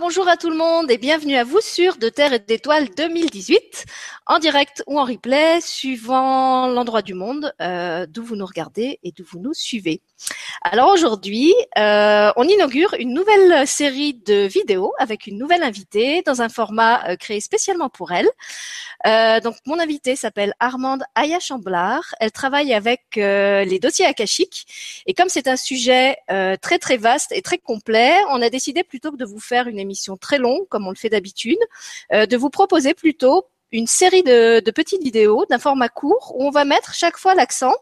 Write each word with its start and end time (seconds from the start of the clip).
Bonjour 0.00 0.26
à 0.26 0.36
tout 0.38 0.48
le 0.48 0.56
monde 0.56 0.90
et 0.90 0.96
bienvenue 0.96 1.36
à 1.36 1.44
vous 1.44 1.60
sur 1.60 1.96
De 1.96 2.08
Terre 2.08 2.32
et 2.32 2.38
d'Étoiles 2.38 2.88
2018, 2.96 3.84
en 4.26 4.38
direct 4.38 4.82
ou 4.86 4.98
en 4.98 5.04
replay, 5.04 5.60
suivant 5.60 6.66
l'endroit 6.66 7.02
du 7.02 7.12
monde 7.12 7.52
euh, 7.60 8.06
d'où 8.08 8.22
vous 8.24 8.36
nous 8.36 8.46
regardez 8.46 8.98
et 9.02 9.12
d'où 9.12 9.24
vous 9.24 9.38
nous 9.38 9.52
suivez. 9.52 10.00
Alors 10.62 10.90
aujourd'hui, 10.90 11.52
euh, 11.76 12.30
on 12.36 12.44
inaugure 12.44 12.94
une 12.98 13.12
nouvelle 13.12 13.66
série 13.66 14.14
de 14.14 14.46
vidéos 14.46 14.92
avec 14.98 15.26
une 15.26 15.36
nouvelle 15.36 15.62
invitée 15.62 16.22
dans 16.22 16.40
un 16.40 16.48
format 16.48 17.08
euh, 17.08 17.16
créé 17.16 17.40
spécialement 17.40 17.88
pour 17.88 18.12
elle. 18.12 18.28
Euh, 19.06 19.40
donc 19.40 19.56
mon 19.66 19.80
invitée 19.80 20.14
s'appelle 20.14 20.54
Armande 20.60 21.02
Aya 21.14 21.40
Chamblard. 21.40 22.14
Elle 22.20 22.30
travaille 22.30 22.72
avec 22.72 23.02
les 23.16 23.78
dossiers 23.80 24.06
akashiques 24.06 25.02
et 25.06 25.14
comme 25.14 25.28
c'est 25.28 25.48
un 25.48 25.56
sujet 25.56 26.16
très 26.60 26.78
très 26.78 26.96
vaste 26.96 27.32
et 27.32 27.42
très 27.42 27.58
complet, 27.58 28.12
on 28.30 28.40
a 28.40 28.48
décidé 28.48 28.84
plutôt 28.84 29.10
que 29.10 29.16
de 29.16 29.24
vous 29.24 29.40
faire 29.40 29.66
une 29.66 29.78
émission 29.78 30.16
très 30.16 30.38
longue 30.38 30.66
comme 30.68 30.86
on 30.86 30.90
le 30.90 30.96
fait 30.96 31.08
d'habitude, 31.08 31.58
de 32.12 32.36
vous 32.36 32.50
proposer 32.50 32.94
plutôt 32.94 33.46
une 33.72 33.86
série 33.86 34.22
de, 34.22 34.60
de 34.60 34.70
petites 34.70 35.02
vidéos 35.02 35.46
d'un 35.48 35.58
format 35.58 35.88
court 35.88 36.34
où 36.36 36.44
on 36.44 36.50
va 36.50 36.64
mettre 36.64 36.94
chaque 36.94 37.16
fois 37.16 37.34
l'accent 37.34 37.74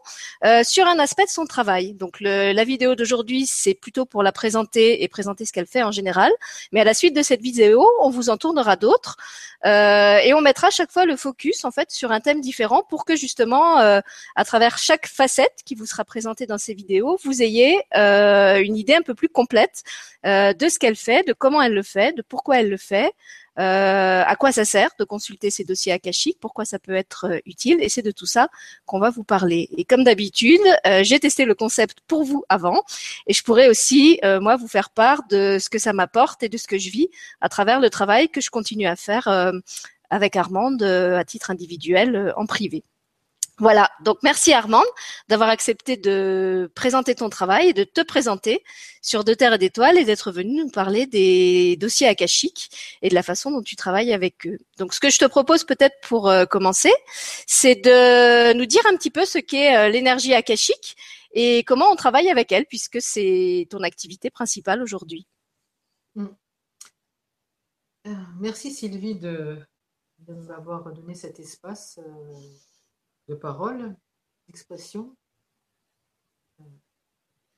euh, 0.45 0.63
sur 0.63 0.87
un 0.87 0.97
aspect 0.99 1.25
de 1.25 1.29
son 1.29 1.45
travail. 1.45 1.93
Donc 1.93 2.19
le, 2.21 2.53
la 2.53 2.63
vidéo 2.63 2.95
d'aujourd'hui, 2.95 3.45
c'est 3.45 3.73
plutôt 3.73 4.05
pour 4.05 4.23
la 4.23 4.31
présenter 4.31 5.03
et 5.03 5.07
présenter 5.07 5.45
ce 5.45 5.51
qu'elle 5.51 5.67
fait 5.67 5.83
en 5.83 5.91
général. 5.91 6.31
Mais 6.71 6.81
à 6.81 6.85
la 6.85 6.93
suite 6.93 7.15
de 7.15 7.21
cette 7.21 7.41
vidéo, 7.41 7.85
on 8.01 8.09
vous 8.09 8.29
en 8.29 8.37
tournera 8.37 8.77
d'autres 8.77 9.17
euh, 9.65 10.17
et 10.17 10.33
on 10.33 10.41
mettra 10.41 10.69
chaque 10.71 10.91
fois 10.91 11.05
le 11.05 11.15
focus 11.15 11.65
en 11.65 11.71
fait 11.71 11.91
sur 11.91 12.11
un 12.11 12.19
thème 12.19 12.41
différent 12.41 12.83
pour 12.89 13.05
que 13.05 13.15
justement, 13.15 13.79
euh, 13.79 13.99
à 14.35 14.45
travers 14.45 14.77
chaque 14.77 15.07
facette 15.07 15.59
qui 15.65 15.75
vous 15.75 15.85
sera 15.85 16.03
présentée 16.03 16.45
dans 16.47 16.57
ces 16.57 16.73
vidéos, 16.73 17.19
vous 17.23 17.43
ayez 17.43 17.79
euh, 17.95 18.61
une 18.61 18.75
idée 18.75 18.95
un 18.95 19.01
peu 19.01 19.13
plus 19.13 19.29
complète 19.29 19.83
euh, 20.25 20.53
de 20.53 20.69
ce 20.69 20.79
qu'elle 20.79 20.95
fait, 20.95 21.27
de 21.27 21.33
comment 21.33 21.61
elle 21.61 21.73
le 21.73 21.83
fait, 21.83 22.15
de 22.15 22.21
pourquoi 22.21 22.59
elle 22.59 22.69
le 22.69 22.77
fait. 22.77 23.13
Euh, 23.59 24.23
à 24.25 24.35
quoi 24.37 24.51
ça 24.53 24.63
sert 24.63 24.91
de 24.97 25.03
consulter 25.03 25.51
ces 25.51 25.65
dossiers 25.65 25.91
akashiques, 25.91 26.37
pourquoi 26.39 26.63
ça 26.63 26.79
peut 26.79 26.95
être 26.95 27.25
euh, 27.29 27.39
utile, 27.45 27.77
et 27.81 27.89
c'est 27.89 28.01
de 28.01 28.11
tout 28.11 28.25
ça 28.25 28.47
qu'on 28.85 28.99
va 28.99 29.09
vous 29.09 29.25
parler. 29.25 29.69
Et 29.75 29.83
comme 29.83 30.03
d'habitude, 30.05 30.61
euh, 30.87 31.03
j'ai 31.03 31.19
testé 31.19 31.43
le 31.43 31.53
concept 31.53 31.97
pour 32.07 32.23
vous 32.23 32.45
avant, 32.47 32.81
et 33.27 33.33
je 33.33 33.43
pourrais 33.43 33.67
aussi, 33.69 34.19
moi, 34.41 34.55
vous 34.55 34.67
faire 34.67 34.89
part 34.89 35.23
de 35.29 35.57
ce 35.59 35.69
que 35.69 35.79
ça 35.79 35.93
m'apporte 35.93 36.43
et 36.43 36.49
de 36.49 36.57
ce 36.57 36.67
que 36.67 36.77
je 36.77 36.89
vis 36.89 37.09
à 37.41 37.49
travers 37.49 37.79
le 37.79 37.89
travail 37.89 38.29
que 38.29 38.41
je 38.41 38.49
continue 38.49 38.87
à 38.87 38.95
faire 38.95 39.27
avec 40.09 40.35
Armande 40.35 40.83
à 40.83 41.23
titre 41.23 41.51
individuel 41.51 42.33
en 42.37 42.45
privé. 42.45 42.83
Voilà, 43.61 43.91
donc 44.03 44.17
merci 44.23 44.53
Armande 44.53 44.87
d'avoir 45.29 45.49
accepté 45.49 45.95
de 45.95 46.71
présenter 46.73 47.13
ton 47.13 47.29
travail 47.29 47.67
et 47.67 47.73
de 47.73 47.83
te 47.83 48.01
présenter 48.01 48.63
sur 49.03 49.23
De 49.23 49.35
Terre 49.35 49.53
et 49.53 49.59
d'Étoiles 49.59 49.99
et 49.99 50.03
d'être 50.03 50.31
venue 50.31 50.63
nous 50.63 50.71
parler 50.71 51.05
des 51.05 51.75
dossiers 51.75 52.07
akashiques 52.07 52.71
et 53.03 53.09
de 53.09 53.13
la 53.13 53.21
façon 53.21 53.51
dont 53.51 53.61
tu 53.61 53.75
travailles 53.75 54.13
avec 54.13 54.47
eux. 54.47 54.57
Donc 54.79 54.95
ce 54.95 54.99
que 54.99 55.11
je 55.11 55.19
te 55.19 55.25
propose 55.25 55.63
peut-être 55.63 55.95
pour 56.01 56.27
euh, 56.27 56.45
commencer, 56.45 56.89
c'est 57.45 57.75
de 57.75 58.53
nous 58.53 58.65
dire 58.65 58.81
un 58.91 58.97
petit 58.97 59.11
peu 59.11 59.25
ce 59.25 59.37
qu'est 59.37 59.77
euh, 59.77 59.89
l'énergie 59.89 60.33
akashique 60.33 60.97
et 61.31 61.63
comment 61.63 61.91
on 61.91 61.95
travaille 61.95 62.31
avec 62.31 62.51
elle 62.51 62.65
puisque 62.65 62.99
c'est 62.99 63.67
ton 63.69 63.83
activité 63.83 64.31
principale 64.31 64.81
aujourd'hui. 64.81 65.27
Mm. 66.15 66.25
Euh, 68.07 68.15
merci 68.39 68.71
Sylvie 68.71 69.19
de, 69.19 69.59
de 70.17 70.33
m'avoir 70.33 70.91
donné 70.91 71.13
cet 71.13 71.39
espace 71.39 71.99
de 73.31 73.35
parole, 73.35 73.95
d'expression. 74.47 75.15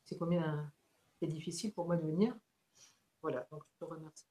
C'est 0.06 0.20
combien 0.20 0.72
c'est 1.20 1.28
difficile 1.28 1.74
pour 1.74 1.88
moi 1.88 1.98
de 1.98 2.04
venir. 2.04 2.38
Voilà, 3.24 3.48
donc 3.52 3.64
je 3.72 3.80
te 3.80 3.92
remercie. 3.92 4.28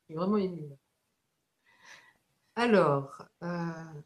Je 0.00 0.04
suis 0.06 0.14
vraiment 0.14 0.38
émue. 0.38 0.72
Alors, 2.56 3.22
euh, 3.44 4.02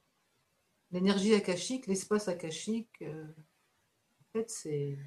l'énergie 0.90 1.34
akashique, 1.34 1.86
l'espace 1.86 2.28
akashique, 2.28 3.00
euh, 3.00 3.24
en 3.24 4.32
fait, 4.32 4.50
c'est, 4.50 4.98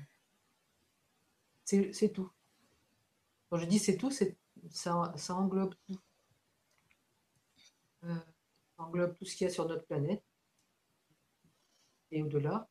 c'est, 1.65 2.13
tout. 2.13 2.31
Quand 3.49 3.57
je 3.57 3.65
dis 3.65 3.79
c'est 3.79 3.97
tout, 3.97 4.09
c'est, 4.09 4.37
ça, 4.71 5.13
ça 5.17 5.35
englobe 5.35 5.75
tout. 5.85 5.99
Euh, 8.05 8.15
ça 8.75 8.83
englobe 8.83 9.15
tout 9.15 9.25
ce 9.25 9.35
qu'il 9.35 9.45
y 9.45 9.49
a 9.49 9.53
sur 9.53 9.67
notre 9.67 9.85
planète 9.85 10.23
et 12.13 12.21
au-delà, 12.21 12.69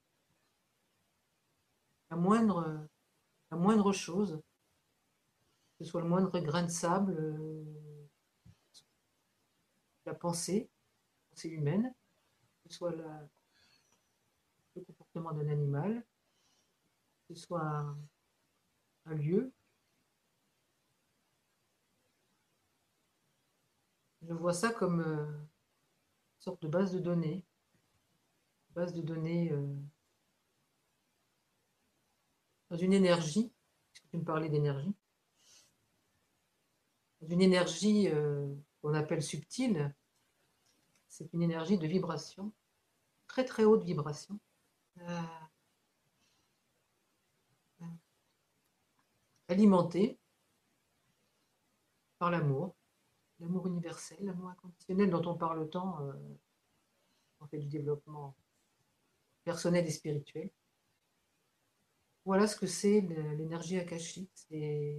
la 2.11 2.17
moindre, 2.17 2.87
la 3.51 3.57
moindre 3.57 3.93
chose, 3.93 4.41
que 5.77 5.85
ce 5.85 5.91
soit 5.91 6.01
le 6.01 6.09
moindre 6.09 6.39
grain 6.39 6.63
de 6.63 6.71
sable, 6.71 7.17
euh, 7.19 8.09
la 10.07 10.15
pensée, 10.15 10.71
la 11.25 11.31
pensée 11.31 11.49
humaine, 11.49 11.93
que 12.63 12.71
ce 12.71 12.79
soit 12.79 12.93
le 12.93 14.83
comportement 14.85 15.33
d'un 15.33 15.49
animal, 15.49 16.07
que 17.27 17.35
ce 17.35 17.43
soit 17.43 17.97
un, 19.07 19.15
lieu. 19.15 19.53
Je 24.23 24.33
vois 24.35 24.55
ça 24.55 24.73
comme 24.73 25.01
euh, 25.01 25.27
une 25.27 26.41
sorte 26.41 26.63
de 26.63 26.69
base 26.69 26.93
de 26.93 27.01
données 27.01 27.45
base 28.75 28.93
de 28.93 29.03
données 29.03 29.53
euh, 29.53 29.75
dans 32.71 32.77
une 32.77 32.93
énergie, 32.93 33.53
puisque 33.93 34.09
tu 34.11 34.17
me 34.17 34.25
parlais 34.25 34.49
d'énergie, 34.49 34.95
dans 37.21 37.29
une 37.29 37.43
énergie 37.43 38.09
euh, 38.09 38.49
qu'on 38.81 38.95
appelle 38.95 39.23
subtile, 39.23 39.95
c'est 41.09 41.33
une 41.33 41.43
énergie 41.43 41.79
de 41.79 41.87
vibration, 41.87 42.53
très 43.27 43.45
très 43.45 43.65
haute 43.65 43.85
vibration. 43.85 44.39
Euh, 44.99 45.21
alimentée 49.49 50.19
par 52.19 52.31
l'amour, 52.31 52.75
l'amour 53.39 53.67
universel, 53.67 54.17
l'amour 54.23 54.49
inconditionnel 54.49 55.11
dont 55.11 55.27
on 55.27 55.35
parle 55.35 55.69
tant 55.69 55.99
en 57.41 57.47
fait 57.49 57.59
du 57.59 57.67
développement 57.67 58.35
personnel 59.45 59.87
et 59.87 59.91
spirituel. 59.91 60.51
Voilà 62.25 62.47
ce 62.47 62.57
que 62.57 62.67
c'est 62.67 63.01
l'énergie 63.01 63.79
akashique. 63.79 64.31
C'est 64.35 64.97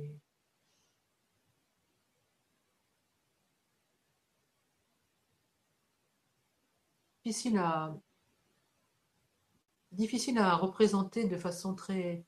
difficile 9.92 10.38
à, 10.38 10.56
représenter 10.56 11.28
de 11.28 11.38
façon 11.38 11.76
très, 11.76 12.26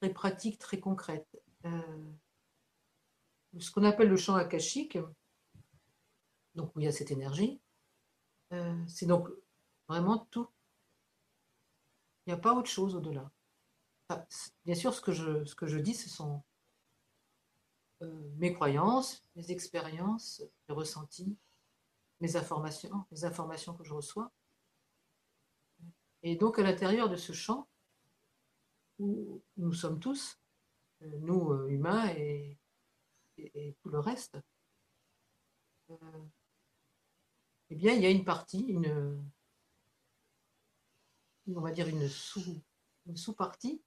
très 0.00 0.10
pratique, 0.12 0.58
très 0.58 0.80
concrète. 0.80 1.26
Euh, 1.64 2.12
ce 3.58 3.70
qu'on 3.70 3.84
appelle 3.84 4.08
le 4.08 4.16
champ 4.16 4.34
akashique, 4.34 4.98
donc 6.54 6.74
où 6.76 6.80
il 6.80 6.84
y 6.84 6.88
a 6.88 6.92
cette 6.92 7.10
énergie, 7.10 7.60
euh, 8.52 8.84
c'est 8.86 9.06
donc 9.06 9.28
vraiment 9.88 10.26
tout 10.30 10.48
il 12.26 12.30
n'y 12.30 12.38
a 12.38 12.40
pas 12.40 12.54
autre 12.54 12.70
chose 12.70 12.96
au-delà. 12.96 13.30
bien 14.64 14.74
sûr, 14.74 14.92
ce 14.92 15.00
que, 15.00 15.12
je, 15.12 15.44
ce 15.44 15.54
que 15.54 15.66
je 15.66 15.78
dis, 15.78 15.94
ce 15.94 16.08
sont 16.08 16.42
euh, 18.02 18.30
mes 18.36 18.52
croyances, 18.52 19.24
mes 19.36 19.50
expériences, 19.52 20.42
mes 20.68 20.74
ressentis, 20.74 21.36
mes 22.20 22.36
informations, 22.36 23.06
les 23.12 23.24
informations 23.24 23.74
que 23.74 23.84
je 23.84 23.94
reçois. 23.94 24.32
Et 26.22 26.34
donc, 26.36 26.58
à 26.58 26.62
l'intérieur 26.62 27.08
de 27.08 27.16
ce 27.16 27.32
champ, 27.32 27.68
où 28.98 29.40
nous 29.56 29.72
sommes 29.72 30.00
tous, 30.00 30.40
euh, 31.02 31.18
nous 31.20 31.52
euh, 31.52 31.68
humains 31.68 32.08
et, 32.08 32.58
tout 33.82 33.90
le 33.90 33.98
reste, 34.00 34.38
eh 35.90 37.74
bien, 37.74 37.92
il 37.92 38.00
y 38.00 38.06
a 38.06 38.10
une 38.10 38.24
partie, 38.24 38.60
une, 38.60 39.22
on 41.54 41.60
va 41.60 41.70
dire 41.70 41.88
une 41.88 42.08
sous, 42.08 42.60
sous-partie 43.14 43.82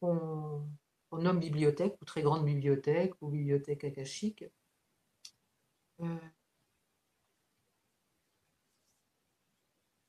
qu'on 0.00 0.68
nomme 1.12 1.40
bibliothèque 1.40 1.96
ou 2.00 2.04
très 2.04 2.22
grande 2.22 2.44
bibliothèque 2.44 3.14
ou 3.20 3.28
bibliothèque 3.28 3.84
akashique. 3.84 4.44
Euh, 6.00 6.18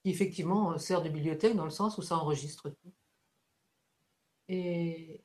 qui 0.03 0.09
effectivement 0.09 0.77
sert 0.77 1.01
de 1.01 1.09
bibliothèque 1.09 1.55
dans 1.55 1.65
le 1.65 1.69
sens 1.71 1.97
où 1.97 2.01
ça 2.01 2.17
enregistre 2.17 2.69
tout. 2.69 2.93
Et 4.49 5.23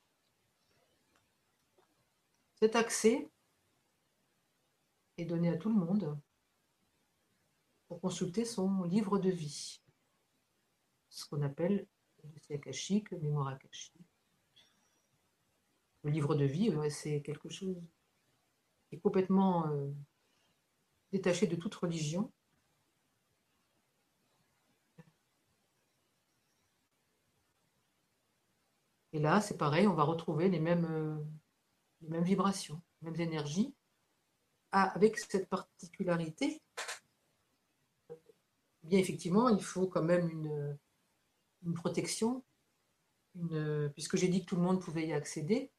cet 2.55 2.77
accès 2.77 3.29
est 5.17 5.25
donné 5.25 5.49
à 5.49 5.57
tout 5.57 5.69
le 5.69 5.75
monde 5.75 6.17
pour 7.89 8.01
consulter 8.01 8.45
son 8.45 8.85
livre 8.85 9.19
de 9.19 9.31
vie 9.31 9.81
ce 11.11 11.27
qu'on 11.27 11.43
appelle 11.43 11.87
le 12.25 12.55
akashique, 12.55 13.13
mémoire 13.13 13.49
akashique. 13.49 13.95
Le 16.05 16.11
livre 16.11 16.35
de 16.35 16.45
vie, 16.45 16.73
c'est 16.91 17.23
quelque 17.23 17.49
chose 17.49 17.77
est 18.93 18.99
complètement 18.99 19.67
euh, 19.69 19.91
détaché 21.13 21.47
de 21.47 21.57
toute 21.57 21.75
religion. 21.75 22.33
Et 29.13 29.19
là, 29.19 29.41
c'est 29.41 29.57
pareil, 29.57 29.87
on 29.87 29.95
va 29.95 30.05
retrouver 30.05 30.49
les 30.49 30.61
mêmes, 30.61 30.85
euh, 30.85 31.17
les 32.03 32.09
mêmes 32.09 32.25
vibrations, 32.25 32.81
les 33.03 33.11
mêmes 33.11 33.21
énergies, 33.21 33.75
ah, 34.73 34.91
avec 34.95 35.19
cette 35.19 35.49
particularité. 35.49 36.61
Bien 38.83 38.99
effectivement, 38.99 39.49
il 39.49 39.63
faut 39.63 39.87
quand 39.87 40.03
même 40.03 40.29
une, 40.29 40.79
une 41.65 41.75
protection, 41.75 42.45
puisque 43.95 44.17
j'ai 44.17 44.29
dit 44.29 44.41
que 44.41 44.47
tout 44.47 44.57
le 44.57 44.63
monde 44.63 44.81
pouvait 44.81 45.07
y 45.07 45.13
accéder, 45.13 45.71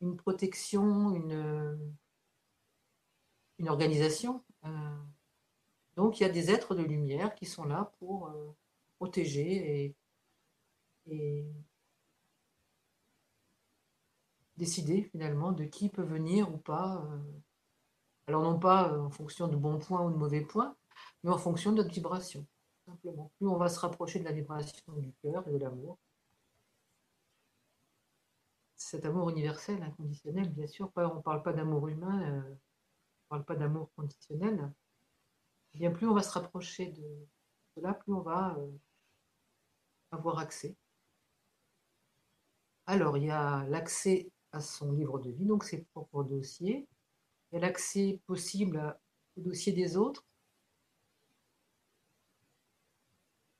une 0.00 0.16
protection, 0.16 1.14
une, 1.14 1.94
une 3.58 3.68
organisation. 3.68 4.44
Euh, 4.64 4.68
donc 5.96 6.18
il 6.18 6.24
y 6.24 6.26
a 6.26 6.30
des 6.30 6.50
êtres 6.50 6.74
de 6.74 6.82
lumière 6.82 7.34
qui 7.34 7.46
sont 7.46 7.64
là 7.64 7.92
pour 7.98 8.28
euh, 8.28 8.54
protéger 8.96 9.84
et, 9.84 11.46
décider 14.56 15.02
finalement 15.02 15.52
de 15.52 15.64
qui 15.64 15.88
peut 15.90 16.02
venir 16.02 16.52
ou 16.52 16.56
pas. 16.56 17.04
Euh. 17.04 17.18
alors 18.26 18.42
non 18.42 18.58
pas 18.58 18.98
en 18.98 19.10
fonction 19.10 19.48
de 19.48 19.56
bons 19.56 19.78
points 19.78 20.02
ou 20.02 20.10
de 20.10 20.16
mauvais 20.16 20.40
points, 20.40 20.76
mais 21.22 21.30
en 21.30 21.38
fonction 21.38 21.72
de 21.72 21.78
notre 21.78 21.92
vibration. 21.92 22.46
Simplement. 22.86 23.32
Plus 23.36 23.48
on 23.48 23.56
va 23.56 23.68
se 23.68 23.80
rapprocher 23.80 24.18
de 24.18 24.24
la 24.24 24.32
vibration 24.32 24.92
du 24.96 25.12
cœur 25.22 25.46
et 25.48 25.52
de 25.52 25.58
l'amour, 25.58 25.98
cet 28.76 29.04
amour 29.06 29.30
universel, 29.30 29.82
inconditionnel, 29.82 30.50
bien 30.50 30.66
sûr, 30.66 30.92
on 30.96 31.16
ne 31.16 31.20
parle 31.20 31.42
pas 31.42 31.52
d'amour 31.52 31.88
humain, 31.88 32.22
euh, 32.22 32.42
on 32.42 32.50
ne 32.50 33.28
parle 33.28 33.44
pas 33.44 33.56
d'amour 33.56 33.90
conditionnel, 33.96 34.70
bien 35.72 35.90
plus 35.90 36.06
on 36.06 36.14
va 36.14 36.22
se 36.22 36.30
rapprocher 36.30 36.88
de 36.92 37.26
cela, 37.74 37.94
plus 37.94 38.12
on 38.12 38.20
va 38.20 38.56
euh, 38.58 38.70
avoir 40.12 40.38
accès. 40.38 40.76
Alors, 42.86 43.16
il 43.16 43.24
y 43.24 43.30
a 43.30 43.64
l'accès 43.68 44.30
à 44.52 44.60
son 44.60 44.92
livre 44.92 45.18
de 45.18 45.30
vie, 45.30 45.46
donc 45.46 45.64
ses 45.64 45.82
propres 45.84 46.22
dossiers. 46.22 46.86
Il 47.50 47.54
y 47.54 47.58
a 47.58 47.60
l'accès 47.60 48.20
possible 48.26 48.96
au 49.36 49.40
dossier 49.40 49.72
des 49.72 49.96
autres. 49.96 50.24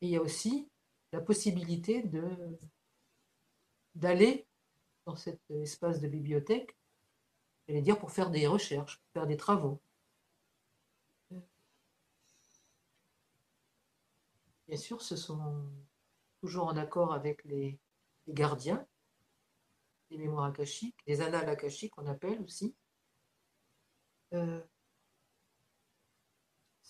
Et 0.05 0.09
il 0.09 0.11
y 0.11 0.17
a 0.17 0.21
aussi 0.21 0.69
la 1.13 1.21
possibilité 1.23 2.03
de 2.03 2.29
d'aller 3.95 4.47
dans 5.07 5.17
cet 5.17 5.41
espace 5.51 5.99
de 5.99 6.09
bibliothèque, 6.09 6.77
j'allais 7.67 7.81
dire 7.81 7.99
pour 7.99 8.11
faire 8.11 8.29
des 8.31 8.47
recherches, 8.47 8.99
pour 8.99 9.13
faire 9.15 9.27
des 9.27 9.39
travaux. 9.39 9.81
Bien 14.69 14.77
sûr, 14.77 15.01
ce 15.01 15.17
sont 15.17 15.67
toujours 16.43 16.67
en 16.67 16.77
accord 16.77 17.15
avec 17.15 17.43
les, 17.45 17.79
gardiens, 18.29 18.87
les 20.11 20.19
mémoires 20.19 20.45
akashiques, 20.45 21.03
les 21.07 21.23
annales 21.23 21.49
akashiques 21.49 21.95
qu'on 21.95 22.07
appelle 22.09 22.43
aussi. 22.43 22.75
Euh, 24.35 24.61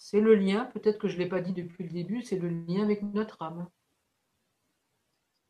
c'est 0.05 0.21
le 0.21 0.35
lien, 0.35 0.67
peut-être 0.67 0.99
que 0.99 1.09
je 1.09 1.15
ne 1.15 1.21
l'ai 1.23 1.29
pas 1.31 1.41
dit 1.41 1.55
depuis 1.55 1.83
le 1.85 1.91
début, 1.91 2.21
c'est 2.21 2.39
le 2.39 2.51
lien 2.51 2.83
avec 2.83 3.03
notre 3.03 3.41
âme. 3.41 3.71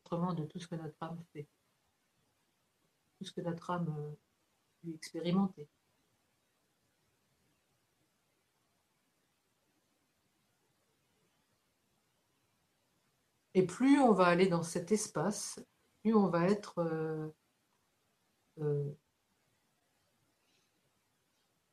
Autrement 0.05 0.33
de 0.33 0.45
tout 0.45 0.59
ce 0.59 0.67
que 0.67 0.75
notre 0.75 0.95
âme 1.01 1.21
fait 1.33 1.45
tout 3.17 3.25
ce 3.25 3.33
que 3.33 3.41
notre 3.41 3.69
âme 3.69 4.15
peut 4.81 4.93
expérimenter. 4.93 5.67
Et 13.55 13.65
plus 13.65 13.99
on 13.99 14.13
va 14.13 14.27
aller 14.27 14.47
dans 14.47 14.63
cet 14.63 14.93
espace, 14.93 15.59
plus 16.01 16.15
on 16.15 16.29
va 16.29 16.47
être... 16.47 16.79
Euh, 16.79 17.27
euh, 18.59 18.97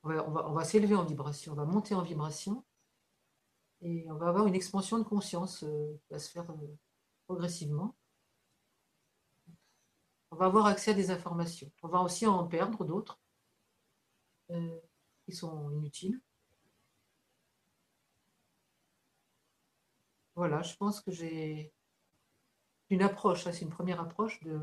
on 0.03 0.09
va, 0.09 0.49
on 0.49 0.53
va 0.53 0.65
s'élever 0.65 0.97
en 0.97 1.05
vibration, 1.05 1.53
on 1.53 1.57
va 1.57 1.65
monter 1.65 1.95
en 1.95 2.03
vibration 2.03 2.65
et 3.83 4.07
on 4.09 4.15
va 4.15 4.29
avoir 4.29 4.47
une 4.47 4.55
expansion 4.55 4.99
de 4.99 5.05
conscience 5.05 5.65
euh, 5.65 5.99
qui 6.03 6.13
va 6.13 6.19
se 6.19 6.31
faire 6.31 6.47
progressivement 7.27 7.95
on 10.33 10.37
va 10.37 10.47
avoir 10.47 10.67
accès 10.67 10.93
à 10.93 10.95
des 10.95 11.11
informations. 11.11 11.71
On 11.83 11.89
va 11.89 12.01
aussi 12.01 12.27
en 12.27 12.47
perdre 12.47 12.85
d'autres 12.87 13.21
euh, 14.51 14.81
qui 15.27 15.33
sont 15.35 15.71
inutiles. 15.73 16.19
Voilà, 20.35 20.63
je 20.63 20.75
pense 20.77 21.03
que 21.03 21.11
j'ai 21.13 21.75
une 22.89 23.03
approche, 23.03 23.45
c'est 23.45 23.61
une 23.61 23.71
première 23.71 24.01
approche 24.01 24.41
de... 24.41 24.59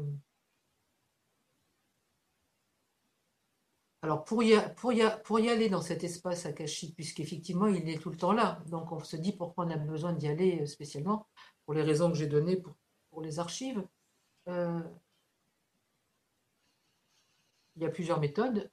Alors 4.01 4.23
pour 4.23 4.43
y, 4.43 4.53
aller 4.53 5.69
dans 5.69 5.81
cet 5.81 6.05
espace 6.05 6.45
akashique, 6.45 6.95
puisqu'effectivement 6.95 7.67
il 7.67 7.89
est 7.89 8.01
tout 8.01 8.09
le 8.09 8.15
temps 8.15 8.31
là, 8.31 8.61
donc 8.67 8.91
on 8.93 9.03
se 9.03 9.17
dit 9.17 9.33
pourquoi 9.33 9.65
on 9.65 9.69
a 9.69 9.77
besoin 9.77 10.13
d'y 10.13 10.27
aller 10.27 10.65
spécialement, 10.67 11.27
pour 11.65 11.73
les 11.73 11.83
raisons 11.83 12.09
que 12.09 12.17
j'ai 12.17 12.27
données 12.27 12.57
pour, 12.57 12.75
les 13.21 13.39
archives. 13.39 13.85
Euh, 14.47 14.79
il 17.75 17.83
y 17.83 17.85
a 17.85 17.89
plusieurs 17.89 18.21
méthodes. 18.21 18.71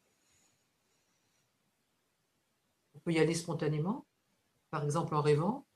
On 2.95 3.01
peut 3.01 3.13
y 3.13 3.19
aller 3.19 3.35
spontanément, 3.35 4.07
par 4.71 4.85
exemple 4.85 5.17
en 5.17 5.23
rêvant, 5.23 5.67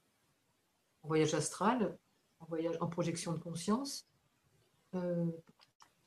en 1.02 1.08
voyage 1.08 1.34
astral, 1.34 1.98
en 2.38 2.46
voyage 2.46 2.76
en 2.80 2.86
projection 2.86 3.32
de 3.32 3.38
conscience, 3.38 4.06
euh, 4.94 5.26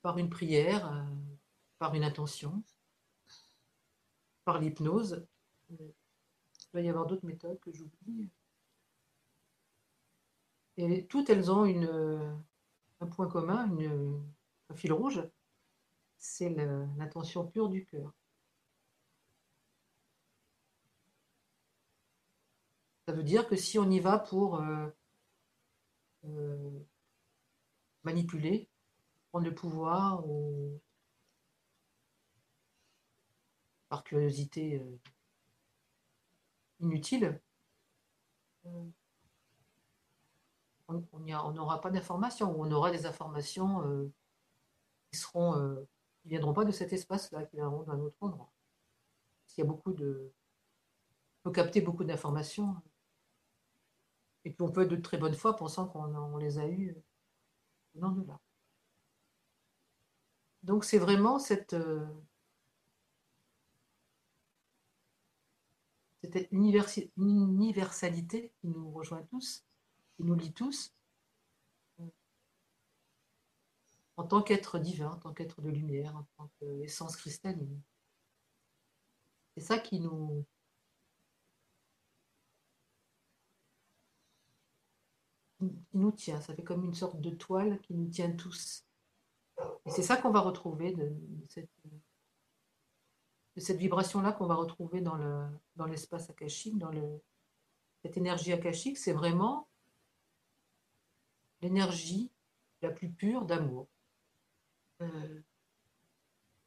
par 0.01 0.17
une 0.17 0.29
prière, 0.29 0.89
euh, 0.89 1.03
par 1.79 1.95
une 1.95 2.05
intention, 2.05 2.63
par 4.45 4.59
l'hypnose. 4.59 5.25
Il 5.69 5.77
doit 6.71 6.81
y 6.81 6.89
avoir 6.89 7.05
d'autres 7.05 7.25
méthodes 7.25 7.59
que 7.59 7.71
j'oublie. 7.71 8.29
Et 10.77 11.05
toutes 11.05 11.29
elles 11.29 11.51
ont 11.51 11.65
un 12.99 13.07
point 13.07 13.27
commun, 13.27 13.69
un 14.69 14.75
fil 14.75 14.93
rouge, 14.93 15.21
c'est 16.17 16.49
l'intention 16.49 17.45
pure 17.45 17.69
du 17.69 17.85
cœur. 17.85 18.13
Ça 23.07 23.13
veut 23.13 23.23
dire 23.23 23.47
que 23.47 23.57
si 23.57 23.77
on 23.77 23.89
y 23.89 23.99
va 23.99 24.17
pour 24.17 24.61
euh, 24.61 24.87
euh, 26.25 26.79
manipuler, 28.03 28.69
prendre 29.29 29.45
le 29.45 29.53
pouvoir 29.53 30.25
ou 30.27 30.79
par 33.93 34.03
curiosité 34.03 34.79
euh, 34.79 34.99
inutile, 36.79 37.39
on 38.65 38.91
n'aura 41.53 41.79
pas 41.79 41.91
d'informations 41.91 42.57
ou 42.57 42.65
on 42.65 42.71
aura 42.71 42.89
des 42.89 43.05
informations 43.05 44.11
qui 45.11 45.19
seront 45.19 45.85
qui 46.17 46.29
viendront 46.29 46.53
pas 46.53 46.65
de 46.65 46.71
cet 46.71 46.91
espace-là, 46.91 47.43
qui 47.43 47.57
viendront 47.57 47.83
d'un 47.83 47.99
autre 47.99 48.17
endroit. 48.21 48.51
S'il 49.45 49.63
y 49.63 49.67
a 49.67 49.69
beaucoup 49.69 49.93
de. 49.93 50.33
On 51.37 51.49
peut 51.49 51.51
capter 51.51 51.79
beaucoup 51.79 52.03
d'informations. 52.03 52.75
Et 54.43 54.49
puis 54.49 54.63
on 54.63 54.71
peut 54.71 54.81
être 54.81 54.89
de 54.89 54.95
très 54.95 55.19
bonne 55.19 55.35
foi 55.35 55.55
pensant 55.55 55.87
qu'on 55.87 56.37
les 56.37 56.57
a 56.57 56.67
eues 56.67 56.95
venant 57.93 58.09
de 58.09 58.25
là. 58.25 58.39
Donc 60.63 60.83
c'est 60.83 60.97
vraiment 60.97 61.37
cette, 61.37 61.73
euh, 61.73 62.07
cette 66.31 66.49
universalité 66.51 68.53
qui 68.59 68.67
nous 68.67 68.91
rejoint 68.91 69.23
tous, 69.23 69.65
qui 70.15 70.23
nous 70.23 70.35
lie 70.35 70.53
tous, 70.53 70.93
en 74.15 74.23
tant 74.23 74.41
qu'être 74.41 74.79
divin, 74.79 75.11
en 75.11 75.17
tant 75.17 75.33
qu'être 75.33 75.61
de 75.61 75.69
lumière, 75.69 76.15
en 76.15 76.23
tant 76.37 76.49
qu'essence 76.59 77.17
cristalline. 77.17 77.81
C'est 79.55 79.63
ça 79.63 79.79
qui 79.79 79.99
nous, 79.99 80.45
qui 85.59 85.71
nous 85.93 86.11
tient. 86.11 86.41
Ça 86.41 86.55
fait 86.55 86.63
comme 86.63 86.85
une 86.85 86.93
sorte 86.93 87.19
de 87.19 87.31
toile 87.31 87.79
qui 87.81 87.93
nous 87.93 88.09
tient 88.09 88.31
tous. 88.31 88.85
Et 89.85 89.91
c'est 89.91 90.03
ça 90.03 90.17
qu'on 90.17 90.31
va 90.31 90.39
retrouver 90.39 90.93
de, 90.93 91.11
cette, 91.49 91.69
cette 93.61 93.77
vibration-là 93.77 94.31
qu'on 94.31 94.47
va 94.47 94.55
retrouver 94.55 95.01
dans, 95.01 95.15
le, 95.15 95.45
dans 95.75 95.85
l'espace 95.85 96.29
akashique, 96.29 96.77
dans 96.77 96.91
le, 96.91 97.21
cette 98.01 98.17
énergie 98.17 98.53
akashique, 98.53 98.97
c'est 98.97 99.13
vraiment 99.13 99.67
l'énergie 101.61 102.31
la 102.81 102.89
plus 102.89 103.09
pure 103.09 103.45
d'amour. 103.45 103.87
Euh, 105.01 105.41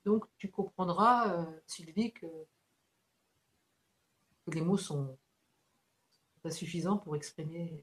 donc 0.05 0.25
tu 0.38 0.50
comprendras, 0.50 1.33
euh, 1.33 1.61
Sylvie, 1.66 2.12
que 2.12 2.26
les 4.47 4.62
mots 4.62 4.78
sont 4.78 5.19
pas 6.43 6.50
suffisants 6.50 6.99
pour 6.99 7.16
exprimer 7.16 7.83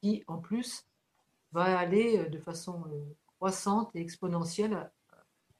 qui 0.00 0.22
en 0.26 0.38
plus 0.38 0.86
va 1.52 1.78
aller 1.78 2.28
de 2.28 2.38
façon 2.38 2.84
croissante 3.38 3.90
et 3.96 4.00
exponentielle 4.00 4.92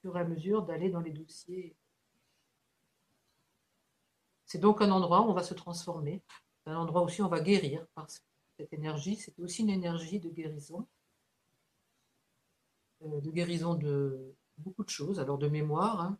et 0.04 0.18
à 0.18 0.24
mesure 0.24 0.62
d'aller 0.62 0.90
dans 0.90 1.00
les 1.00 1.12
dossiers. 1.12 1.74
C'est 4.46 4.58
donc 4.58 4.82
un 4.82 4.90
endroit 4.90 5.22
où 5.22 5.30
on 5.30 5.34
va 5.34 5.42
se 5.42 5.54
transformer, 5.54 6.22
un 6.66 6.76
endroit 6.76 7.02
aussi 7.02 7.22
où 7.22 7.24
on 7.24 7.28
va 7.28 7.40
guérir, 7.40 7.86
parce 7.94 8.18
que 8.18 8.24
cette 8.58 8.72
énergie, 8.72 9.16
c'est 9.16 9.38
aussi 9.40 9.62
une 9.62 9.70
énergie 9.70 10.20
de 10.20 10.30
guérison, 10.30 10.86
euh, 13.02 13.20
de 13.20 13.30
guérison 13.30 13.74
de 13.74 14.34
beaucoup 14.58 14.84
de 14.84 14.90
choses, 14.90 15.18
alors 15.18 15.38
de 15.38 15.48
mémoire, 15.48 16.00
hein, 16.00 16.18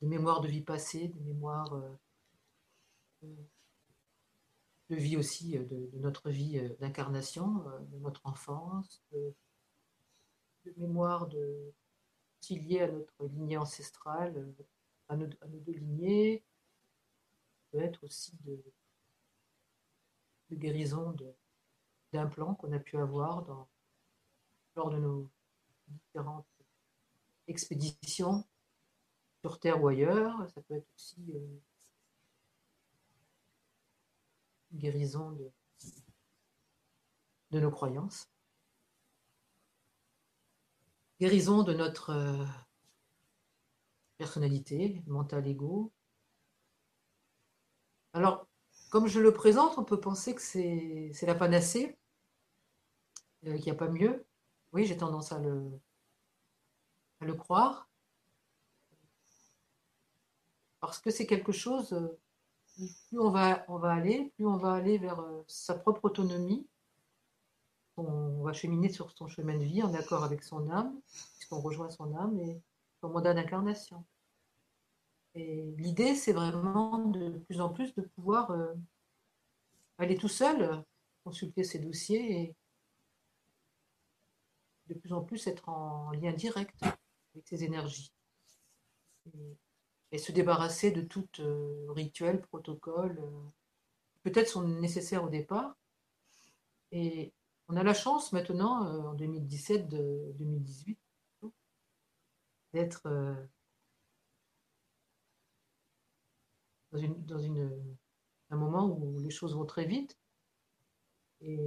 de 0.00 0.06
mémoire 0.06 0.40
de 0.40 0.48
vie 0.48 0.62
passée, 0.62 1.08
de 1.08 1.20
mémoire 1.20 1.74
euh, 1.74 3.26
de 4.88 4.96
vie 4.96 5.16
aussi, 5.16 5.58
euh, 5.58 5.64
de, 5.64 5.98
notre 5.98 6.30
vie 6.30 6.60
d'incarnation, 6.80 7.62
de 7.92 7.98
notre 7.98 8.22
enfance, 8.24 9.02
de, 9.12 9.34
mémoire 10.76 11.26
de, 11.28 11.72
liée 12.50 12.80
à 12.80 12.88
notre 12.88 13.26
lignée 13.26 13.56
ancestrale, 13.56 14.54
à 15.08 15.16
nos, 15.16 15.28
à 15.40 15.46
nos 15.46 15.60
deux 15.60 15.72
lignées, 15.72 16.44
peut 17.70 17.80
être 17.80 18.04
aussi 18.04 18.36
de, 18.44 18.62
de 20.50 20.56
guérison 20.56 21.14
d'implants 22.12 22.54
qu'on 22.54 22.72
a 22.72 22.78
pu 22.78 22.98
avoir 22.98 23.44
lors 24.76 24.90
de 24.90 24.98
nos 24.98 25.30
différentes 25.88 26.46
expéditions 27.46 28.44
sur 29.40 29.58
Terre 29.58 29.82
ou 29.82 29.88
ailleurs. 29.88 30.48
Ça 30.50 30.62
peut 30.62 30.74
être 30.74 30.88
aussi 30.94 31.24
euh, 31.34 31.60
une 34.72 34.78
guérison 34.78 35.36
de 37.50 37.60
nos 37.60 37.70
croyances. 37.70 38.31
Guérison 41.22 41.62
de 41.62 41.72
notre 41.72 42.10
euh, 42.10 42.44
personnalité, 44.18 45.04
mental 45.06 45.46
ego. 45.46 45.92
Alors, 48.12 48.48
comme 48.90 49.06
je 49.06 49.20
le 49.20 49.32
présente, 49.32 49.78
on 49.78 49.84
peut 49.84 50.00
penser 50.00 50.34
que 50.34 50.42
c'est 50.42 51.12
la 51.24 51.36
panacée, 51.36 51.96
euh, 53.46 53.54
qu'il 53.54 53.66
n'y 53.66 53.70
a 53.70 53.76
pas 53.76 53.88
mieux. 53.88 54.26
Oui, 54.72 54.84
j'ai 54.84 54.96
tendance 54.96 55.30
à 55.30 55.38
le, 55.38 55.70
croire. 57.34 57.88
Parce 60.80 60.98
que 60.98 61.12
c'est 61.12 61.28
quelque 61.28 61.52
chose, 61.52 61.92
euh, 61.92 62.18
plus 62.74 63.20
on 63.20 63.30
va, 63.30 63.64
on 63.68 63.78
va 63.78 63.92
aller, 63.92 64.32
plus 64.34 64.44
on 64.44 64.56
va 64.56 64.72
aller 64.72 64.98
vers 64.98 65.24
sa 65.46 65.76
propre 65.76 66.06
autonomie. 66.06 66.66
On 67.96 68.42
va 68.42 68.52
cheminer 68.52 68.88
sur 68.88 69.10
son 69.10 69.28
chemin 69.28 69.58
de 69.58 69.64
vie 69.64 69.82
en 69.82 69.92
accord 69.94 70.24
avec 70.24 70.42
son 70.42 70.70
âme, 70.70 70.98
puisqu'on 71.36 71.60
rejoint 71.60 71.90
son 71.90 72.14
âme 72.14 72.38
et 72.38 72.60
son 73.00 73.10
mandat 73.10 73.34
d'incarnation. 73.34 74.04
Et 75.34 75.62
l'idée, 75.78 76.14
c'est 76.14 76.32
vraiment 76.32 76.98
de 76.98 77.38
plus 77.38 77.60
en 77.60 77.70
plus 77.70 77.94
de 77.94 78.02
pouvoir 78.02 78.50
euh, 78.50 78.74
aller 79.98 80.16
tout 80.16 80.28
seul, 80.28 80.84
consulter 81.24 81.64
ses 81.64 81.78
dossiers 81.78 82.40
et 82.42 82.56
de 84.88 84.94
plus 84.94 85.12
en 85.12 85.22
plus 85.22 85.46
être 85.46 85.68
en 85.68 86.10
lien 86.12 86.32
direct 86.32 86.82
avec 86.82 87.46
ses 87.46 87.64
énergies. 87.64 88.12
Et, 90.10 90.18
se 90.18 90.32
débarrasser 90.32 90.90
de 90.90 91.00
tout 91.00 91.26
euh, 91.38 91.86
rituel, 91.88 92.42
protocole, 92.42 93.18
euh, 93.18 93.50
peut-être 94.22 94.48
sont 94.48 94.62
nécessaires 94.62 95.24
au 95.24 95.30
départ. 95.30 95.74
On 97.68 97.76
a 97.76 97.82
la 97.82 97.94
chance 97.94 98.32
maintenant, 98.32 99.10
en 99.10 99.14
2017-2018, 99.16 100.96
d'être 102.72 103.08
dans, 106.92 107.38
une, 107.38 107.96
un 108.50 108.56
moment 108.56 108.86
où 108.86 109.18
les 109.20 109.30
choses 109.30 109.54
vont 109.54 109.64
très 109.64 109.84
vite 109.84 110.18
et 111.40 111.58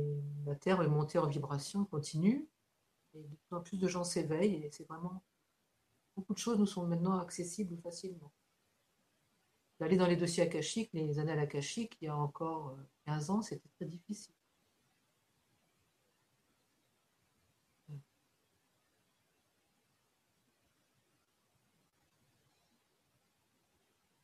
la 0.45 0.55
Terre 0.55 0.81
est 0.81 0.87
montée 0.87 1.17
en 1.17 1.27
vibration 1.27 1.85
continue 1.85 2.47
et 3.13 3.23
de 3.23 3.35
plus 3.35 3.55
en 3.55 3.61
plus 3.61 3.77
de 3.77 3.87
gens 3.87 4.03
s'éveillent 4.03 4.63
et 4.63 4.71
c'est 4.71 4.87
vraiment 4.87 5.23
beaucoup 6.15 6.33
de 6.33 6.39
choses 6.39 6.57
nous 6.57 6.65
sont 6.65 6.85
maintenant 6.85 7.19
accessibles 7.19 7.77
facilement. 7.81 8.31
D'aller 9.79 9.97
dans 9.97 10.07
les 10.07 10.15
dossiers 10.15 10.43
akashiques, 10.43 10.91
les 10.93 11.19
annales 11.19 11.39
akashiques, 11.39 11.97
il 12.01 12.05
y 12.05 12.07
a 12.07 12.15
encore 12.15 12.77
15 13.05 13.29
euh, 13.29 13.33
ans, 13.33 13.41
c'était 13.41 13.67
très 13.75 13.85
difficile. 13.85 14.33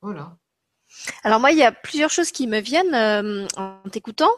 Voilà. 0.01 0.37
Alors 1.23 1.39
moi, 1.39 1.51
il 1.51 1.57
y 1.57 1.63
a 1.63 1.71
plusieurs 1.71 2.09
choses 2.09 2.31
qui 2.31 2.47
me 2.47 2.59
viennent 2.59 2.93
euh, 2.93 3.47
en 3.55 3.77
t'écoutant. 3.89 4.31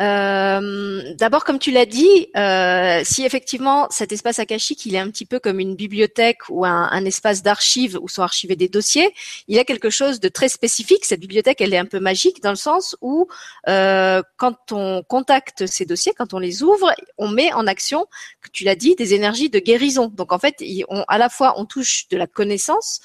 Euh, 0.00 1.14
d'abord, 1.14 1.44
comme 1.44 1.58
tu 1.58 1.70
l'as 1.70 1.86
dit, 1.86 2.28
euh, 2.36 3.00
si 3.02 3.24
effectivement 3.24 3.88
cet 3.90 4.12
espace 4.12 4.38
akashique, 4.38 4.84
il 4.84 4.94
est 4.94 4.98
un 4.98 5.10
petit 5.10 5.24
peu 5.24 5.40
comme 5.40 5.58
une 5.58 5.74
bibliothèque 5.74 6.48
ou 6.50 6.66
un, 6.66 7.04
espace 7.06 7.42
d'archives 7.42 7.98
où 8.00 8.08
sont 8.08 8.22
archivés 8.22 8.56
des 8.56 8.68
dossiers, 8.68 9.14
il 9.48 9.56
y 9.56 9.58
a 9.58 9.64
quelque 9.64 9.88
chose 9.88 10.20
de 10.20 10.28
très 10.28 10.48
spécifique. 10.48 11.04
Cette 11.04 11.20
bibliothèque, 11.20 11.60
elle 11.60 11.72
est 11.72 11.78
un 11.78 11.86
peu 11.86 12.00
magique 12.00 12.42
dans 12.42 12.50
le 12.50 12.56
sens 12.56 12.96
où 13.00 13.26
quand 13.64 14.72
on 14.72 15.02
contacte 15.02 15.66
ces 15.66 15.86
dossiers, 15.86 16.12
quand 16.16 16.34
on 16.34 16.38
les 16.38 16.62
ouvre, 16.62 16.92
on 17.16 17.28
met 17.28 17.52
en 17.52 17.66
action, 17.66 18.06
tu 18.52 18.64
l'as 18.64 18.76
dit, 18.76 18.96
des 18.96 19.14
énergies 19.14 19.50
de 19.50 19.58
guérison. 19.58 20.08
Donc 20.08 20.32
en 20.32 20.38
fait, 20.38 20.62
à 21.08 21.18
la 21.18 21.28
fois 21.28 21.54
on 21.58 21.64
touche 21.64 22.08
de 22.08 22.16
la 22.16 22.26
connaissance, 22.26 23.00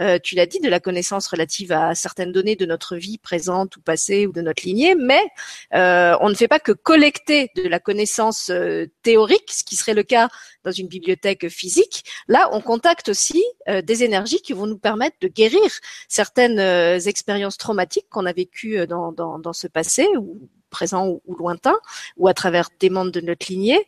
euh, 0.00 0.18
tu 0.22 0.34
l'as 0.34 0.46
dit, 0.46 0.60
de 0.60 0.68
la 0.68 0.80
connaissance 0.80 1.26
relative 1.26 1.72
à 1.72 1.94
certaines 1.94 2.32
données 2.32 2.56
de 2.56 2.66
notre 2.66 2.96
vie 2.96 3.18
présente 3.18 3.76
ou 3.76 3.80
passée 3.80 4.26
ou 4.26 4.32
de 4.32 4.40
notre 4.40 4.64
lignée, 4.64 4.94
mais 4.94 5.22
euh, 5.74 6.16
on 6.20 6.28
ne 6.28 6.34
fait 6.34 6.48
pas 6.48 6.60
que 6.60 6.72
collecter 6.72 7.50
de 7.56 7.68
la 7.68 7.80
connaissance 7.80 8.50
euh, 8.50 8.86
théorique, 9.02 9.50
ce 9.50 9.64
qui 9.64 9.76
serait 9.76 9.94
le 9.94 10.02
cas 10.02 10.28
dans 10.64 10.72
une 10.72 10.88
bibliothèque 10.88 11.48
physique. 11.48 12.04
Là, 12.28 12.48
on 12.52 12.60
contacte 12.60 13.08
aussi 13.08 13.42
des 13.84 14.02
énergies 14.02 14.40
qui 14.40 14.52
vont 14.52 14.66
nous 14.66 14.78
permettre 14.78 15.16
de 15.20 15.28
guérir 15.28 15.70
certaines 16.08 16.58
expériences 17.06 17.56
traumatiques 17.56 18.08
qu'on 18.10 18.26
a 18.26 18.32
vécues 18.32 18.86
dans, 18.86 19.12
dans, 19.12 19.38
dans 19.38 19.52
ce 19.52 19.68
passé 19.68 20.06
présent 20.76 21.08
ou, 21.08 21.34
lointain, 21.36 21.78
ou 22.18 22.28
à 22.28 22.34
travers 22.34 22.68
des 22.80 22.90
membres 22.90 23.10
de 23.10 23.22
notre 23.22 23.46
lignée. 23.48 23.82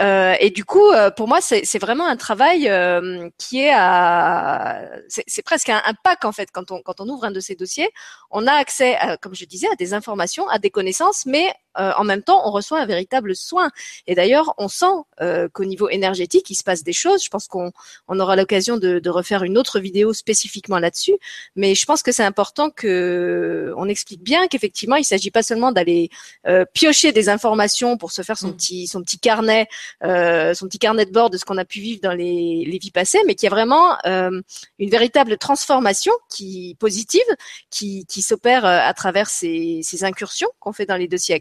Euh, 0.00 0.34
et 0.40 0.50
du 0.50 0.64
coup, 0.64 0.88
euh, 0.90 1.10
pour 1.10 1.28
moi, 1.28 1.38
c'est 1.40 1.78
vraiment 1.78 2.06
un 2.06 2.16
travail 2.16 2.68
euh, 2.68 3.28
qui 3.38 3.60
est 3.60 3.72
à, 3.72 4.80
c'est 5.08 5.44
presque 5.44 5.68
un, 5.68 5.94
pack 6.02 6.24
en 6.24 6.32
fait. 6.32 6.48
Quand 6.50 6.72
on 6.72 6.82
quand 6.82 7.00
on 7.00 7.08
ouvre 7.08 7.24
un 7.24 7.30
de 7.30 7.40
ces 7.40 7.54
dossiers, 7.54 7.90
on 8.30 8.46
a 8.46 8.54
accès, 8.64 8.98
comme 9.20 9.34
je 9.34 9.44
disais, 9.44 9.68
à 9.72 9.76
des 9.76 9.94
informations, 9.94 10.48
à 10.48 10.58
des 10.58 10.70
connaissances, 10.70 11.26
mais 11.26 11.46
euh, 11.78 11.92
en 11.96 12.04
même 12.04 12.22
temps, 12.22 12.46
on 12.46 12.50
reçoit 12.50 12.80
un 12.80 12.86
véritable 12.86 13.34
soin. 13.34 13.70
Et 14.06 14.14
d'ailleurs, 14.14 14.54
on 14.58 14.68
sent 14.68 14.86
euh, 15.20 15.48
qu'au 15.48 15.64
niveau 15.64 15.88
énergétique, 15.88 16.50
il 16.50 16.54
se 16.54 16.64
passe 16.64 16.82
des 16.82 16.92
choses. 16.92 17.22
Je 17.24 17.30
pense 17.30 17.46
qu'on 17.48 17.72
on 18.08 18.20
aura 18.20 18.36
l'occasion 18.36 18.76
de, 18.76 18.98
de, 18.98 19.10
refaire 19.10 19.42
une 19.42 19.58
autre 19.58 19.80
vidéo 19.80 20.12
spécifiquement 20.12 20.78
là-dessus. 20.78 21.16
Mais 21.56 21.74
je 21.74 21.84
pense 21.84 22.02
que 22.02 22.12
c'est 22.12 22.24
important 22.24 22.70
que 22.70 23.72
on 23.76 23.88
explique 23.88 24.22
bien 24.22 24.48
qu'effectivement, 24.48 24.96
il 24.96 25.04
s'agit 25.04 25.30
pas 25.30 25.42
seulement 25.42 25.72
d'aller 25.72 26.10
euh, 26.46 26.64
piocher 26.72 27.12
des 27.12 27.28
informations 27.28 27.96
pour 27.96 28.12
se 28.12 28.22
faire 28.22 28.38
son 28.38 28.48
mm. 28.48 28.56
petit 28.56 28.86
son 28.86 29.02
petit 29.02 29.18
carnet, 29.18 29.66
euh, 30.04 30.54
son 30.54 30.66
petit 30.66 30.78
carnet 30.78 31.06
de 31.06 31.12
bord 31.12 31.30
de 31.30 31.36
ce 31.36 31.44
qu'on 31.44 31.58
a 31.58 31.64
pu 31.64 31.80
vivre 31.80 32.00
dans 32.02 32.12
les, 32.12 32.64
les 32.66 32.78
vies 32.78 32.90
passées, 32.90 33.20
mais 33.26 33.34
qu'il 33.34 33.46
y 33.46 33.52
a 33.52 33.54
vraiment 33.54 33.96
une 34.04 34.90
véritable 34.90 35.36
transformation 35.38 36.12
qui 36.30 36.76
positive 36.78 37.22
qui, 37.70 38.06
qui 38.06 38.22
s'opère 38.22 38.64
à 38.64 38.92
travers 38.94 39.28
ces, 39.28 39.80
ces 39.82 40.04
incursions 40.04 40.48
qu'on 40.60 40.72
fait 40.72 40.86
dans 40.86 40.96
les 40.96 41.08
dossiers 41.08 41.34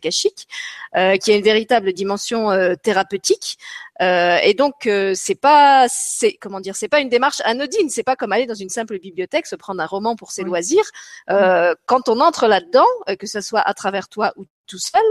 euh, 0.95 1.17
qui 1.17 1.31
a 1.31 1.35
une 1.35 1.43
véritable 1.43 1.93
dimension 1.93 2.51
euh, 2.51 2.75
thérapeutique. 2.75 3.57
Euh, 4.01 4.37
et 4.43 4.53
donc 4.53 4.89
c'est 5.13 5.39
pas, 5.39 5.87
c'est 5.89 6.33
comment 6.33 6.59
dire, 6.59 6.75
c'est 6.75 6.87
pas 6.87 7.01
une 7.01 7.09
démarche 7.09 7.41
anodine. 7.45 7.89
C'est 7.89 8.03
pas 8.03 8.15
comme 8.15 8.31
aller 8.31 8.47
dans 8.47 8.55
une 8.55 8.69
simple 8.69 8.99
bibliothèque 8.99 9.45
se 9.45 9.55
prendre 9.55 9.81
un 9.81 9.85
roman 9.85 10.15
pour 10.15 10.31
ses 10.31 10.43
loisirs. 10.43 10.89
Quand 11.27 12.09
on 12.09 12.19
entre 12.19 12.47
là-dedans, 12.47 12.87
que 13.19 13.27
ce 13.27 13.41
soit 13.41 13.61
à 13.61 13.73
travers 13.73 14.09
toi 14.09 14.33
ou 14.37 14.45
tout 14.65 14.79
seul, 14.79 15.03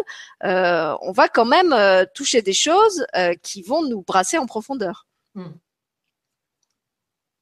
on 0.43 1.12
va 1.12 1.29
quand 1.29 1.45
même 1.45 1.75
toucher 2.14 2.43
des 2.43 2.52
choses 2.52 3.07
qui 3.43 3.62
vont 3.62 3.87
nous 3.87 4.02
brasser 4.02 4.38
en 4.38 4.47
profondeur. 4.47 5.07
Hmm. 5.35 5.52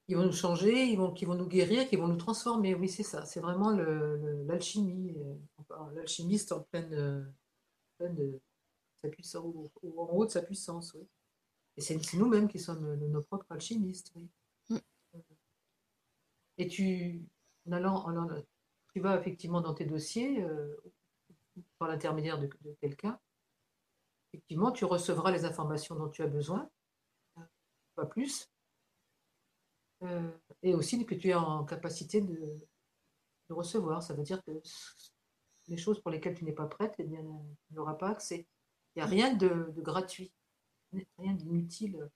Ils 0.09 0.17
vont 0.17 0.25
nous 0.25 0.33
changer, 0.33 0.87
ils 0.87 0.97
vont, 0.97 1.13
qui 1.13 1.27
vont 1.27 1.35
nous 1.35 1.47
guérir, 1.47 1.87
qui 1.87 1.97
vont 1.97 2.09
nous 2.09 2.17
transformer. 2.17 2.75
Oui, 2.75 2.89
c'est 2.89 3.03
ça. 3.03 3.27
C'est 3.27 3.41
vraiment 3.41 3.71
l'alchimie. 4.47 5.15
L'alchimiste 5.95 6.53
en 6.53 6.61
pleine, 6.61 7.31
de 8.01 8.41
sa 9.03 9.09
puissance, 9.09 9.45
ou, 9.83 10.01
en 10.01 10.09
haut 10.13 10.27
de 10.27 10.31
sa 10.31 10.43
puissance. 10.43 10.95
Oui. 10.95 11.07
Et 11.77 11.81
c'est 11.81 11.99
nous-mêmes 12.15 12.49
qui 12.49 12.59
sommes 12.59 12.95
nos, 12.97 13.23
propres 13.23 13.47
alchimistes. 13.51 14.13
Oui. 14.15 14.29
Mm. 14.71 14.79
Et 16.59 16.69
tu, 16.69 17.23
en 17.69 17.73
allant, 17.73 18.29
tu 18.93 19.01
vas 19.01 19.19
effectivement 19.19 19.61
dans 19.61 19.75
tes 19.75 19.85
dossiers, 19.85 20.45
par 21.79 21.89
l'intermédiaire 21.89 22.39
de, 22.39 22.49
quelqu'un, 22.81 23.19
effectivement, 24.33 24.73
tu 24.73 24.85
recevras 24.85 25.31
les 25.31 25.45
informations 25.45 25.95
dont 25.95 26.09
tu 26.09 26.23
as 26.23 26.27
besoin, 26.27 26.69
pas 27.95 28.07
plus, 28.07 28.51
et 30.63 30.75
aussi 30.75 31.05
que 31.05 31.15
tu 31.15 31.29
es 31.29 31.35
en 31.35 31.65
capacité 31.65 32.21
de, 32.21 32.59
recevoir. 33.51 34.03
Ça 34.03 34.13
veut 34.13 34.23
dire 34.23 34.43
que 34.45 34.61
les 35.69 35.77
choses 35.77 36.01
pour 36.01 36.11
lesquelles 36.11 36.35
tu 36.35 36.45
n'es 36.45 36.53
pas 36.53 36.67
prête, 36.67 36.95
eh 36.99 37.05
bien, 37.05 37.23
tu 37.67 37.75
n'auras 37.75 37.95
pas 37.95 38.09
accès. 38.09 38.47
Il 38.95 38.99
n'y 38.99 39.03
a 39.03 39.07
rien 39.07 39.35
de, 39.35 39.73
gratuit, 39.79 40.33
rien 41.19 41.35
d'inutile. 41.35 42.09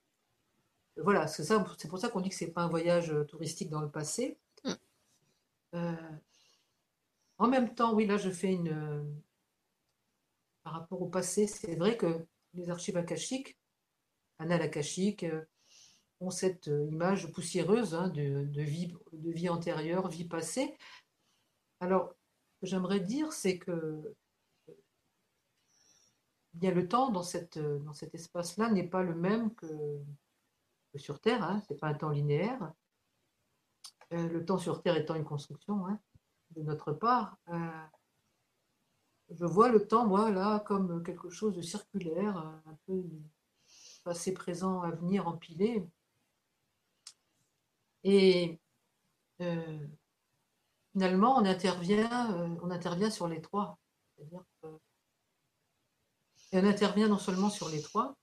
Voilà, 0.97 1.27
c'est 1.27 1.89
pour 1.89 1.99
ça 1.99 2.09
qu'on 2.09 2.21
dit 2.21 2.29
que 2.29 2.35
ce 2.35 2.45
n'est 2.45 2.51
pas 2.51 2.63
un 2.63 2.69
voyage 2.69 3.15
touristique 3.29 3.71
dans 3.71 3.81
le 3.81 3.91
passé. 3.91 4.39
Mm. 4.65 4.73
Euh, 5.75 6.11
en 7.39 7.49
même 7.49 7.75
temps, 7.75 7.95
oui, 7.95 8.07
là, 8.07 8.19
je 8.19 8.31
fais 8.31 8.53
une. 8.53 9.23
par 10.63 10.75
rapport 10.75 11.01
au 11.01 11.09
passé, 11.09 11.47
c'est 11.47 11.77
vrai 11.77 11.97
que 11.97 12.27
les 12.55 12.71
archives 12.71 12.97
akashiques, 12.97 13.59
annales 14.39 14.63
akashiques, 14.63 15.25
euh, 15.25 15.45
ont 16.21 16.31
cette 16.31 16.69
euh, 16.69 16.87
image 16.87 17.31
poussiéreuse 17.33 17.95
hein, 17.95 18.09
de, 18.09 18.63
vie, 18.63 18.95
de 19.13 19.31
vie 19.31 19.49
antérieure, 19.49 20.09
vie 20.09 20.25
passée. 20.25 20.77
Alors, 21.81 22.15
j'aimerais 22.63 23.01
dire, 23.01 23.33
c'est 23.33 23.59
que 23.59 24.15
bien 26.55 26.73
le 26.73 26.89
temps 26.89 27.11
dans, 27.11 27.23
cette, 27.23 27.59
dans 27.59 27.93
cet 27.93 28.15
espace-là 28.15 28.71
n'est 28.71 28.89
pas 28.89 29.03
le 29.03 29.15
même 29.15 29.55
que, 29.55 29.67
sur 30.97 31.21
Terre, 31.21 31.43
hein, 31.43 31.61
ce 31.67 31.73
n'est 31.73 31.79
pas 31.79 31.89
un 31.89 31.95
temps 31.95 32.11
linéaire. 32.11 32.73
Euh, 34.13 34.29
le 34.29 34.45
temps 34.45 34.59
sur 34.59 34.83
Terre 34.83 34.97
étant 34.97 35.15
une 35.15 35.25
construction 35.25 35.87
hein, 35.87 35.99
de 36.51 36.63
notre 36.63 36.93
part. 36.93 37.39
Euh, 37.49 37.87
je 39.31 39.47
vois 39.47 39.71
le 39.71 39.87
temps, 39.87 40.07
moi, 40.07 40.31
là, 40.31 40.61
comme 40.61 41.03
quelque 41.03 41.31
chose 41.31 41.57
de 41.57 41.63
circulaire, 41.63 42.37
un 42.37 42.79
peu 42.87 43.03
passé, 44.05 44.35
présent, 44.35 44.83
avenir 44.83 45.27
empilé. 45.27 45.87
Et 48.05 48.61
euh, 49.41 49.87
finalement, 50.93 51.37
on 51.37 51.45
intervient, 51.45 52.33
euh, 52.35 52.49
on 52.63 52.71
intervient 52.71 53.11
sur 53.11 53.29
les 53.29 53.41
trois. 53.41 53.79
Et 56.53 56.59
on 56.59 56.65
intervient 56.65 57.09
non 57.09 57.19
seulement 57.19 57.51
sur 57.51 57.69
les 57.71 57.81
trois, 57.81 58.15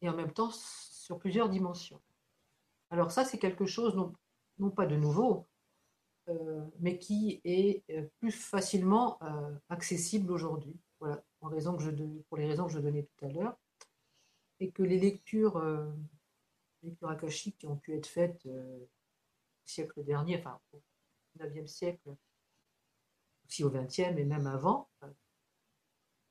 et 0.00 0.08
en 0.08 0.16
même 0.16 0.32
temps 0.32 0.50
sur 0.50 1.18
plusieurs 1.18 1.50
dimensions. 1.50 2.00
Alors 2.90 3.10
ça, 3.10 3.24
c'est 3.24 3.38
quelque 3.38 3.66
chose, 3.66 3.94
non, 4.58 4.70
pas 4.70 4.86
de 4.86 4.96
nouveau, 4.96 5.46
euh, 6.28 6.64
mais 6.80 6.98
qui 6.98 7.40
est 7.44 7.84
euh, 7.90 8.08
plus 8.18 8.32
facilement 8.32 9.20
accessible 9.68 10.32
aujourd'hui. 10.32 10.74
Voilà, 11.00 11.22
pour 11.38 11.50
les 11.50 11.56
raisons 11.56 11.76
que 11.76 12.72
je 12.72 12.78
donnais 12.78 13.02
tout 13.02 13.24
à 13.26 13.28
l'heure. 13.28 13.56
Et 14.60 14.70
que 14.70 14.82
les 14.82 14.98
lectures, 14.98 15.60
les 16.82 16.96
akashiques 17.02 17.58
qui 17.58 17.66
ont 17.66 17.76
pu 17.76 17.94
être 17.94 18.06
faites 18.06 18.46
siècle 19.64 20.04
dernier, 20.04 20.38
enfin 20.38 20.60
au 20.72 20.82
9e 21.38 21.66
siècle, 21.66 22.14
aussi 23.46 23.64
au 23.64 23.70
20e 23.70 24.16
et 24.16 24.24
même 24.24 24.46
avant, 24.46 24.88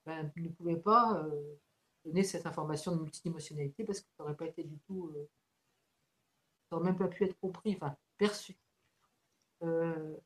ben, 0.05 0.31
ne 0.35 0.49
pouvait 0.49 0.79
pas 0.79 1.17
euh, 1.17 1.59
donner 2.05 2.23
cette 2.23 2.45
information 2.45 2.95
de 2.95 3.01
multidimensionnalité 3.01 3.83
parce 3.83 4.01
que 4.01 4.07
ça 4.17 4.23
n'aurait 4.23 4.35
pas 4.35 4.47
été 4.47 4.63
du 4.63 4.79
tout. 4.79 5.11
Euh, 5.15 5.29
ça 6.69 6.75
n'aurait 6.75 6.89
même 6.89 6.97
pas 6.97 7.07
pu 7.07 7.23
être 7.23 7.39
compris, 7.39 7.75
enfin 7.75 7.95
perçu. 8.17 8.57
Euh, 9.63 10.17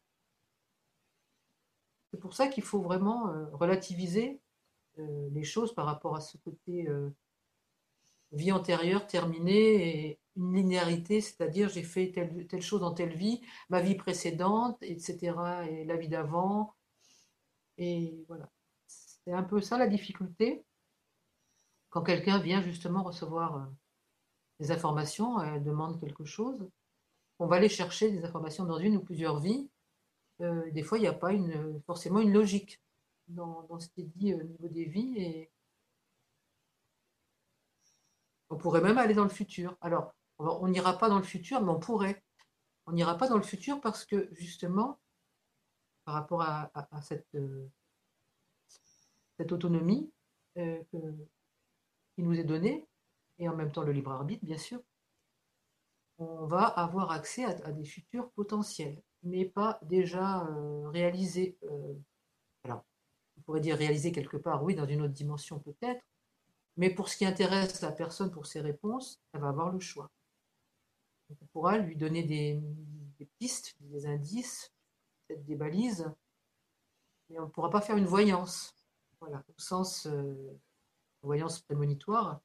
c'est 2.11 2.19
pour 2.19 2.33
ça 2.33 2.47
qu'il 2.47 2.63
faut 2.63 2.81
vraiment 2.81 3.33
relativiser 3.51 4.39
les 4.97 5.43
choses 5.43 5.75
par 5.75 5.85
rapport 5.85 6.15
à 6.15 6.21
ce 6.21 6.37
côté 6.37 6.87
vie 8.31 8.53
antérieure 8.53 9.05
terminée 9.05 10.07
et 10.07 10.19
une 10.37 10.53
linéarité, 10.53 11.21
c'est-à-dire 11.21 11.69
j'ai 11.69 11.83
fait 11.83 12.11
telle, 12.11 12.61
chose 12.61 12.81
dans 12.81 12.93
telle 12.93 13.15
vie, 13.15 13.41
ma 13.69 13.81
vie 13.81 13.95
précédente, 13.95 14.77
etc., 14.81 15.35
et 15.69 15.85
la 15.85 15.97
vie 15.97 16.09
d'avant. 16.09 16.75
Et 17.77 18.25
voilà. 18.27 18.49
C'est 18.87 19.33
un 19.33 19.43
peu 19.43 19.61
ça 19.61 19.77
la 19.77 19.87
difficulté 19.87 20.65
quand 21.95 22.03
quelqu'un 22.03 22.39
vient 22.39 22.61
justement 22.61 23.03
recevoir 23.03 23.55
euh, 23.55 23.65
des 24.59 24.69
informations, 24.71 25.41
elle 25.41 25.63
demande 25.63 25.97
quelque 25.97 26.25
chose. 26.25 26.69
On 27.39 27.47
va 27.47 27.55
aller 27.55 27.69
chercher 27.69 28.11
des 28.11 28.25
informations 28.25 28.65
dans 28.65 28.79
une 28.79 28.97
ou 28.97 28.99
plusieurs 28.99 29.39
vies. 29.39 29.69
Euh, 30.41 30.69
des 30.71 30.83
fois, 30.83 30.97
il 30.97 31.01
n'y 31.01 31.07
a 31.07 31.13
pas 31.13 31.31
forcément 31.85 32.19
une 32.19 32.33
logique 32.33 32.81
dans, 33.29 33.63
dans 33.69 33.79
ce 33.79 33.87
qui 33.87 34.01
est 34.01 34.11
dit 34.13 34.33
au 34.33 34.43
niveau 34.43 34.67
des 34.67 34.83
vies. 34.83 35.17
Et 35.17 35.51
on 38.49 38.57
pourrait 38.57 38.81
même 38.81 38.97
aller 38.97 39.13
dans 39.13 39.23
le 39.23 39.29
futur. 39.29 39.77
Alors, 39.79 40.14
on 40.39 40.67
n'ira 40.67 40.97
pas 40.97 41.09
dans 41.09 41.17
le 41.17 41.23
futur, 41.23 41.61
mais 41.61 41.71
on 41.71 41.79
pourrait. 41.79 42.23
On 42.87 42.91
n'ira 42.91 43.17
pas 43.17 43.27
dans 43.27 43.37
le 43.37 43.43
futur 43.43 43.81
parce 43.81 44.05
que 44.05 44.29
justement, 44.33 44.99
par 46.05 46.15
rapport 46.15 46.41
à, 46.41 46.69
cette, 47.01 47.27
euh, 47.35 47.67
cette, 49.37 49.51
autonomie 49.51 50.11
euh, 50.57 50.81
qui 50.91 52.21
nous 52.21 52.39
est 52.39 52.43
donnée, 52.43 52.87
et 53.39 53.49
en 53.49 53.55
même 53.55 53.71
temps 53.71 53.83
le 53.83 53.91
libre 53.91 54.11
arbitre, 54.11 54.45
bien 54.45 54.57
sûr, 54.57 54.81
on 56.17 56.45
va 56.45 56.65
avoir 56.65 57.11
accès 57.11 57.43
à, 57.43 57.71
des 57.71 57.83
futurs 57.83 58.31
potentiels, 58.31 59.01
mais 59.23 59.45
pas 59.45 59.79
déjà 59.81 60.45
euh, 60.45 60.87
réalisés. 60.89 61.57
alors, 62.63 62.85
on 63.37 63.41
pourrait 63.41 63.61
dire 63.61 63.77
réalisés 63.77 64.11
quelque 64.11 64.37
part, 64.37 64.63
oui, 64.63 64.75
dans 64.75 64.85
une 64.85 65.01
autre 65.01 65.13
dimension 65.13 65.59
peut-être, 65.59 66.05
mais 66.77 66.89
pour 66.89 67.09
ce 67.09 67.17
qui 67.17 67.25
intéresse 67.25 67.81
la 67.81 67.91
personne 67.91 68.31
pour 68.31 68.45
ses 68.45 68.61
réponses, 68.61 69.21
elle 69.33 69.41
va 69.41 69.49
avoir 69.49 69.71
le 69.71 69.79
choix. 69.79 70.11
On 71.29 71.45
pourra 71.47 71.77
lui 71.77 71.95
donner 71.95 72.23
des, 72.23 72.61
pistes, 73.39 73.75
des 73.79 74.05
indices, 74.05 74.71
peut-être 75.27 75.45
des 75.45 75.55
balises, 75.55 76.11
mais 77.29 77.39
on 77.39 77.45
ne 77.45 77.49
pourra 77.49 77.69
pas 77.69 77.81
faire 77.81 77.97
une 77.97 78.05
voyance. 78.05 78.75
Voilà, 79.19 79.43
au 79.47 79.61
sens 79.61 80.05
euh, 80.05 80.59
voyance 81.23 81.59
prémonitoire. 81.59 82.39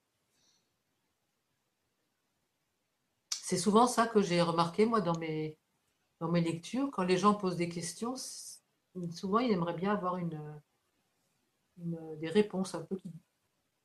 C'est 3.31 3.59
souvent 3.59 3.87
ça 3.87 4.07
que 4.07 4.23
j'ai 4.23 4.41
remarqué, 4.41 4.87
moi, 4.87 5.01
dans 5.01 5.19
mes, 5.19 5.57
lectures. 6.21 6.91
Quand 6.93 7.03
les 7.03 7.19
gens 7.19 7.35
posent 7.35 7.57
des 7.57 7.69
questions, 7.69 8.15
souvent, 9.11 9.41
ils 9.41 9.51
aimeraient 9.51 9.75
bien 9.75 9.93
avoir 9.93 10.19
des 11.77 12.29
réponses 12.29 12.75
un 12.75 12.83
peu 12.83 13.01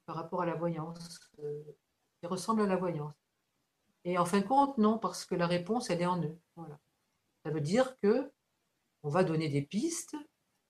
par 0.05 0.15
rapport 0.15 0.41
à 0.43 0.45
la 0.45 0.55
voyance, 0.55 1.19
euh, 1.39 1.63
qui 2.19 2.27
ressemble 2.27 2.61
à 2.61 2.67
la 2.67 2.75
voyance. 2.75 3.13
Et 4.05 4.17
en 4.17 4.25
fin 4.25 4.39
de 4.39 4.45
compte, 4.45 4.77
non, 4.77 4.97
parce 4.97 5.25
que 5.25 5.35
la 5.35 5.47
réponse, 5.47 5.89
elle 5.89 6.01
est 6.01 6.05
en 6.05 6.21
eux. 6.21 6.37
Voilà. 6.55 6.79
Ça 7.43 7.51
veut 7.51 7.61
dire 7.61 7.97
que 7.99 8.31
on 9.03 9.09
va 9.09 9.23
donner 9.23 9.49
des 9.49 9.61
pistes, 9.61 10.15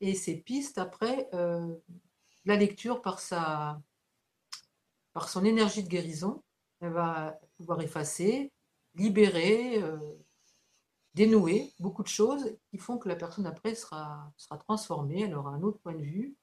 et 0.02 0.14
ces 0.14 0.36
pistes, 0.36 0.78
après, 0.78 1.30
euh, 1.34 1.74
la 2.44 2.58
lecture, 2.58 3.02
par, 3.02 3.20
sa, 3.20 3.82
par 5.14 5.30
son 5.30 5.46
énergie 5.46 5.84
de 5.84 5.88
guérison, 5.88 6.44
elle 6.82 6.92
va 6.92 7.40
pouvoir 7.58 7.82
effacer, 7.82 8.52
libérer, 8.96 9.82
euh, 9.82 9.98
dénouer 11.14 11.74
beaucoup 11.80 12.04
de 12.04 12.10
choses 12.10 12.58
qui 12.70 12.78
font 12.78 12.98
que 12.98 13.08
la 13.08 13.16
personne 13.16 13.46
après 13.46 13.74
sera, 13.74 14.32
sera 14.36 14.58
transformée, 14.58 15.22
elle 15.22 15.36
aura 15.36 15.52
un 15.52 15.62
autre 15.62 15.80
point 15.80 15.96
de 15.96 16.04
vue, 16.04 16.36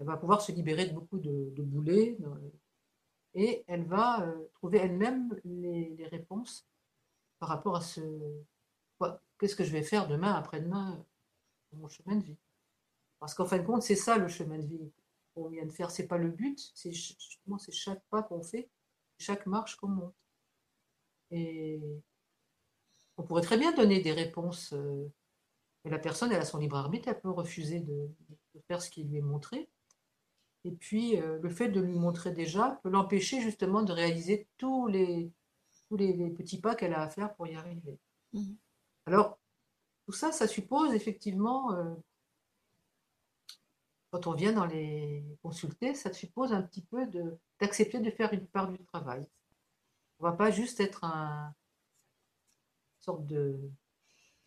elle 0.00 0.06
va 0.06 0.16
pouvoir 0.16 0.42
se 0.42 0.52
libérer 0.52 0.86
de 0.86 0.92
beaucoup 0.92 1.18
de, 1.18 1.62
boulets 1.62 2.18
et 3.36 3.64
elle 3.68 3.84
va 3.84 4.22
euh, 4.22 4.48
trouver 4.54 4.78
elle-même 4.78 5.38
les, 5.44 6.08
réponses 6.10 6.66
par 7.38 7.50
rapport 7.50 7.76
à 7.76 7.82
ce 7.82 8.00
qu'est-ce 9.38 9.54
que 9.54 9.62
je 9.64 9.72
vais 9.72 9.82
faire 9.82 10.08
demain, 10.08 10.32
après-demain, 10.32 11.04
dans 11.70 11.78
mon 11.78 11.88
chemin 11.88 12.16
de 12.16 12.24
vie. 12.24 12.38
Parce 13.20 13.34
qu'en 13.34 13.44
fin 13.44 13.58
de 13.58 13.62
compte, 13.62 13.82
c'est 13.82 13.94
ça 13.94 14.16
le 14.16 14.28
chemin 14.28 14.58
de 14.58 14.64
vie 14.64 14.90
qu'on 15.34 15.48
vient 15.48 15.66
de 15.66 15.70
faire. 15.70 15.90
C'est 15.90 16.06
pas 16.06 16.16
le 16.16 16.30
but, 16.30 16.58
c'est 16.74 16.92
chaque 16.92 18.02
pas 18.08 18.22
qu'on 18.22 18.42
fait, 18.42 18.70
chaque 19.18 19.44
marche 19.44 19.76
qu'on 19.76 19.88
monte. 19.88 20.14
Et 21.30 21.78
on 23.18 23.22
pourrait 23.22 23.42
très 23.42 23.58
bien 23.58 23.72
donner 23.74 24.00
des 24.00 24.12
réponses, 24.12 24.72
euh, 24.72 25.12
mais 25.84 25.90
la 25.90 25.98
personne, 25.98 26.32
elle 26.32 26.40
a 26.40 26.46
son 26.46 26.58
libre 26.58 26.76
arbitre, 26.76 27.08
elle 27.08 27.20
peut 27.20 27.30
refuser 27.30 27.80
de 27.80 28.08
faire 28.66 28.80
ce 28.80 28.90
qui 28.90 29.04
lui 29.04 29.18
est 29.18 29.22
montré. 29.22 29.68
Et 30.66 30.72
puis, 30.72 31.16
euh, 31.16 31.38
le 31.40 31.48
fait 31.48 31.68
de 31.68 31.80
lui 31.80 31.94
montrer 31.94 32.32
déjà 32.32 32.80
peut 32.82 32.88
l'empêcher 32.88 33.40
justement 33.40 33.82
de 33.82 33.92
réaliser 33.92 34.48
tous 34.58 34.88
les, 34.88 35.30
tous 35.88 35.96
les, 35.96 36.12
petits 36.30 36.60
pas 36.60 36.74
qu'elle 36.74 36.92
a 36.92 37.02
à 37.02 37.08
faire 37.08 37.32
pour 37.36 37.46
y 37.46 37.54
arriver. 37.54 38.00
Mhm. 38.32 38.56
Alors, 39.06 39.38
tout 40.06 40.12
ça, 40.12 40.32
ça 40.32 40.48
suppose 40.48 40.92
effectivement, 40.92 41.72
euh, 41.72 41.94
quand 44.10 44.26
on 44.26 44.32
vient 44.32 44.52
dans 44.52 44.66
les 44.66 45.24
consulter, 45.40 45.94
ça 45.94 46.12
suppose 46.12 46.52
un 46.52 46.62
petit 46.62 46.82
peu 46.82 47.06
d'accepter 47.60 48.00
de, 48.00 48.10
faire 48.10 48.32
une 48.32 48.46
part 48.48 48.68
du 48.68 48.78
travail. 48.86 49.24
On 50.18 50.26
ne 50.26 50.30
va 50.30 50.36
pas 50.36 50.50
juste 50.50 50.80
être 50.80 51.04
un 51.04 51.54
sorte 52.98 53.24
de 53.26 53.70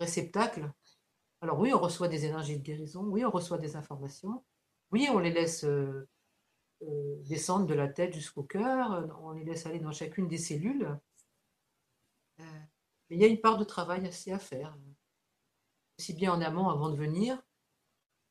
réceptacle 0.02 0.70
Alors 1.40 1.60
oui, 1.60 1.74
on 1.74 1.80
reçoit 1.80 2.10
des 2.10 2.26
énergies 2.26 2.58
de 2.58 2.64
guérison, 2.64 3.04
oui, 3.06 3.24
on 3.24 3.32
reçoit 3.32 3.58
des 3.58 3.78
informations, 3.78 4.44
oui, 4.92 5.08
on 5.12 5.20
les 5.20 5.32
laisse 5.32 5.64
euh, 5.64 6.08
euh, 6.82 7.16
descendre 7.28 7.68
de 7.68 7.74
la 7.74 7.88
tête 7.88 8.14
jusqu'au 8.14 8.44
cœur, 8.44 9.08
on 9.22 9.32
les 9.32 9.44
laisse 9.44 9.66
aller 9.66 9.80
dans 9.80 9.92
chacune 9.92 10.28
des 10.28 10.38
cellules. 10.38 10.98
mais 12.38 12.46
il 13.10 13.20
y 13.20 13.24
a 13.24 13.28
une 13.28 13.42
part 13.42 13.58
de 13.58 13.64
travail 13.64 14.06
assez 14.08 14.32
à 14.32 14.40
faire, 14.40 14.78
aussi 15.98 16.14
bien 16.14 16.34
en 16.34 16.42
amont 16.42 16.70
avant 16.70 16.90
de 16.90 16.98
venir, 16.98 17.42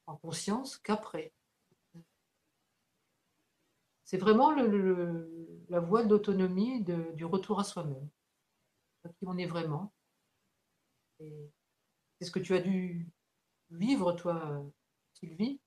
en 0.07 0.17
conscience, 0.17 0.79
qu'après. 0.79 1.33
C'est 4.05 4.19
vraiment 4.19 4.53
la 4.53 5.81
voie 5.81 6.05
d'autonomie 6.05 6.83
du 6.83 7.25
retour 7.25 7.61
à 7.61 7.65
soi-même, 7.65 8.09
qui 9.19 9.27
on 9.27 9.37
est 9.37 9.47
vraiment. 9.47 9.93
C'est 11.21 12.25
ce 12.25 12.31
que 12.31 12.39
tu 12.39 12.55
as 12.55 12.61
dû 12.61 13.07
vivre, 13.71 14.13
toi, 14.13 14.65
Sylvie. 15.13 15.61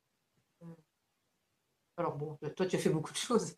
Alors 1.97 2.15
bon, 2.15 2.37
toi, 2.55 2.65
tu 2.65 2.75
as 2.75 2.79
fait 2.79 2.89
beaucoup 2.89 3.11
de 3.11 3.17
choses. 3.17 3.53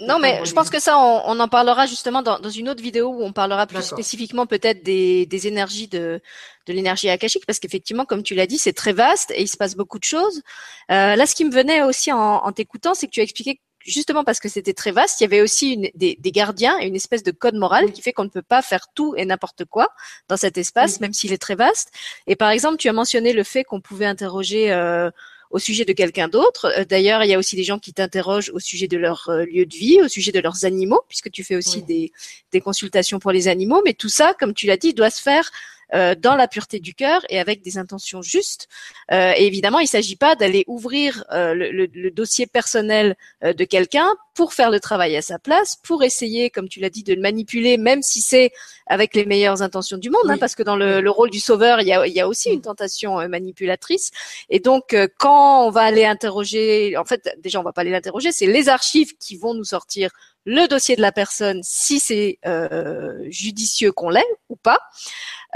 Non, 0.00 0.18
mais 0.18 0.44
je 0.44 0.52
pense 0.52 0.70
que 0.70 0.80
ça, 0.80 0.98
on, 0.98 1.38
en 1.38 1.48
parlera 1.48 1.86
justement 1.86 2.20
dans, 2.20 2.50
une 2.50 2.68
autre 2.68 2.82
vidéo 2.82 3.10
où 3.10 3.22
on 3.22 3.32
parlera 3.32 3.66
plus 3.66 3.82
spécifiquement 3.82 4.44
peut-être 4.44 4.82
des, 4.82 5.46
énergies 5.46 5.86
de, 5.86 6.20
de 6.66 6.72
l'énergie 6.72 7.08
akashique, 7.08 7.46
parce 7.46 7.60
qu'effectivement, 7.60 8.04
comme 8.04 8.24
tu 8.24 8.34
l'as 8.34 8.48
dit, 8.48 8.58
c'est 8.58 8.72
très 8.72 8.92
vaste 8.92 9.30
et 9.30 9.42
il 9.42 9.48
se 9.48 9.56
passe 9.56 9.76
beaucoup 9.76 10.00
de 10.00 10.04
choses. 10.04 10.42
Euh, 10.90 11.14
là, 11.14 11.26
ce 11.26 11.34
qui 11.36 11.44
me 11.44 11.52
venait 11.52 11.82
aussi 11.82 12.12
en, 12.12 12.18
en 12.18 12.52
t'écoutant, 12.52 12.94
c'est 12.94 13.06
que 13.06 13.12
tu 13.12 13.20
as 13.20 13.22
expliqué 13.22 13.60
justement 13.86 14.24
parce 14.24 14.40
que 14.40 14.48
c'était 14.48 14.72
très 14.72 14.90
vaste, 14.90 15.20
il 15.20 15.24
y 15.24 15.26
avait 15.26 15.42
aussi 15.42 15.74
une, 15.74 15.88
des, 15.94 16.16
des, 16.18 16.32
gardiens 16.32 16.78
et 16.80 16.86
une 16.86 16.96
espèce 16.96 17.22
de 17.22 17.30
code 17.30 17.54
moral 17.54 17.92
qui 17.92 18.02
fait 18.02 18.12
qu'on 18.12 18.24
ne 18.24 18.30
peut 18.30 18.42
pas 18.42 18.62
faire 18.62 18.86
tout 18.94 19.14
et 19.16 19.24
n'importe 19.24 19.64
quoi 19.64 19.88
dans 20.28 20.36
cet 20.36 20.58
espace, 20.58 21.00
même 21.00 21.12
s'il 21.12 21.32
est 21.32 21.38
très 21.38 21.54
vaste. 21.54 21.92
Et 22.26 22.34
par 22.34 22.50
exemple, 22.50 22.78
tu 22.78 22.88
as 22.88 22.92
mentionné 22.92 23.32
le 23.32 23.44
fait 23.44 23.62
qu'on 23.62 23.80
pouvait 23.80 24.06
interroger 24.06 24.72
euh, 24.72 25.10
au 25.54 25.60
sujet 25.60 25.84
de 25.84 25.92
quelqu'un 25.92 26.26
d'autre. 26.26 26.66
Euh, 26.76 26.84
d'ailleurs, 26.84 27.22
il 27.22 27.30
y 27.30 27.34
a 27.34 27.38
aussi 27.38 27.54
des 27.54 27.62
gens 27.62 27.78
qui 27.78 27.92
t'interrogent 27.92 28.50
au 28.52 28.58
sujet 28.58 28.88
de 28.88 28.96
leur 28.96 29.28
euh, 29.28 29.44
lieu 29.44 29.64
de 29.64 29.74
vie, 29.74 30.02
au 30.02 30.08
sujet 30.08 30.32
de 30.32 30.40
leurs 30.40 30.64
animaux, 30.64 31.02
puisque 31.08 31.30
tu 31.30 31.44
fais 31.44 31.54
aussi 31.54 31.80
des, 31.84 32.10
des 32.50 32.60
consultations 32.60 33.20
pour 33.20 33.30
les 33.30 33.46
animaux. 33.46 33.80
Mais 33.84 33.94
tout 33.94 34.08
ça, 34.08 34.34
comme 34.34 34.52
tu 34.52 34.66
l'as 34.66 34.76
dit, 34.76 34.94
doit 34.94 35.10
se 35.10 35.22
faire 35.22 35.48
euh, 35.94 36.16
dans 36.16 36.34
la 36.34 36.48
pureté 36.48 36.80
du 36.80 36.92
cœur 36.94 37.22
et 37.28 37.38
avec 37.38 37.62
des 37.62 37.78
intentions 37.78 38.20
justes. 38.20 38.68
Euh, 39.12 39.32
et 39.36 39.46
évidemment, 39.46 39.78
il 39.78 39.84
ne 39.84 39.88
s'agit 39.88 40.16
pas 40.16 40.34
d'aller 40.34 40.64
ouvrir 40.66 41.24
euh, 41.32 41.54
le, 41.54 41.70
le, 41.70 42.10
dossier 42.10 42.46
personnel 42.46 43.16
de 43.42 43.64
quelqu'un 43.64 44.08
pour 44.34 44.54
faire 44.54 44.70
le 44.70 44.80
travail 44.80 45.16
à 45.16 45.22
sa 45.22 45.38
place, 45.38 45.76
pour 45.82 46.02
essayer, 46.02 46.50
comme 46.50 46.68
tu 46.68 46.80
l'as 46.80 46.90
dit, 46.90 47.04
de 47.04 47.14
le 47.14 47.20
manipuler, 47.20 47.76
même 47.76 48.02
si 48.02 48.20
c'est 48.20 48.50
avec 48.86 49.14
les 49.14 49.24
meilleures 49.24 49.62
intentions 49.62 49.96
du 49.96 50.10
monde, 50.10 50.28
hein, 50.28 50.38
parce 50.38 50.54
que 50.54 50.62
dans 50.62 50.76
le, 50.76 51.00
le, 51.00 51.10
rôle 51.10 51.30
du 51.30 51.40
sauveur, 51.40 51.80
il 51.80 51.86
y 51.86 51.92
a, 51.92 52.06
il 52.06 52.12
y 52.12 52.20
a 52.20 52.28
aussi 52.28 52.50
une 52.50 52.60
tentation 52.60 53.16
manipulatrice. 53.28 54.10
Et 54.48 54.60
donc, 54.60 54.96
quand 55.18 55.66
on 55.66 55.70
va 55.70 55.82
aller 55.82 56.04
interroger, 56.04 56.96
en 56.96 57.04
fait, 57.04 57.28
déjà, 57.38 57.60
on 57.60 57.62
va 57.62 57.72
pas 57.72 57.82
aller 57.82 57.90
l'interroger, 57.90 58.32
c'est 58.32 58.46
les 58.46 58.68
archives 58.68 59.16
qui 59.18 59.36
vont 59.36 59.54
nous 59.54 59.64
sortir 59.64 60.10
le 60.44 60.66
dossier 60.68 60.96
de 60.96 61.00
la 61.00 61.12
personne, 61.12 61.60
si 61.62 61.98
c'est 62.00 62.38
euh, 62.46 63.24
judicieux 63.30 63.92
qu'on 63.92 64.10
l'ait 64.10 64.26
ou 64.48 64.56
pas. 64.56 64.78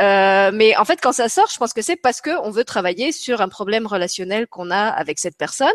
Euh, 0.00 0.50
mais 0.52 0.76
en 0.76 0.84
fait, 0.84 1.00
quand 1.00 1.12
ça 1.12 1.28
sort, 1.28 1.48
je 1.52 1.58
pense 1.58 1.72
que 1.72 1.82
c'est 1.82 1.96
parce 1.96 2.20
qu'on 2.20 2.50
veut 2.50 2.64
travailler 2.64 3.12
sur 3.12 3.40
un 3.40 3.48
problème 3.48 3.86
relationnel 3.86 4.46
qu'on 4.46 4.70
a 4.70 4.88
avec 4.88 5.18
cette 5.18 5.36
personne 5.36 5.68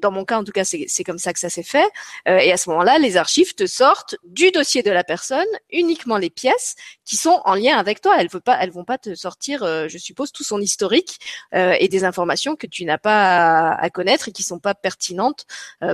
dans 0.00 0.10
mon 0.10 0.24
cas 0.24 0.38
en 0.38 0.44
tout 0.44 0.52
cas 0.52 0.64
c'est 0.64 1.04
comme 1.04 1.18
ça 1.18 1.32
que 1.32 1.38
ça 1.38 1.50
s'est 1.50 1.62
fait. 1.62 1.88
Euh, 2.28 2.38
et 2.38 2.52
à 2.52 2.56
ce 2.56 2.68
moment-là 2.70 2.98
les 2.98 3.16
archives 3.16 3.54
te 3.54 3.66
sortent 3.66 4.16
du 4.24 4.50
dossier 4.50 4.82
de 4.82 4.90
la 4.90 5.04
personne 5.04 5.46
uniquement 5.70 6.18
les 6.18 6.30
pièces 6.30 6.76
qui 7.04 7.16
sont 7.16 7.40
en 7.44 7.54
lien 7.54 7.76
avec 7.76 8.00
toi. 8.00 8.16
Elles 8.18 8.28
ne 8.32 8.38
pas 8.38 8.58
elles 8.60 8.70
vont 8.70 8.84
pas 8.84 8.98
te 8.98 9.14
sortir 9.14 9.62
euh, 9.62 9.88
je 9.88 9.98
suppose 9.98 10.32
tout 10.32 10.44
son 10.44 10.60
historique 10.60 11.18
euh, 11.54 11.74
et 11.78 11.88
des 11.88 12.04
informations 12.04 12.56
que 12.56 12.66
tu 12.66 12.84
n'as 12.84 12.98
pas 12.98 13.70
à, 13.72 13.90
connaître 13.90 14.28
et 14.28 14.32
qui 14.32 14.42
sont 14.42 14.58
pas 14.58 14.74
pertinentes 14.74 15.46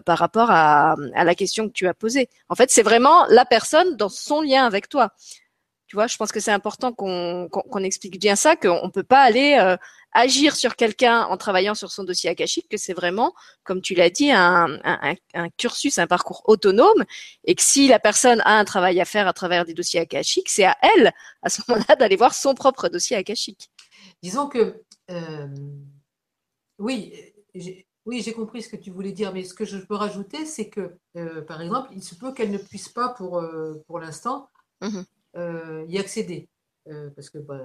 par 0.04 0.18
rapport 0.18 0.50
à, 0.50 0.96
à 1.14 1.24
la 1.24 1.34
question 1.34 1.68
que 1.68 1.72
tu 1.72 1.86
as 1.86 1.94
posée. 1.94 2.28
En 2.48 2.54
fait 2.54 2.70
c'est 2.70 2.82
vraiment 2.82 3.26
la 3.26 3.44
personne 3.44 3.96
dans 3.96 4.08
son 4.08 4.42
lien 4.42 4.64
avec 4.64 4.88
toi. 4.88 5.12
Tu 5.86 5.96
vois, 5.96 6.06
je 6.06 6.16
pense 6.16 6.32
que 6.32 6.40
c'est 6.40 6.50
important 6.50 6.92
qu'on 6.92 7.84
explique 7.84 8.18
bien 8.18 8.36
ça, 8.36 8.56
qu'on 8.56 8.86
ne 8.86 8.90
peut 8.90 9.04
pas 9.04 9.22
aller 9.22 9.56
euh, 9.60 9.76
agir 10.14 10.56
sur 10.56 10.76
quelqu'un 10.76 11.22
en 11.24 11.36
travaillant 11.36 11.74
sur 11.74 11.90
son 11.90 12.04
dossier 12.04 12.30
akashique, 12.30 12.68
que 12.68 12.76
c'est 12.76 12.92
vraiment, 12.92 13.34
comme 13.64 13.80
tu 13.80 13.94
l'as 13.94 14.10
dit, 14.10 14.30
un, 14.30 14.78
cursus, 15.56 15.98
un 15.98 16.06
parcours 16.06 16.42
autonome, 16.46 17.04
et 17.44 17.54
que 17.54 17.62
si 17.62 17.88
la 17.88 17.98
personne 17.98 18.40
a 18.44 18.58
un 18.58 18.64
travail 18.64 19.00
à 19.00 19.04
faire 19.04 19.28
à 19.28 19.32
travers 19.32 19.64
des 19.64 19.74
dossiers 19.74 20.00
akashiques, 20.00 20.48
c'est 20.48 20.64
à 20.64 20.76
elle, 20.82 21.12
à 21.42 21.48
ce 21.48 21.60
moment-là, 21.68 21.96
d'aller 21.96 22.16
voir 22.16 22.34
son 22.34 22.54
propre 22.54 22.88
dossier 22.88 23.16
akashique. 23.16 23.70
Disons 24.22 24.48
que, 24.48 24.82
euh, 25.10 25.48
oui, 26.78 27.12
oui, 28.06 28.22
j'ai 28.22 28.32
compris 28.32 28.62
ce 28.62 28.68
que 28.68 28.76
tu 28.76 28.90
voulais 28.90 29.12
dire, 29.12 29.32
mais 29.32 29.44
ce 29.44 29.54
que 29.54 29.64
je 29.64 29.78
peux 29.78 29.94
rajouter, 29.94 30.46
c'est 30.46 30.68
que, 30.68 30.96
euh, 31.16 31.42
par 31.42 31.60
exemple, 31.60 31.90
il 31.92 32.02
se 32.02 32.14
peut 32.14 32.32
qu'elle 32.32 32.50
ne 32.50 32.58
puisse 32.58 32.88
pas 32.88 33.10
pour, 33.10 33.42
pour 33.86 33.98
l'instant. 33.98 34.48
Mmh 34.80 35.02
euh, 35.36 35.84
y 35.88 35.98
accéder, 35.98 36.48
euh, 36.88 37.10
parce 37.10 37.30
que 37.30 37.38
bah, 37.38 37.60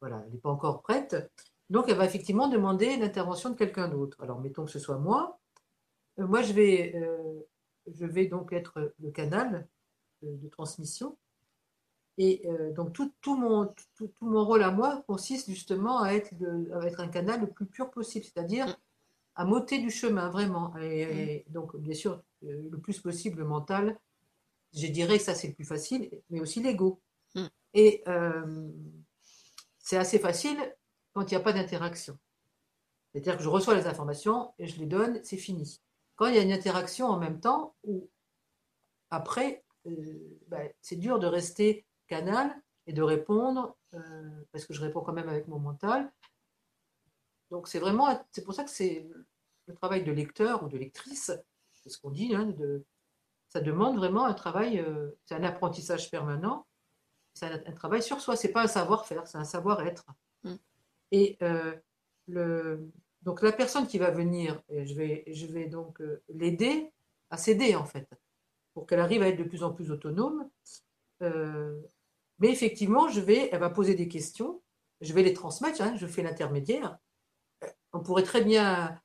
voilà, 0.00 0.22
elle 0.24 0.32
n'est 0.32 0.38
pas 0.38 0.50
encore 0.50 0.82
prête. 0.82 1.16
Donc, 1.70 1.86
elle 1.88 1.96
va 1.96 2.04
effectivement 2.04 2.48
demander 2.48 2.96
l'intervention 2.96 3.50
de 3.50 3.56
quelqu'un 3.56 3.88
d'autre. 3.88 4.22
Alors, 4.22 4.40
mettons 4.40 4.64
que 4.64 4.70
ce 4.70 4.78
soit 4.78 4.98
moi. 4.98 5.38
Euh, 6.18 6.26
moi, 6.26 6.42
je 6.42 6.52
vais, 6.52 6.94
je 7.86 8.06
vais 8.06 8.26
donc 8.26 8.52
être 8.52 8.94
le 9.00 9.10
canal 9.10 9.66
de, 10.22 10.48
transmission. 10.48 11.16
Et 12.18 12.48
donc, 12.74 12.94
tout, 12.94 13.12
tout, 13.20 13.36
mon, 13.36 13.74
tout, 13.96 14.10
mon 14.22 14.44
rôle 14.44 14.62
à 14.62 14.70
moi 14.70 15.04
consiste 15.06 15.50
justement 15.50 16.00
à 16.00 16.12
être, 16.12 16.32
à 16.72 16.86
être 16.86 17.00
un 17.00 17.08
canal 17.08 17.40
le 17.40 17.46
plus 17.48 17.66
pur 17.66 17.90
possible, 17.90 18.24
c'est-à-dire 18.24 18.78
à 19.36 19.44
m'ôter 19.44 19.78
du 19.78 19.90
chemin, 19.90 20.30
vraiment. 20.30 20.74
Et, 20.78 21.44
mm. 21.48 21.52
donc, 21.52 21.76
bien 21.76 21.94
sûr, 21.94 22.22
le 22.42 22.76
plus 22.78 22.98
possible 23.00 23.44
mental, 23.44 23.98
je 24.74 24.86
dirais 24.88 25.18
que 25.18 25.24
ça, 25.24 25.34
c'est 25.34 25.48
le 25.48 25.54
plus 25.54 25.64
facile, 25.64 26.10
mais 26.30 26.40
aussi 26.40 26.62
l'ego. 26.62 27.00
Mm. 27.34 27.46
Et 27.74 28.02
euh, 28.08 28.70
c'est 29.78 29.98
assez 29.98 30.18
facile 30.18 30.58
quand 31.16 31.32
il 31.32 31.34
n'y 31.34 31.40
a 31.40 31.44
pas 31.44 31.54
d'interaction. 31.54 32.18
C'est-à-dire 33.10 33.38
que 33.38 33.42
je 33.42 33.48
reçois 33.48 33.74
les 33.74 33.86
informations 33.86 34.52
et 34.58 34.66
je 34.66 34.78
les 34.78 34.84
donne, 34.84 35.18
c'est 35.24 35.38
fini. 35.38 35.80
Quand 36.14 36.26
il 36.26 36.34
y 36.34 36.38
a 36.38 36.42
une 36.42 36.52
interaction 36.52 37.06
en 37.06 37.18
même 37.18 37.40
temps, 37.40 37.74
ou 37.84 38.10
après, 39.08 39.64
euh, 39.86 40.38
ben, 40.48 40.70
c'est 40.82 40.96
dur 40.96 41.18
de 41.18 41.26
rester 41.26 41.86
canal 42.06 42.54
et 42.86 42.92
de 42.92 43.00
répondre, 43.00 43.78
euh, 43.94 44.44
parce 44.52 44.66
que 44.66 44.74
je 44.74 44.82
réponds 44.82 45.00
quand 45.00 45.14
même 45.14 45.30
avec 45.30 45.48
mon 45.48 45.58
mental. 45.58 46.12
Donc 47.50 47.66
c'est 47.66 47.78
vraiment, 47.78 48.22
c'est 48.30 48.44
pour 48.44 48.52
ça 48.52 48.64
que 48.64 48.70
c'est 48.70 49.08
le 49.68 49.74
travail 49.74 50.04
de 50.04 50.12
lecteur 50.12 50.64
ou 50.64 50.68
de 50.68 50.76
lectrice, 50.76 51.32
c'est 51.72 51.88
ce 51.88 51.96
qu'on 51.98 52.10
dit, 52.10 52.34
hein, 52.34 52.54
ça 53.48 53.62
demande 53.62 53.96
vraiment 53.96 54.26
un 54.26 54.34
travail, 54.34 54.80
euh, 54.80 55.12
c'est 55.24 55.34
un 55.34 55.44
apprentissage 55.44 56.10
permanent, 56.10 56.66
c'est 57.32 57.66
un, 57.66 57.72
travail 57.72 58.02
sur 58.02 58.20
soi, 58.20 58.36
c'est 58.36 58.52
pas 58.52 58.64
un 58.64 58.68
savoir-faire, 58.68 59.26
c'est 59.26 59.38
un 59.38 59.44
savoir-être. 59.44 60.04
Et 61.12 61.36
euh, 61.42 61.74
le, 62.26 62.90
donc 63.22 63.42
la 63.42 63.52
personne 63.52 63.86
qui 63.86 63.98
va 63.98 64.10
venir, 64.10 64.62
je 64.70 64.94
vais, 64.94 65.24
je 65.28 65.46
vais 65.46 65.66
donc 65.66 66.00
euh, 66.00 66.22
l'aider 66.28 66.92
à 67.30 67.36
s'aider 67.36 67.74
en 67.74 67.84
fait, 67.84 68.08
pour 68.74 68.86
qu'elle 68.86 69.00
arrive 69.00 69.22
à 69.22 69.28
être 69.28 69.38
de 69.38 69.44
plus 69.44 69.62
en 69.62 69.72
plus 69.72 69.90
autonome. 69.90 70.48
mais 71.20 72.50
effectivement, 72.50 73.08
je 73.08 73.20
vais, 73.20 73.48
elle 73.52 73.60
va 73.60 73.70
poser 73.70 73.94
des 73.94 74.08
questions, 74.08 74.62
je 75.00 75.12
vais 75.12 75.22
les 75.22 75.32
transmettre, 75.32 75.80
hein, 75.82 75.96
je 75.96 76.06
fais 76.06 76.22
l'intermédiaire. 76.22 76.98
On 77.92 78.00
pourrait 78.00 78.22
très 78.22 78.42
bien, 78.42 79.00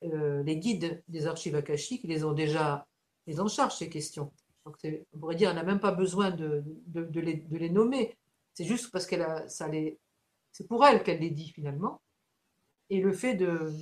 les 0.00 0.56
guides 0.56 1.02
des 1.08 1.26
archives 1.26 1.54
akashiques, 1.54 2.04
ils 2.04 2.10
les 2.10 2.24
ont 2.24 2.32
déjà 2.32 2.86
les 3.26 3.40
en 3.40 3.48
charge 3.48 3.76
ces 3.76 3.88
questions. 3.88 4.32
On 4.64 4.72
pourrait 5.18 5.34
dire, 5.34 5.50
qu'elle 5.50 5.56
n'a 5.56 5.64
même 5.64 5.80
pas 5.80 5.92
besoin 5.92 6.30
de, 6.30 6.62
de, 6.86 7.20
les, 7.20 7.70
nommer. 7.70 8.16
C'est 8.54 8.64
juste 8.64 8.90
parce 8.90 9.06
a, 9.12 9.48
ça 9.48 9.68
les, 9.68 9.98
c'est 10.52 10.68
pour 10.68 10.84
elle 10.86 11.02
qu'elle 11.02 11.20
les 11.20 11.30
dit 11.30 11.50
finalement. 11.50 12.02
Et 12.90 13.00
le 13.00 13.12
fait 13.12 13.34
de, 13.34 13.72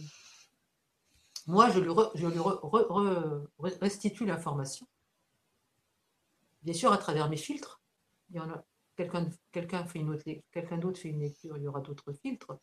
moi, 1.47 1.69
je 1.71 1.81
lui, 1.81 1.91
restitue 3.81 4.25
l'information. 4.25 4.87
Bien 6.63 6.75
sûr, 6.75 6.93
à 6.93 6.99
travers 6.99 7.29
mes 7.29 7.37
filtres. 7.37 7.81
Il 8.31 8.37
y 8.37 8.41
en 8.41 8.49
a 8.51 8.65
quelqu'un, 8.97 9.85
fait 9.87 9.99
une 9.99 10.17
quelqu'un 10.53 10.79
d'autre 10.79 11.01
fait 11.01 11.09
une 11.09 11.21
lecture, 11.21 11.57
il 11.57 11.65
y 11.65 11.69
aura 11.69 11.81
d'autres 11.81 12.13
filtres. 12.13 12.57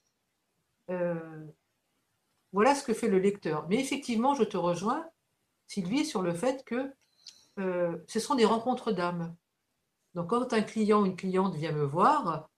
Euh, 0.90 1.46
voilà 2.54 2.76
ce 2.76 2.84
que 2.84 2.94
fait 2.94 3.10
le 3.10 3.20
lecteur. 3.20 3.68
Mais 3.68 3.80
effectivement, 3.80 4.36
je 4.36 4.44
te 4.44 4.56
rejoins 4.56 5.10
Sylvie, 5.68 6.06
sur 6.06 6.22
le 6.22 6.34
fait 6.34 6.64
que 6.64 6.94
euh, 7.60 7.98
ce 8.08 8.20
sont 8.20 8.36
des 8.36 8.46
rencontres 8.46 8.92
d'âmes. 8.92 9.36
Donc, 10.14 10.30
quand 10.30 10.54
un 10.54 10.62
client 10.62 11.02
ou 11.02 11.06
une 11.06 11.18
cliente 11.18 11.56
vient 11.56 11.74
me 11.74 11.84
voir 11.84 12.50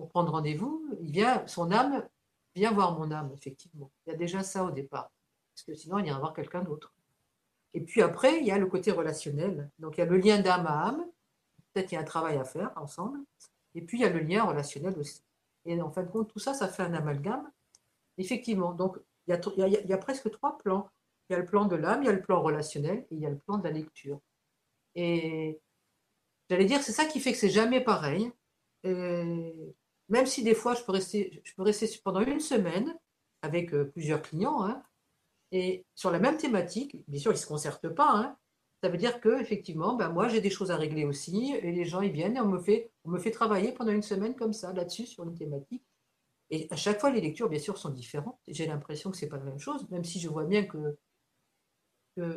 pour 0.00 0.08
prendre 0.08 0.32
rendez-vous, 0.32 0.84
il 1.02 1.12
vient, 1.12 1.46
son 1.46 1.70
âme 1.70 2.08
vient 2.54 2.72
voir 2.72 2.98
mon 2.98 3.10
âme, 3.10 3.30
effectivement. 3.34 3.90
Il 4.06 4.10
y 4.10 4.12
a 4.14 4.16
déjà 4.16 4.42
ça 4.42 4.64
au 4.64 4.70
départ, 4.70 5.10
parce 5.54 5.62
que 5.64 5.74
sinon, 5.74 5.98
il 5.98 6.06
ira 6.06 6.18
voir 6.18 6.32
quelqu'un 6.32 6.62
d'autre. 6.62 6.92
Et 7.74 7.80
puis 7.80 8.02
après, 8.02 8.40
il 8.40 8.46
y 8.46 8.50
a 8.50 8.58
le 8.58 8.66
côté 8.66 8.90
relationnel. 8.90 9.70
Donc, 9.78 9.98
il 9.98 10.00
y 10.00 10.02
a 10.02 10.06
le 10.06 10.16
lien 10.16 10.40
d'âme 10.40 10.66
à 10.66 10.88
âme. 10.88 11.06
Peut-être 11.72 11.88
qu'il 11.88 11.96
y 11.96 11.98
a 11.98 12.00
un 12.00 12.04
travail 12.04 12.36
à 12.38 12.44
faire 12.44 12.72
ensemble. 12.76 13.20
Et 13.74 13.82
puis, 13.82 13.98
il 13.98 14.00
y 14.00 14.04
a 14.04 14.10
le 14.10 14.20
lien 14.20 14.44
relationnel 14.44 14.98
aussi. 14.98 15.22
Et 15.66 15.80
en 15.80 15.90
fin 15.90 16.02
de 16.02 16.08
compte, 16.08 16.28
tout 16.28 16.38
ça, 16.38 16.54
ça 16.54 16.66
fait 16.66 16.82
un 16.82 16.94
amalgame. 16.94 17.48
Effectivement, 18.18 18.72
donc 18.72 18.98
il 19.28 19.36
y 19.56 19.62
a, 19.62 19.68
y 19.68 19.92
a 19.92 19.98
presque 19.98 20.30
trois 20.30 20.58
plans. 20.58 20.88
Il 21.28 21.34
y 21.34 21.36
a 21.36 21.38
le 21.38 21.44
plan 21.44 21.66
de 21.66 21.76
l'âme, 21.76 22.02
il 22.02 22.06
y 22.06 22.08
a 22.08 22.12
le 22.12 22.22
plan 22.22 22.42
relationnel 22.42 23.06
et 23.10 23.14
il 23.14 23.20
y 23.20 23.26
a 23.26 23.30
le 23.30 23.38
plan 23.38 23.58
de 23.58 23.64
la 23.64 23.70
lecture. 23.70 24.18
Et 24.96 25.60
j'allais 26.48 26.64
dire, 26.64 26.82
c'est 26.82 26.92
ça 26.92 27.04
qui 27.04 27.20
fait 27.20 27.30
que 27.30 27.38
c'est 27.38 27.50
jamais 27.50 27.80
pareil. 27.80 28.32
Même 30.10 30.26
si 30.26 30.42
des 30.42 30.54
fois, 30.54 30.74
je 30.74 30.82
peux 30.82 30.92
rester, 30.92 31.40
je 31.44 31.54
peux 31.54 31.62
rester 31.62 31.88
pendant 32.04 32.20
une 32.20 32.40
semaine 32.40 32.94
avec 33.42 33.72
euh, 33.72 33.84
plusieurs 33.84 34.22
clients, 34.22 34.64
hein, 34.64 34.82
et 35.52 35.86
sur 35.94 36.10
la 36.10 36.18
même 36.18 36.36
thématique, 36.36 36.96
bien 37.08 37.20
sûr, 37.20 37.32
ils 37.32 37.34
ne 37.34 37.40
se 37.40 37.46
concertent 37.46 37.88
pas. 37.88 38.10
Hein, 38.12 38.36
ça 38.82 38.88
veut 38.88 38.98
dire 38.98 39.20
que 39.20 39.40
effectivement, 39.40 39.94
ben 39.94 40.10
moi, 40.10 40.28
j'ai 40.28 40.40
des 40.40 40.50
choses 40.50 40.70
à 40.70 40.76
régler 40.76 41.04
aussi, 41.04 41.54
et 41.54 41.72
les 41.72 41.84
gens, 41.84 42.00
ils 42.00 42.12
viennent 42.12 42.36
et 42.36 42.40
on 42.40 42.48
me 42.48 42.58
fait, 42.58 42.90
on 43.04 43.10
me 43.10 43.18
fait 43.18 43.30
travailler 43.30 43.72
pendant 43.72 43.92
une 43.92 44.02
semaine 44.02 44.34
comme 44.36 44.52
ça, 44.52 44.72
là-dessus, 44.72 45.06
sur 45.06 45.24
une 45.24 45.34
thématique. 45.34 45.84
Et 46.50 46.66
à 46.70 46.76
chaque 46.76 47.00
fois, 47.00 47.10
les 47.10 47.20
lectures, 47.20 47.48
bien 47.48 47.60
sûr, 47.60 47.78
sont 47.78 47.90
différentes. 47.90 48.38
J'ai 48.48 48.66
l'impression 48.66 49.10
que 49.10 49.16
ce 49.16 49.24
n'est 49.24 49.28
pas 49.28 49.38
la 49.38 49.44
même 49.44 49.58
chose, 49.58 49.88
même 49.90 50.04
si 50.04 50.18
je 50.20 50.28
vois 50.28 50.44
bien 50.44 50.64
que 50.64 50.96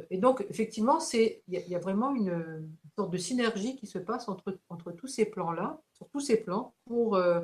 et 0.10 0.18
donc, 0.18 0.46
effectivement, 0.50 1.00
il 1.14 1.42
y, 1.48 1.76
a 1.76 1.80
vraiment 1.80 2.14
une, 2.16 2.70
sorte 2.98 3.12
de 3.12 3.18
synergie 3.18 3.76
qui 3.76 3.88
se 3.88 3.98
passe 3.98 4.30
entre, 4.30 4.60
entre 4.70 4.92
tous 4.92 5.08
ces 5.08 5.26
plans-là, 5.26 5.82
sur 5.94 6.08
tous 6.10 6.20
ces 6.20 6.38
plans, 6.38 6.74
pour, 6.86 7.16
euh, 7.16 7.42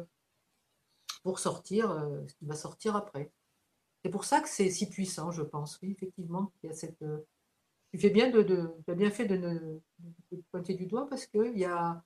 pour 1.24 1.40
sortir 1.40 1.92
euh, 1.92 2.26
ce 2.28 2.34
qui 2.36 2.46
va 2.46 2.56
sortir 2.56 2.96
après. 2.96 3.32
C'est 4.04 4.10
pour 4.10 4.26
ça 4.26 4.42
que 4.42 4.50
c'est 4.50 4.70
si 4.70 4.90
puissant, 4.90 5.32
je 5.32 5.42
pense. 5.42 5.80
Oui, 5.82 5.92
effectivement, 5.92 6.52
il 6.64 6.68
y 6.68 6.70
a 6.70 6.76
cette. 6.76 7.02
Euh, 7.02 7.26
tu 7.92 8.00
fais 8.00 8.10
bien 8.10 8.30
de, 8.30 8.42
de 8.44 8.74
as 8.88 8.96
bien 8.96 9.12
fait 9.12 9.26
de, 9.26 9.36
ne, 9.36 9.80
pointer 10.52 10.74
du 10.76 10.86
doigt 10.86 11.08
parce 11.10 11.26
que 11.26 11.52
il 11.52 11.60
y 11.60 11.66
a. 11.66 12.04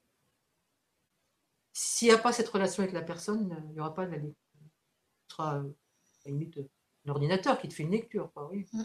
S'il 1.73 2.07
n'y 2.07 2.13
a 2.13 2.17
pas 2.17 2.31
cette 2.33 2.49
relation 2.49 2.83
avec 2.83 2.93
la 2.93 3.01
personne, 3.01 3.55
il 3.69 3.73
n'y 3.73 3.79
aura 3.79 3.93
pas 3.93 4.05
de 4.05 4.11
la 4.11 4.17
lecture. 4.17 4.37
Ce 5.27 5.35
sera 5.35 5.55
à 5.55 5.63
la 5.63 6.31
limite 6.31 6.59
l'ordinateur 7.05 7.59
qui 7.59 7.67
te 7.67 7.73
fait 7.73 7.83
une 7.83 7.91
lecture. 7.91 8.31
Quoi, 8.33 8.49
oui. 8.51 8.65
Mm. 8.73 8.83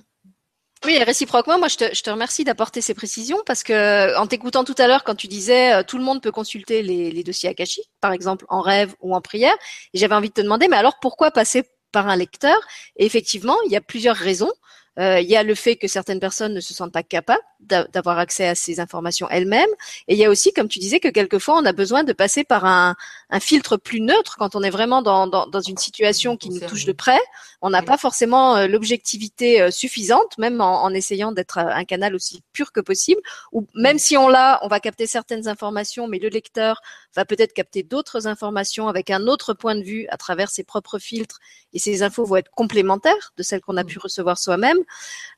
Oui, 0.85 0.97
réciproquement, 1.03 1.59
moi 1.59 1.67
je 1.69 1.77
te, 1.77 1.95
je 1.95 2.03
te 2.03 2.11
remercie 2.11 2.45
d'apporter 2.45 2.81
ces 2.81 2.95
précisions 2.95 3.38
parce 3.47 3.64
que 3.64 4.17
en 4.17 4.27
t'écoutant 4.29 4.62
tout 4.62 4.77
à 4.79 4.87
l'heure 4.87 5.03
quand 5.03 5.17
tu 5.17 5.27
disais 5.27 5.73
euh, 5.75 5.83
tout 5.83 5.99
le 5.99 6.05
monde 6.05 6.23
peut 6.23 6.31
consulter 6.31 6.83
les, 6.83 7.11
les 7.11 7.25
dossiers 7.25 7.49
akashiques, 7.49 7.91
par 8.01 8.12
exemple 8.12 8.45
en 8.49 8.61
rêve 8.61 8.95
ou 9.01 9.14
en 9.14 9.21
prière, 9.21 9.55
j'avais 9.93 10.14
envie 10.14 10.29
de 10.29 10.35
te 10.35 10.41
demander, 10.41 10.69
mais 10.69 10.77
alors 10.77 10.99
pourquoi 11.01 11.33
passer 11.33 11.64
par 11.91 12.07
un 12.09 12.17
lecteur? 12.17 12.57
Et 12.97 13.07
effectivement, 13.07 13.57
il 13.67 13.73
y 13.73 13.77
a 13.77 13.81
plusieurs 13.81 14.17
raisons. 14.17 14.53
Euh, 14.99 15.21
il 15.21 15.29
y 15.29 15.37
a 15.37 15.45
le 15.45 15.55
fait 15.55 15.77
que 15.77 15.87
certaines 15.87 16.19
personnes 16.19 16.55
ne 16.55 16.61
se 16.61 16.75
sentent 16.75 16.93
pas 16.93 17.05
capables 17.05 17.41
d'avoir 17.61 18.19
accès 18.19 18.49
à 18.49 18.57
ces 18.57 18.81
informations 18.81 19.29
elles-mêmes. 19.31 19.69
Et 20.09 20.14
il 20.14 20.19
y 20.19 20.25
a 20.25 20.31
aussi, 20.31 20.53
comme 20.53 20.67
tu 20.69 20.81
disais, 20.81 20.99
que 20.99 21.07
quelquefois 21.09 21.57
on 21.57 21.64
a 21.64 21.73
besoin 21.73 22.03
de 22.03 22.12
passer 22.12 22.43
par 22.43 22.64
un, 22.64 22.97
un 23.31 23.41
filtre 23.41 23.77
plus 23.77 24.01
neutre 24.01 24.37
quand 24.38 24.57
on 24.57 24.62
est 24.64 24.71
vraiment 24.71 25.01
dans, 25.01 25.29
dans, 25.29 25.47
dans 25.47 25.61
une 25.61 25.77
situation 25.77 26.37
qui 26.37 26.51
nous 26.51 26.61
touche 26.61 26.85
de 26.85 26.93
près. 26.93 27.21
On 27.61 27.71
n'a 27.71 27.83
pas 27.83 27.97
forcément 27.97 28.57
euh, 28.57 28.66
l'objectivité 28.68 29.61
euh, 29.61 29.71
suffisante, 29.71 30.38
même 30.38 30.61
en, 30.61 30.85
en 30.85 30.94
essayant 30.94 31.33
d'être 31.33 31.59
un 31.59 31.85
canal 31.85 32.14
aussi 32.14 32.42
pur 32.53 32.73
que 32.73 32.81
possible. 32.81 33.21
Ou 33.53 33.66
même 33.75 33.99
si 33.99 34.16
on 34.16 34.29
l'a, 34.29 34.61
on 34.62 34.68
va 34.68 34.79
capter 34.81 35.07
certaines 35.07 35.49
informations, 35.49 36.07
mais 36.07 36.18
le 36.18 36.29
lecteur 36.29 36.81
va 37.16 37.25
peut-être 37.25 37.53
capter 37.53 37.83
d'autres 37.83 38.27
informations 38.29 38.88
avec 38.88 39.11
un 39.11 39.27
autre 39.27 39.55
point 39.55 39.75
de 39.75 39.83
vue 39.83 40.07
à 40.11 40.16
travers 40.16 40.51
ses 40.51 40.62
propres 40.62 40.99
filtres. 40.99 41.38
Et 41.73 41.79
ces 41.79 42.03
infos 42.03 42.25
vont 42.25 42.37
être 42.37 42.51
complémentaires 42.51 43.33
de 43.37 43.42
celles 43.42 43.61
qu'on 43.61 43.77
a 43.77 43.85
pu 43.85 43.99
recevoir 43.99 44.38
soi-même. 44.38 44.79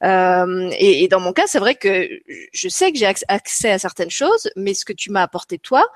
Euh, 0.05 0.71
et, 0.73 1.05
et, 1.05 1.09
dans 1.09 1.21
mon 1.21 1.33
cas, 1.33 1.47
c'est 1.47 1.59
vrai 1.59 1.75
que 1.75 2.09
je 2.53 2.69
sais 2.69 2.93
que 2.93 2.99
j'ai 2.99 3.13
accès 3.29 3.71
à 3.71 3.79
certaines 3.79 4.11
choses, 4.11 4.51
mais 4.57 4.75
ce 4.75 4.85
que 4.85 4.93
tu 4.93 5.11
m'as 5.11 5.23
apporté 5.23 5.59
toi 5.59 5.87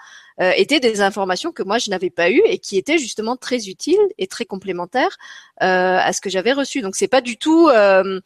euh, 0.41 0.53
étaient 0.57 0.81
des 0.81 1.01
informations 1.01 1.53
que 1.53 1.63
moi 1.63 1.79
je 1.79 1.91
n'avais 1.91 2.11
pas 2.11 2.31
eues 2.31 2.43
et 2.47 2.59
qui 2.59 2.77
étaient 2.77 2.99
justement 2.99 3.37
très 3.37 3.69
utiles 3.69 4.01
et 4.19 4.27
très 4.27 4.45
complémentaires 4.45 5.17
euh, 5.63 5.99
à 5.99 6.13
ce 6.13 6.21
que 6.21 6.31
j'avais 6.31 6.53
reçu. 6.53 6.81
Donc 6.81 6.97
c'est 6.97 7.09
pas 7.09 7.21
du 7.21 7.37
tout 7.37 7.69
euh, 7.69 8.21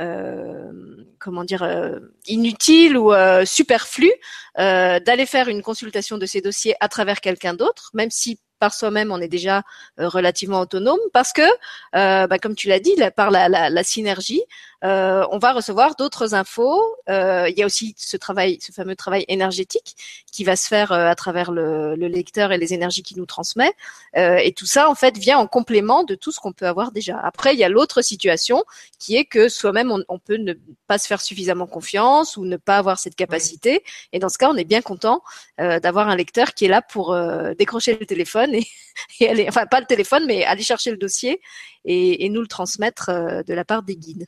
euh 0.00 0.72
comment 1.18 1.44
dire 1.44 1.62
euh, 1.62 2.00
inutile 2.26 2.98
ou 2.98 3.12
euh, 3.12 3.44
superflu 3.46 4.10
d'aller 4.56 5.26
faire 5.26 5.48
une 5.48 5.62
consultation 5.62 6.18
de 6.18 6.26
ces 6.26 6.40
dossiers 6.40 6.74
à 6.80 6.88
travers 6.88 7.20
quelqu'un 7.20 7.54
d'autre, 7.54 7.90
même 7.94 8.10
si 8.10 8.38
par 8.64 8.72
soi-même, 8.72 9.12
on 9.12 9.20
est 9.20 9.28
déjà 9.28 9.62
euh, 10.00 10.08
relativement 10.08 10.60
autonome 10.60 10.98
parce 11.12 11.34
que, 11.34 11.42
euh, 11.42 12.26
bah, 12.26 12.38
comme 12.38 12.54
tu 12.54 12.68
l'as 12.68 12.80
dit, 12.80 12.94
par 13.14 13.30
la, 13.30 13.48
la, 13.48 13.68
la 13.68 13.84
synergie, 13.84 14.42
euh, 14.82 15.26
on 15.30 15.38
va 15.38 15.52
recevoir 15.52 15.94
d'autres 15.96 16.34
infos. 16.34 16.82
il 17.08 17.54
y 17.56 17.62
a 17.62 17.66
aussi 17.66 17.94
ce 17.96 18.16
travail, 18.16 18.58
ce 18.60 18.72
fameux 18.72 18.96
travail 18.96 19.24
énergétique 19.28 19.96
qui 20.32 20.44
va 20.44 20.56
se 20.56 20.66
faire 20.66 20.92
à 20.92 21.14
travers 21.14 21.52
le, 21.52 21.94
le, 21.94 22.08
lecteur 22.08 22.52
et 22.52 22.58
les 22.58 22.74
énergies 22.74 23.02
qu'il 23.02 23.18
nous 23.18 23.26
transmet. 23.26 23.72
et 24.14 24.52
tout 24.56 24.66
ça, 24.66 24.90
en 24.90 24.94
fait, 24.94 25.16
vient 25.16 25.38
en 25.38 25.46
complément 25.46 26.04
de 26.04 26.14
tout 26.14 26.32
ce 26.32 26.40
qu'on 26.40 26.52
peut 26.52 26.66
avoir 26.66 26.92
déjà. 26.92 27.18
Après, 27.18 27.54
il 27.54 27.58
y 27.58 27.64
a 27.64 27.68
l'autre 27.68 28.02
situation 28.02 28.64
qui 28.98 29.16
est 29.16 29.24
que 29.24 29.48
soi-même, 29.48 29.90
on, 29.90 30.02
on, 30.08 30.18
peut 30.18 30.36
ne 30.36 30.54
pas 30.86 30.98
se 30.98 31.06
faire 31.06 31.20
suffisamment 31.20 31.66
confiance 31.66 32.36
ou 32.36 32.44
ne 32.44 32.56
pas 32.56 32.78
avoir 32.78 32.98
cette 32.98 33.14
capacité. 33.14 33.84
Et 34.12 34.18
dans 34.18 34.28
ce 34.28 34.38
cas, 34.38 34.50
on 34.50 34.56
est 34.56 34.64
bien 34.64 34.82
content 34.82 35.22
d'avoir 35.58 36.08
un 36.08 36.16
lecteur 36.16 36.54
qui 36.54 36.64
est 36.64 36.68
là 36.68 36.82
pour 36.82 37.16
décrocher 37.58 37.96
le 37.98 38.06
téléphone 38.06 38.54
et, 39.20 39.28
aller, 39.28 39.46
enfin 39.48 39.66
pas 39.66 39.80
le 39.80 39.86
téléphone, 39.86 40.24
mais 40.26 40.44
aller 40.44 40.62
chercher 40.62 40.90
le 40.90 40.96
dossier 40.96 41.40
et, 41.84 42.28
nous 42.28 42.40
le 42.40 42.46
transmettre 42.46 43.10
euh, 43.10 43.42
de 43.42 43.54
la 43.54 43.64
part 43.64 43.82
des 43.82 43.96
guides. 43.96 44.26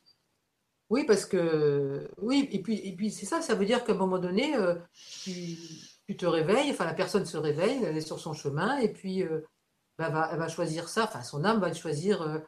Oui, 0.89 1.05
parce 1.05 1.27
que 1.27 2.09
oui, 2.19 2.49
et 2.53 2.63
puis, 2.63 2.79
et 2.87 2.95
puis 2.95 3.11
c'est 3.11 3.27
ça, 3.27 3.43
ça 3.43 3.55
veut 3.57 3.67
dire 3.67 3.85
qu'à 3.85 3.93
un 3.93 3.97
moment 3.97 4.19
donné, 4.19 4.55
euh, 4.57 4.77
tu, 4.95 6.17
te 6.17 6.27
réveilles, 6.27 6.71
enfin 6.71 6.85
la 6.85 6.95
personne 6.95 7.27
se 7.27 7.37
réveille, 7.37 7.83
elle 7.85 7.97
est 7.97 8.01
sur 8.01 8.21
son 8.21 8.33
chemin, 8.33 8.79
et 8.79 8.93
puis 8.93 9.25
euh, 9.25 9.41
bah, 9.99 10.29
elle 10.33 10.39
va 10.39 10.49
choisir 10.49 10.89
ça, 10.89 11.05
enfin 11.05 11.23
son 11.23 11.45
âme 11.45 11.61
va 11.61 11.73
choisir 11.73 12.41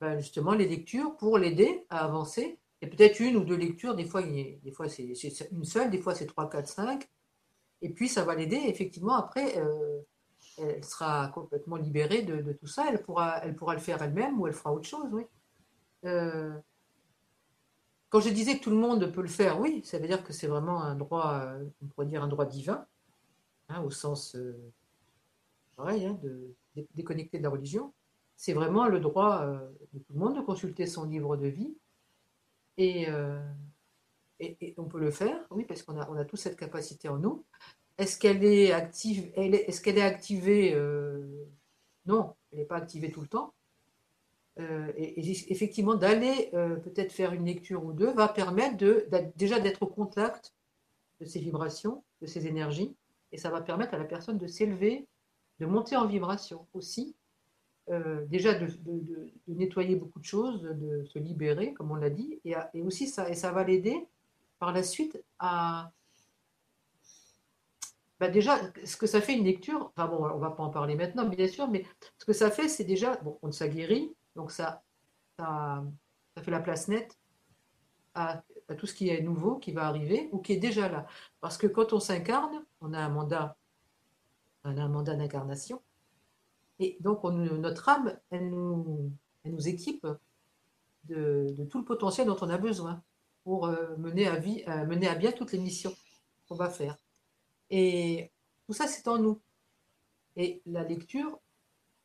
bah, 0.00 0.18
justement 0.18 0.52
les 0.52 0.68
lectures 0.68 1.16
pour 1.16 1.38
l'aider 1.38 1.86
à 1.88 2.04
avancer. 2.04 2.58
Et 2.82 2.86
peut-être 2.88 3.20
une 3.20 3.36
ou 3.36 3.44
deux 3.44 3.56
lectures, 3.56 3.94
des 3.94 4.04
fois, 4.04 4.22
des 4.22 4.72
fois 4.72 4.88
c'est 4.88 5.14
une 5.50 5.64
seule, 5.64 5.90
des 5.90 5.98
fois 5.98 6.14
c'est 6.14 6.26
trois, 6.26 6.48
quatre, 6.50 6.68
cinq. 6.68 7.08
Et 7.80 7.90
puis 7.90 8.08
ça 8.08 8.24
va 8.24 8.34
l'aider 8.34 8.60
effectivement 8.66 9.14
après 9.14 9.56
elle 10.58 10.84
sera 10.84 11.28
complètement 11.28 11.76
libérée 11.76 12.22
de, 12.22 12.52
tout 12.52 12.66
ça. 12.66 12.86
Elle 12.90 13.02
pourra, 13.02 13.38
elle 13.44 13.54
pourra 13.54 13.74
le 13.74 13.80
faire 13.80 14.02
elle-même 14.02 14.40
ou 14.40 14.46
elle 14.46 14.52
fera 14.52 14.72
autre 14.72 14.88
chose, 14.88 15.08
oui. 15.12 15.24
Euh, 18.08 18.10
quand 18.10 18.20
je 18.20 18.30
disais 18.30 18.58
que 18.58 18.64
tout 18.64 18.70
le 18.70 18.76
monde 18.76 19.12
peut 19.12 19.22
le 19.22 19.28
faire, 19.28 19.60
oui, 19.60 19.82
ça 19.84 19.98
veut 19.98 20.06
dire 20.06 20.24
que 20.24 20.32
c'est 20.32 20.46
vraiment 20.46 20.82
un 20.82 20.94
droit, 20.94 21.44
on 21.82 21.86
pourrait 21.86 22.06
dire 22.06 22.22
un 22.22 22.28
droit 22.28 22.46
divin, 22.46 22.86
hein, 23.68 23.82
au 23.82 23.90
sens 23.90 24.34
euh, 24.34 24.72
pareil, 25.76 26.06
hein, 26.06 26.18
de, 26.22 26.54
déconnecter 26.94 27.38
de 27.38 27.42
la 27.42 27.50
religion. 27.50 27.92
C'est 28.36 28.52
vraiment 28.52 28.86
le 28.86 29.00
droit 29.00 29.42
euh, 29.42 29.58
de 29.92 29.98
tout 29.98 30.12
le 30.12 30.18
monde 30.18 30.36
de 30.36 30.42
consulter 30.42 30.86
son 30.86 31.04
livre 31.04 31.36
de 31.36 31.48
vie. 31.48 31.76
Et, 32.76 33.08
on 34.76 34.84
peut 34.84 35.00
le 35.00 35.10
faire, 35.10 35.44
oui, 35.50 35.64
parce 35.64 35.82
qu'on 35.82 35.98
a, 36.00 36.08
on 36.08 36.14
a 36.14 36.24
toute 36.24 36.38
cette 36.38 36.56
capacité 36.56 37.08
en 37.08 37.18
nous. 37.18 37.44
Est-ce 37.98 38.16
qu'elle 38.16 38.44
est 38.44 38.70
active 38.70 39.32
Est-ce 39.34 39.80
qu'elle 39.80 39.98
est 39.98 40.02
activée 40.02 40.72
euh, 40.74 41.44
Non, 42.06 42.36
elle 42.52 42.60
n'est 42.60 42.64
pas 42.64 42.76
activée 42.76 43.10
tout 43.10 43.20
le 43.20 43.26
temps. 43.26 43.52
Euh, 44.60 44.92
et, 44.96 45.30
effectivement, 45.52 45.94
d'aller 45.94 46.50
euh, 46.54 46.76
peut-être 46.76 47.12
faire 47.12 47.32
une 47.32 47.44
lecture 47.44 47.84
ou 47.84 47.92
deux 47.92 48.12
va 48.12 48.28
permettre 48.28 48.76
de, 48.76 49.06
déjà 49.36 49.60
d'être 49.60 49.82
au 49.82 49.86
contact 49.86 50.52
de 51.20 51.26
ces 51.26 51.38
vibrations, 51.38 52.02
de 52.22 52.26
ces 52.26 52.46
énergies, 52.46 52.94
et 53.32 53.38
ça 53.38 53.50
va 53.50 53.60
permettre 53.60 53.94
à 53.94 53.98
la 53.98 54.04
personne 54.04 54.38
de 54.38 54.46
s'élever, 54.46 55.06
de 55.60 55.66
monter 55.66 55.96
en 55.96 56.06
vibration 56.06 56.66
aussi. 56.74 57.14
déjà 58.26 58.54
de, 58.54 58.68
nettoyer 59.46 59.96
beaucoup 59.96 60.20
de 60.20 60.24
choses, 60.24 60.62
de 60.62 61.04
se 61.04 61.18
libérer, 61.18 61.72
comme 61.74 61.90
on 61.90 61.96
l'a 61.96 62.10
dit, 62.10 62.40
et, 62.44 62.54
et 62.74 62.82
aussi 62.82 63.06
ça, 63.06 63.28
et 63.28 63.34
ça 63.34 63.52
va 63.52 63.64
l'aider 63.64 64.06
par 64.58 64.72
la 64.72 64.82
suite 64.82 65.22
à, 65.38 65.92
bah 68.20 68.28
déjà, 68.28 68.58
ce 68.84 68.96
que 68.96 69.06
ça 69.06 69.20
fait 69.20 69.34
une 69.34 69.44
lecture, 69.44 69.92
enfin 69.96 70.08
bon, 70.08 70.16
on 70.16 70.38
va 70.38 70.50
pas 70.50 70.64
en 70.64 70.70
parler 70.70 70.96
maintenant, 70.96 71.26
bien 71.28 71.46
sûr, 71.46 71.68
mais 71.68 71.84
ce 72.18 72.24
que 72.24 72.32
ça 72.32 72.50
fait, 72.50 72.68
c'est 72.68 72.84
déjà, 72.84 73.16
bon, 73.16 73.38
on 73.42 73.52
s'aguerrit, 73.52 74.12
donc 74.36 74.50
ça, 74.50 74.82
ça, 75.38 75.84
fait 76.42 76.50
la 76.50 76.60
place 76.60 76.88
nette 76.88 77.18
à, 78.14 78.42
tout 78.76 78.86
ce 78.86 78.94
qui 78.94 79.08
est 79.08 79.22
nouveau, 79.22 79.56
qui 79.56 79.72
va 79.72 79.86
arriver, 79.86 80.28
ou 80.32 80.38
qui 80.38 80.52
est 80.52 80.58
déjà 80.58 80.88
là. 80.88 81.06
Parce 81.40 81.56
que 81.56 81.66
quand 81.66 81.92
on 81.92 82.00
s'incarne, 82.00 82.64
on 82.80 82.92
a 82.92 82.98
un 82.98 83.08
mandat, 83.08 83.56
on 84.64 84.76
a 84.76 84.82
un 84.82 84.88
mandat 84.88 85.14
d'incarnation, 85.14 85.82
et 86.78 86.96
donc 87.00 87.24
on, 87.24 87.32
notre 87.32 87.88
âme, 87.88 88.18
elle 88.30 88.50
nous, 88.50 89.10
elle 89.44 89.52
nous 89.52 89.68
équipe 89.68 90.06
de, 91.04 91.54
tout 91.70 91.78
le 91.78 91.84
potentiel 91.84 92.26
dont 92.26 92.36
on 92.40 92.50
a 92.50 92.58
besoin 92.58 93.02
pour 93.44 93.66
euh, 93.66 93.96
mener, 93.96 94.26
à 94.26 94.36
vie, 94.36 94.62
euh, 94.68 94.84
mener 94.86 95.08
à 95.08 95.14
bien 95.14 95.32
toutes 95.32 95.52
les 95.52 95.58
missions 95.58 95.94
qu'on 96.48 96.54
va 96.54 96.68
faire. 96.68 96.96
Et 97.70 98.30
tout 98.66 98.72
ça, 98.72 98.86
c'est 98.86 99.08
en 99.08 99.18
nous. 99.18 99.40
Et 100.36 100.62
la 100.66 100.84
lecture 100.84 101.38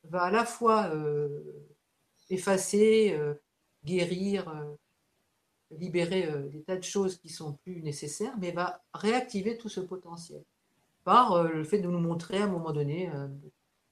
va 0.04 0.22
à 0.24 0.30
la 0.30 0.44
fois 0.44 0.86
euh, 0.86 1.40
effacer, 2.30 3.12
euh, 3.12 3.34
guérir, 3.84 4.48
euh, 4.48 4.74
libérer 5.70 6.28
des 6.50 6.62
tas 6.62 6.76
de 6.76 6.84
choses 6.84 7.16
qui 7.18 7.28
sont 7.28 7.54
plus 7.64 7.82
nécessaires, 7.82 8.36
mais 8.38 8.52
va 8.52 8.82
réactiver 8.94 9.56
tout 9.56 9.68
ce 9.68 9.80
potentiel 9.80 10.42
par 11.02 11.42
le 11.42 11.64
fait 11.64 11.78
de 11.78 11.88
nous 11.88 11.98
montrer 11.98 12.38
à 12.38 12.44
un 12.44 12.48
moment 12.48 12.72
donné 12.72 13.10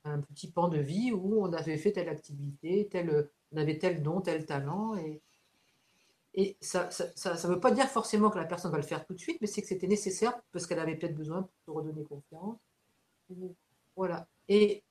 un 0.05 0.21
petit 0.21 0.51
pan 0.51 0.69
de 0.69 0.79
vie 0.79 1.13
où 1.13 1.43
on 1.43 1.53
avait 1.53 1.77
fait 1.77 1.93
telle 1.93 2.09
activité, 2.09 2.89
tel, 2.91 3.29
on 3.53 3.57
avait 3.57 3.79
tel 3.79 4.03
don, 4.03 4.21
tel 4.21 4.47
talent. 4.47 4.95
Et, 4.97 6.57
ça 6.61 6.89
ne 6.89 7.49
veut 7.49 7.61
pas 7.61 7.73
dire 7.73 7.89
forcément 7.89 8.31
que 8.31 8.39
la 8.39 8.45
personne 8.45 8.71
va 8.71 8.79
le 8.79 8.85
faire 8.85 9.05
tout 9.05 9.15
de 9.15 9.19
suite, 9.19 9.39
mais 9.41 9.47
c'est 9.47 9.61
que 9.61 9.69
c'était 9.69 9.89
nécessaire 9.89 10.33
parce 10.53 10.67
qu'elle 10.67 10.79
avait 10.79 10.97
peut-être 10.97 11.17
besoin 11.17 11.49
pour 11.67 11.77
redonner 11.77 12.05
confiance. 12.05 12.57
Voilà. 13.97 14.27
Et 14.49 14.83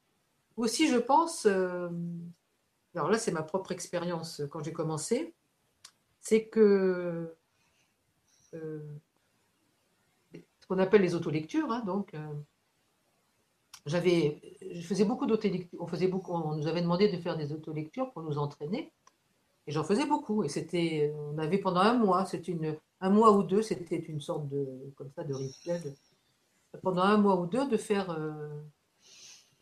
aussi, 0.58 0.88
je 0.88 0.98
pense, 0.98 1.46
euh, 1.46 1.90
alors 2.96 3.10
là, 3.10 3.18
c'est 3.18 3.32
ma 3.32 3.44
propre 3.44 3.72
expérience 3.72 4.42
quand 4.52 4.64
j'ai 4.64 4.74
commencé, 4.74 5.34
c'est 6.20 6.48
que 6.48 7.36
euh, 8.54 8.80
ce 10.34 10.68
qu'on 10.68 10.80
appelle 10.80 11.02
les 11.02 11.16
autolectures, 11.16 11.72
hein, 11.72 11.84
donc. 11.86 12.14
Euh, 12.14 12.34
j'avais, 13.86 14.42
je 14.62 14.82
faisais 14.82 15.06
beaucoup 15.06 15.26
d'autolectures. 15.26 15.82
On 15.82 15.88
faisait 15.88 16.08
beaucoup, 16.08 16.34
on 16.34 16.56
nous 16.56 16.68
avait 16.68 16.82
demandé 16.82 17.10
de 17.10 17.18
faire 17.18 17.38
des 17.38 17.52
autolectures 17.52 18.12
pour 18.12 18.22
nous 18.22 18.38
entraîner, 18.38 18.92
et 19.68 19.72
j'en 19.72 19.84
faisais 19.84 20.06
beaucoup. 20.06 20.44
Et 20.44 20.50
c'était, 20.50 21.14
on 21.18 21.38
avait 21.38 21.58
pendant 21.58 21.82
un 21.82 21.98
mois, 21.98 22.26
c'était 22.26 22.52
une, 22.52 22.78
un 23.00 23.10
mois 23.10 23.32
ou 23.32 23.44
deux, 23.44 23.62
c'était 23.62 23.98
une 23.98 24.22
sorte 24.22 24.48
de, 24.50 24.68
comme 24.96 25.12
ça, 25.16 25.24
de 25.24 25.34
rituel. 25.34 25.82
pendant 26.82 27.02
un 27.02 27.18
mois 27.18 27.40
ou 27.40 27.48
deux, 27.48 27.68
de 27.68 27.78
faire 27.78 28.12
euh, 28.12 28.50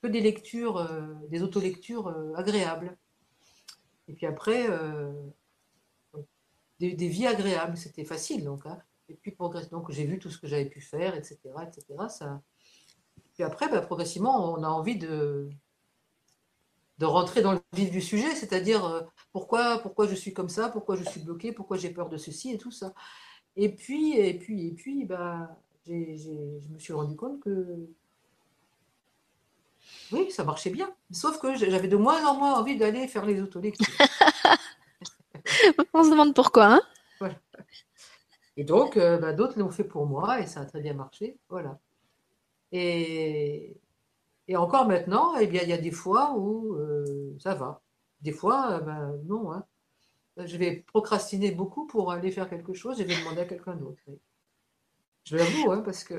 que 0.01 0.07
des 0.07 0.21
lectures, 0.21 0.77
euh, 0.77 1.13
des 1.29 1.41
autolectures 1.41 2.07
euh, 2.07 2.33
agréables. 2.35 2.97
Et 4.09 4.13
puis 4.13 4.25
après, 4.25 4.67
des, 6.79 6.93
des, 6.93 7.07
vies 7.07 7.27
agréables. 7.27 7.77
C'était 7.77 8.03
facile, 8.03 8.43
donc. 8.43 8.65
Hein. 8.65 8.81
Et 9.07 9.15
puis 9.15 9.35
donc 9.71 9.91
j'ai 9.91 10.05
vu 10.05 10.19
tout 10.19 10.29
ce 10.29 10.37
que 10.37 10.47
j'avais 10.47 10.65
pu 10.69 10.81
faire, 10.81 11.15
etc., 11.15 11.39
etc. 11.67 11.85
Puis 13.33 13.43
après, 13.43 13.69
bah, 13.69 13.81
progressivement, 13.81 14.53
on 14.53 14.63
a 14.63 14.67
envie 14.67 14.97
de, 14.97 15.49
de 16.99 17.05
rentrer 17.05 17.41
dans 17.41 17.53
le 17.53 17.59
vif 17.73 17.89
du 17.89 18.01
sujet, 18.01 18.35
c'est-à-dire 18.35 18.85
euh, 18.85 19.01
pourquoi, 19.31 19.79
pourquoi 19.79 20.07
je 20.07 20.15
suis 20.15 20.33
comme 20.33 20.49
ça, 20.49 20.69
pourquoi 20.69 20.95
je 20.95 21.03
suis 21.05 21.21
bloqué, 21.21 21.51
pourquoi 21.51 21.77
j'ai 21.77 21.89
peur 21.89 22.09
de 22.09 22.17
ceci 22.17 22.51
et 22.51 22.57
tout 22.57 22.71
ça. 22.71 22.93
Et 23.55 23.73
puis, 23.73 24.15
et 24.17 24.37
puis, 24.37 24.67
et 24.67 24.73
puis, 24.73 25.05
bah, 25.05 25.57
je 25.87 26.69
me 26.71 26.77
suis 26.77 26.93
rendu 26.93 27.15
compte 27.15 27.39
que 27.39 27.89
oui, 30.11 30.31
ça 30.31 30.43
marchait 30.43 30.69
bien. 30.69 30.93
Sauf 31.11 31.39
que 31.39 31.55
j'avais 31.55 31.87
de 31.87 31.97
moins 31.97 32.25
en 32.25 32.35
moins 32.35 32.59
envie 32.59 32.77
d'aller 32.77 33.07
faire 33.07 33.25
les 33.25 33.41
autolectures. 33.41 33.87
On 35.93 36.03
se 36.03 36.09
demande 36.09 36.33
pourquoi. 36.33 36.79
Hein 37.21 37.29
et 38.57 38.63
donc, 38.63 38.97
euh, 38.97 39.17
bah, 39.17 39.33
d'autres 39.33 39.59
l'ont 39.59 39.69
fait 39.69 39.83
pour 39.83 40.05
moi 40.05 40.39
et 40.39 40.47
ça 40.47 40.61
a 40.61 40.65
très 40.65 40.81
bien 40.81 40.93
marché. 40.93 41.37
Voilà. 41.49 41.79
Et, 42.71 43.77
et 44.47 44.55
encore 44.55 44.87
maintenant, 44.87 45.35
eh 45.37 45.47
bien, 45.47 45.61
il 45.63 45.69
y 45.69 45.73
a 45.73 45.77
des 45.77 45.91
fois 45.91 46.33
où 46.35 46.75
euh, 46.75 47.35
ça 47.39 47.55
va. 47.55 47.81
Des 48.21 48.31
fois, 48.31 48.73
euh, 48.73 48.79
ben, 48.79 49.19
non. 49.25 49.51
Hein. 49.53 49.65
Je 50.37 50.57
vais 50.57 50.83
procrastiner 50.87 51.51
beaucoup 51.51 51.85
pour 51.87 52.11
aller 52.11 52.31
faire 52.31 52.49
quelque 52.49 52.73
chose 52.73 52.99
et 52.99 53.03
je 53.03 53.09
vais 53.09 53.19
demander 53.19 53.41
à 53.41 53.45
quelqu'un 53.45 53.75
d'autre. 53.75 54.01
Je 55.25 55.37
l'avoue, 55.37 55.71
hein, 55.71 55.81
parce 55.81 56.03
que. 56.03 56.15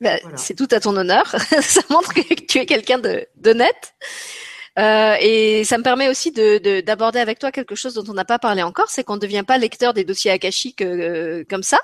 Ben, 0.00 0.18
c'est 0.36 0.54
tout 0.54 0.68
à 0.70 0.80
ton 0.80 0.96
honneur. 0.96 1.26
ça 1.60 1.80
montre 1.90 2.14
que 2.14 2.34
tu 2.34 2.58
es 2.58 2.66
quelqu'un 2.66 3.00
d'honnête. 3.36 3.94
Euh, 4.78 5.16
et 5.20 5.64
ça 5.64 5.76
me 5.76 5.82
permet 5.82 6.08
aussi 6.08 6.30
d'aborder 6.30 7.18
avec 7.18 7.40
toi 7.40 7.50
quelque 7.50 7.74
chose 7.74 7.94
dont 7.94 8.04
on 8.08 8.14
n'a 8.14 8.24
pas 8.24 8.38
parlé 8.38 8.62
encore, 8.62 8.90
c'est 8.90 9.02
qu'on 9.02 9.16
ne 9.16 9.20
devient 9.20 9.42
pas 9.44 9.58
lecteur 9.58 9.92
des 9.92 10.04
dossiers 10.04 10.30
akashiques 10.30 10.82
euh, 10.82 11.42
comme 11.50 11.64
ça. 11.64 11.80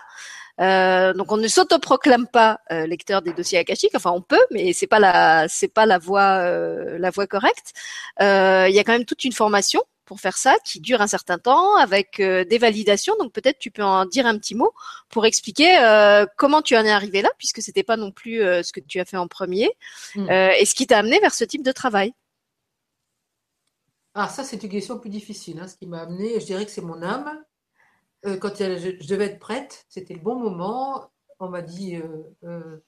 Euh, 0.61 1.13
donc 1.15 1.33
on 1.33 1.37
ne 1.37 1.49
s'autoproclame 1.49 2.29
pas 2.29 2.61
euh, 2.71 2.87
lecteur 2.87 3.23
des 3.23 3.33
dossiers 3.33 3.59
akashiques. 3.59 3.95
Enfin, 3.95 4.13
on 4.13 4.23
peut, 4.23 4.45
mais 4.51 4.73
c'est 4.73 4.87
pas 4.87 5.01
la 5.01 5.49
c'est 5.49 5.69
pas 5.69 5.87
la 5.87 5.99
voie 5.99 6.39
euh, 6.43 6.99
la 6.99 7.11
voie 7.11 7.27
correcte. 7.27 7.73
Il 8.21 8.25
y 8.73 8.79
a 8.79 8.85
quand 8.85 8.93
même 8.93 9.05
toute 9.05 9.25
une 9.25 9.33
formation 9.33 9.83
pour 10.05 10.21
faire 10.21 10.37
ça 10.37 10.57
qui 10.65 10.81
dure 10.81 11.01
un 11.01 11.07
certain 11.07 11.39
temps 11.39 11.77
avec 11.77 12.21
des 12.21 12.59
validations. 12.59 13.15
Donc 13.19 13.33
peut-être 13.33 13.59
tu 13.59 13.71
peux 13.71 13.83
en 13.83 14.07
dire 14.07 14.27
un 14.27 14.39
petit 14.39 14.55
mot 14.55 14.73
pour 15.09 15.27
expliquer 15.27 15.79
comment 16.37 16.63
tu 16.63 16.77
en 16.77 16.85
es 16.85 16.91
arrivé 16.91 17.23
là, 17.23 17.31
puisque 17.39 17.63
c'était 17.63 17.83
pas 17.83 17.97
non 17.97 18.11
plus 18.11 18.39
ce 18.39 18.73
que 18.73 18.81
tu 18.81 19.01
as 19.01 19.05
fait 19.05 19.17
en 19.17 19.29
premier, 19.29 19.71
mmh. 20.15 20.31
et 20.59 20.65
ce 20.65 20.75
qui 20.75 20.87
t'a 20.87 20.99
amené 20.99 21.21
vers 21.21 21.35
ce 21.35 21.45
type 21.45 21.63
de 21.63 21.73
travail. 21.73 22.13
Ah, 24.15 24.29
ça, 24.29 24.45
c'est 24.45 24.63
une 24.63 24.69
question 24.69 24.99
plus 24.99 25.11
difficile. 25.11 25.59
Hein. 25.59 25.67
Ce 25.67 25.77
qui 25.77 25.87
m'a 25.87 26.03
amené, 26.03 26.39
je 26.39 26.47
dirais 26.47 26.65
que 26.65 26.71
c'est 26.71 26.81
mon 26.81 27.03
âme 27.03 27.45
euh, 28.27 28.39
quand 28.39 28.57
je, 28.57 29.07
devais 29.07 29.27
être 29.27 29.39
prête, 29.39 29.85
c'était 29.89 30.15
le 30.15 30.21
bon 30.21 30.39
moment. 30.39 31.11
On 31.41 31.49
m'a 31.49 31.63
dit, 31.63 31.97
euh, 31.97 32.23
euh, 32.45 32.79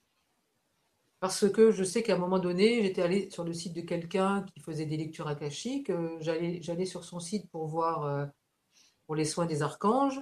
parce 1.20 1.50
que 1.50 1.70
je 1.70 1.84
sais 1.84 2.02
qu'à 2.02 2.14
un 2.14 2.18
moment 2.18 2.38
donné, 2.38 2.82
j'étais 2.82 3.02
allée 3.02 3.30
sur 3.30 3.44
le 3.44 3.52
site 3.52 3.74
de 3.74 3.80
quelqu'un 3.80 4.44
qui 4.54 4.60
faisait 4.60 4.86
des 4.86 4.96
lectures 4.96 5.28
akashiques. 5.28 5.90
j'allais, 6.20 6.60
j'allais 6.62 6.86
sur 6.86 7.04
son 7.04 7.20
site 7.20 7.50
pour 7.50 7.66
voir 7.66 8.28
pour 9.06 9.14
les 9.16 9.24
soins 9.24 9.46
des 9.46 9.62
archanges. 9.62 10.20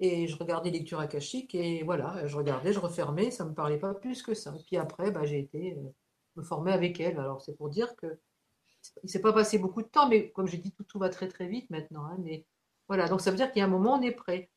Et 0.00 0.28
je 0.28 0.36
regardais 0.36 0.70
lecture 0.70 1.00
akashique 1.00 1.54
et 1.56 1.82
voilà, 1.82 2.24
je 2.26 2.36
regardais, 2.36 2.72
je 2.72 2.78
refermais, 2.78 3.32
ça 3.32 3.44
ne 3.44 3.50
me 3.50 3.54
parlait 3.54 3.78
pas 3.78 3.94
plus 3.94 4.22
que 4.22 4.32
ça. 4.32 4.54
Puis 4.66 4.76
après, 4.76 5.10
bah, 5.10 5.24
j'ai 5.24 5.40
été 5.40 5.76
me 6.36 6.42
former 6.44 6.72
avec 6.72 7.00
elle. 7.00 7.18
Alors 7.18 7.42
c'est 7.42 7.56
pour 7.56 7.68
dire 7.68 7.96
que 7.96 8.18
il 9.02 9.10
s'est 9.10 9.20
pas 9.20 9.32
passé 9.32 9.58
beaucoup 9.58 9.82
de 9.82 9.88
temps, 9.88 10.08
mais 10.08 10.30
comme 10.30 10.46
j'ai 10.46 10.58
dit, 10.58 10.72
tout, 10.72 10.84
tout 10.84 10.98
va 10.98 11.08
très 11.08 11.28
très 11.28 11.48
vite 11.48 11.68
maintenant. 11.70 12.04
Hein, 12.04 12.16
mais 12.20 12.46
voilà, 12.86 13.08
donc 13.08 13.20
ça 13.20 13.30
veut 13.30 13.36
dire 13.36 13.50
qu'il 13.52 13.60
y 13.60 13.62
a 13.62 13.66
un 13.66 13.68
moment, 13.68 13.94
on 13.94 14.02
est 14.02 14.12
prêt. 14.12 14.50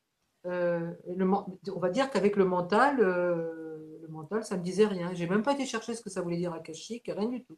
Euh, 0.46 0.92
on 1.08 1.80
va 1.80 1.90
dire 1.90 2.10
qu'avec 2.12 2.36
le 2.36 2.46
mental, 2.46 3.00
euh, 3.00 3.61
ça 4.42 4.56
ne 4.56 4.60
me 4.60 4.66
disait 4.66 4.88
rien. 4.88 5.14
J'ai 5.14 5.28
même 5.28 5.44
pas 5.44 5.54
été 5.54 5.66
chercher 5.66 5.96
ce 5.96 6.02
que 6.02 6.10
ça 6.10 6.22
voulait 6.22 6.38
dire 6.38 6.54
akashique, 6.54 7.06
rien 7.08 7.30
du 7.30 7.44
tout. 7.44 7.58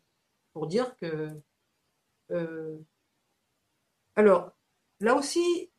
Pour 0.53 0.67
dire 0.67 0.95
que. 0.97 1.29
Euh, 2.31 2.77
alors, 4.15 4.51
là 4.99 5.15
aussi, 5.15 5.71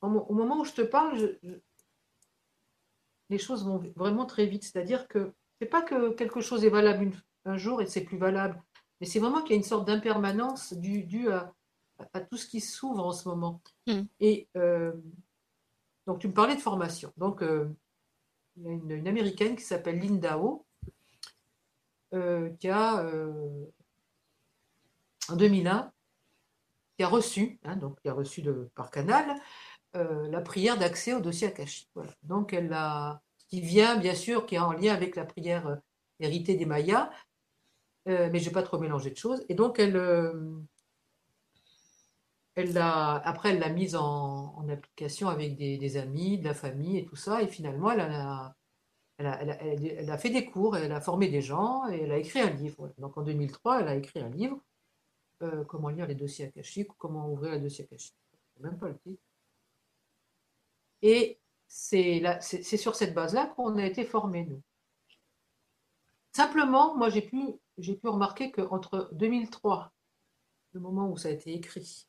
au 0.00 0.34
moment 0.34 0.60
où 0.60 0.64
je 0.64 0.72
te 0.72 0.82
parle, 0.82 1.38
les 3.30 3.38
choses 3.38 3.64
vont 3.64 3.82
vraiment 3.96 4.26
très 4.26 4.46
vite. 4.46 4.64
C'est-à-dire 4.64 5.08
que 5.08 5.32
c'est 5.60 5.66
pas 5.66 5.82
que 5.82 6.12
quelque 6.12 6.40
chose 6.40 6.64
est 6.64 6.70
valable 6.70 7.10
un 7.44 7.56
jour 7.56 7.80
et 7.80 7.86
c'est 7.86 8.04
plus 8.04 8.18
valable, 8.18 8.62
mais 9.00 9.06
c'est 9.06 9.18
vraiment 9.18 9.42
qu'il 9.42 9.50
y 9.50 9.54
a 9.54 9.56
une 9.56 9.62
sorte 9.62 9.86
d'impermanence 9.86 10.72
due 10.74 11.04
due 11.04 11.30
à, 11.30 11.54
à 12.12 12.20
tout 12.20 12.36
ce 12.36 12.46
qui 12.46 12.60
s'ouvre 12.60 13.04
en 13.04 13.12
ce 13.12 13.28
moment. 13.28 13.60
Hmm. 13.86 14.02
Et 14.20 14.48
euh, 14.56 14.92
donc, 16.06 16.18
tu 16.18 16.28
me 16.28 16.34
parlais 16.34 16.56
de 16.56 16.60
formation. 16.60 17.12
Donc, 17.16 17.42
euh, 17.42 17.68
il 18.56 18.64
y 18.64 18.68
a 18.68 18.96
une, 18.96 19.08
américaine 19.08 19.56
qui 19.56 19.64
s'appelle 19.64 19.98
Linda 19.98 20.38
O, 20.38 20.66
euh, 22.12 22.50
qui 22.60 22.68
a, 22.68 23.04
en 25.28 25.36
2001, 25.36 25.92
qui 26.96 27.04
a 27.04 27.08
reçu, 27.08 27.58
hein, 27.64 27.76
donc 27.76 28.00
qui 28.00 28.08
a 28.08 28.12
reçu 28.12 28.44
par 28.74 28.90
canal, 28.90 29.34
la 29.94 30.40
prière 30.40 30.76
d'accès 30.76 31.14
au 31.14 31.20
dossier 31.20 31.48
Akashi. 31.48 31.88
Voilà. 31.94 32.12
Donc, 32.22 32.52
elle 32.52 32.72
a, 32.72 33.22
qui 33.48 33.60
vient, 33.60 33.96
bien 33.96 34.14
sûr, 34.14 34.46
qui 34.46 34.56
est 34.56 34.58
en 34.58 34.72
lien 34.72 34.92
avec 34.92 35.14
la 35.16 35.24
prière 35.24 35.80
héritée 36.20 36.56
des 36.56 36.66
Mayas, 36.66 37.10
mais 38.06 38.38
je 38.38 38.38
ne 38.38 38.44
vais 38.44 38.50
pas 38.50 38.62
trop 38.62 38.78
mélanger 38.78 39.10
de 39.10 39.16
choses. 39.16 39.44
Et 39.48 39.54
donc, 39.54 39.78
elle 39.78 39.96
elle 42.54 42.76
après, 42.78 43.50
elle 43.50 43.58
l'a 43.58 43.68
mise 43.68 43.96
en, 43.96 44.68
application 44.68 45.28
avec 45.28 45.56
des, 45.56 45.96
amis, 45.96 46.38
de 46.38 46.44
la 46.44 46.54
famille 46.54 46.98
et 46.98 47.04
tout 47.04 47.16
ça. 47.16 47.42
Et 47.42 47.48
finalement, 47.48 47.90
elle 47.90 48.00
a, 49.20 50.18
fait 50.18 50.30
des 50.30 50.46
cours, 50.46 50.76
elle 50.76 50.92
a 50.92 51.00
formé 51.00 51.28
des 51.28 51.42
gens 51.42 51.88
et 51.90 52.02
elle 52.02 52.12
a 52.12 52.18
écrit 52.18 52.40
un 52.40 52.50
livre. 52.50 52.92
Donc 52.98 53.16
en 53.18 53.22
2003, 53.22 53.80
elle 53.80 53.88
a 53.88 53.96
écrit 53.96 54.20
un 54.20 54.30
livre, 54.30 54.60
euh, 55.42 55.64
Comment 55.64 55.88
lire 55.88 56.06
les 56.06 56.14
dossiers 56.14 56.46
akashiques 56.46 56.92
ou 56.92 56.96
comment 56.96 57.28
ouvrir 57.30 57.52
les 57.52 57.60
dossiers 57.60 57.84
akashiques. 57.84 58.14
Même 58.60 58.78
pas 58.78 58.88
le 58.88 58.98
titre. 58.98 59.22
Et 61.02 61.38
c'est 61.66 62.22
sur 62.76 62.94
cette 62.94 63.14
base-là 63.14 63.46
qu'on 63.48 63.76
a 63.78 63.84
été 63.84 64.04
formés, 64.04 64.44
nous. 64.44 64.62
Simplement, 66.32 66.96
moi, 66.96 67.10
j'ai 67.10 67.22
pu, 67.22 67.58
pu 67.76 68.08
remarquer 68.08 68.50
qu'entre 68.50 69.08
2003, 69.12 69.92
le 70.72 70.80
moment 70.80 71.10
où 71.10 71.16
ça 71.16 71.28
a 71.28 71.32
été 71.32 71.52
écrit, 71.52 72.08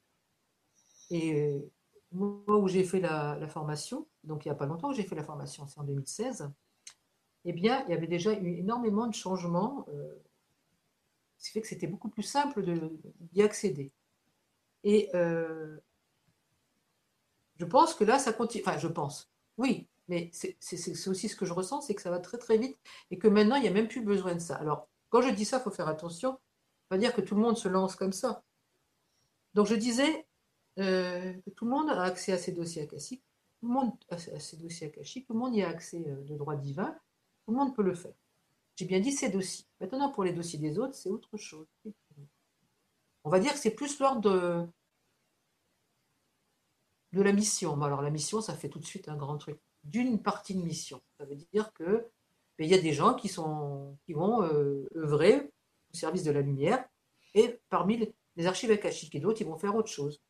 et 1.10 1.72
moi, 2.12 2.58
où 2.58 2.68
j'ai 2.68 2.84
fait 2.84 3.00
la, 3.00 3.48
formation, 3.48 4.08
donc 4.24 4.46
il 4.46 4.50
n'y 4.50 4.52
a 4.52 4.56
pas 4.56 4.66
longtemps 4.66 4.90
que 4.90 4.96
j'ai 4.96 5.04
fait 5.04 5.16
la 5.16 5.24
formation, 5.24 5.68
c'est 5.68 5.80
en 5.80 5.84
2016, 5.84 6.50
eh 7.46 7.54
bien, 7.54 7.84
il 7.86 7.92
y 7.92 7.94
avait 7.94 8.08
déjà 8.08 8.34
eu 8.34 8.58
énormément 8.58 9.08
de 9.08 9.14
changements, 9.14 9.86
euh, 9.90 10.16
ce 11.38 11.48
qui 11.48 11.54
fait 11.54 11.62
que 11.62 11.68
c'était 11.68 11.88
beaucoup 11.88 12.10
plus 12.10 12.24
simple 12.24 12.64
d'y 13.32 13.42
accéder. 13.44 13.92
Et 14.84 15.10
euh, 15.14 15.78
je 17.58 17.66
pense 17.66 17.94
que 17.94 18.04
là, 18.04 18.18
ça 18.20 18.34
continue. 18.34 18.64
Enfin, 18.66 18.78
je 18.78 18.88
pense, 18.88 19.32
oui, 19.58 19.88
mais 20.08 20.30
c'est 20.32 21.08
aussi 21.08 21.30
ce 21.30 21.36
que 21.36 21.46
je 21.46 21.54
ressens, 21.54 21.82
c'est 21.82 21.96
que 21.96 22.02
ça 22.02 22.12
va 22.12 22.20
très 22.20 22.38
très 22.38 22.58
vite 22.58 22.80
et 23.12 23.18
que 23.18 23.28
maintenant, 23.28 23.56
il 23.56 23.64
n'y 23.64 23.68
a 23.68 23.72
même 23.72 23.88
plus 23.88 24.02
besoin 24.02 24.34
de 24.34 24.40
ça. 24.40 24.56
Alors, 24.56 24.88
quand 25.10 25.22
je 25.22 25.30
dis 25.30 25.46
ça, 25.46 25.58
il 25.58 25.64
faut 25.64 25.72
faire 25.72 25.88
attention. 25.88 26.40
Pas 26.90 26.98
dire 26.98 27.14
que 27.16 27.22
tout 27.22 27.36
le 27.36 27.42
monde 27.42 27.58
se 27.58 27.68
lance 27.68 27.96
comme 27.96 28.14
ça. 28.14 28.44
Donc, 29.56 29.66
je 29.66 29.76
disais, 29.76 30.28
euh, 30.80 31.34
tout 31.56 31.66
le 31.66 31.72
monde 31.72 31.90
a 31.90 32.02
accès 32.04 32.32
à 32.32 32.38
ces 32.38 32.52
dossiers 32.52 32.84
akashiques, 32.84 33.24
tout 33.60 33.68
le 33.68 33.74
monde 33.74 33.94
a 34.10 34.18
ces 34.18 34.58
dossiers 34.58 34.88
akashiques, 34.88 35.28
tout 35.28 35.34
le 35.34 35.40
monde 35.40 35.56
y 35.56 35.64
a 35.64 35.70
accès 35.70 36.04
euh, 36.08 36.24
de 36.24 36.36
droit 36.36 36.56
divin, 36.56 36.98
tout 37.46 37.52
le 37.52 37.58
monde 37.58 37.76
peut 37.76 37.84
le 37.84 37.96
faire. 37.96 38.14
J'ai 38.76 38.86
bien 38.86 39.00
dit 39.00 39.12
ces 39.12 39.30
dossiers. 39.30 39.66
Maintenant, 39.80 40.12
pour 40.12 40.24
les 40.24 40.34
dossiers 40.34 40.60
des 40.60 40.78
autres, 40.78 40.96
c'est 40.96 41.10
autre 41.10 41.38
chose. 41.38 41.68
On 43.24 43.30
va 43.30 43.40
dire 43.40 43.54
que 43.54 43.60
c'est 43.60 43.72
plus 43.72 44.00
l'ordre 44.00 44.70
de, 47.14 47.22
la 47.22 47.32
mission. 47.32 47.82
Alors 47.82 48.02
la 48.02 48.10
mission, 48.10 48.42
ça 48.42 48.54
fait 48.54 48.70
tout 48.70 48.80
de 48.80 48.86
suite 48.86 49.08
un 49.08 49.16
grand 49.16 49.38
truc. 49.38 49.60
D'une 49.86 50.22
partie 50.22 50.56
de 50.56 50.62
mission. 50.62 51.02
Ça 51.18 51.26
veut 51.26 51.36
dire 51.36 51.72
que 51.74 52.10
ben, 52.58 52.66
il 52.66 52.68
y 52.68 52.74
a 52.74 52.82
des 52.82 52.94
gens 52.94 53.14
qui, 53.14 53.30
sont, 53.30 53.98
qui 54.06 54.14
vont 54.14 54.44
euh, 54.44 54.90
œuvrer 54.96 55.52
au 55.92 55.96
service 55.96 56.24
de 56.24 56.32
la 56.32 56.42
lumière 56.42 56.86
et 57.34 57.60
parmi 57.70 58.14
les, 58.36 58.46
archives 58.46 58.72
akashiques 58.72 59.16
et 59.16 59.20
d'autres, 59.20 59.42
ils 59.42 59.48
vont 59.48 59.58
faire 59.58 59.76
autre 59.76 59.90
chose. 59.90 60.22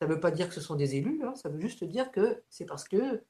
Ça 0.00 0.06
ne 0.06 0.14
veut 0.14 0.20
pas 0.20 0.30
dire 0.30 0.48
que 0.48 0.54
ce 0.54 0.62
sont 0.62 0.76
des 0.76 0.96
élus, 0.96 1.22
hein. 1.22 1.34
ça 1.36 1.50
veut 1.50 1.60
juste 1.60 1.84
dire 1.84 2.10
que 2.10 2.42
c'est 2.48 2.64
parce 2.64 2.88
que 2.88 3.22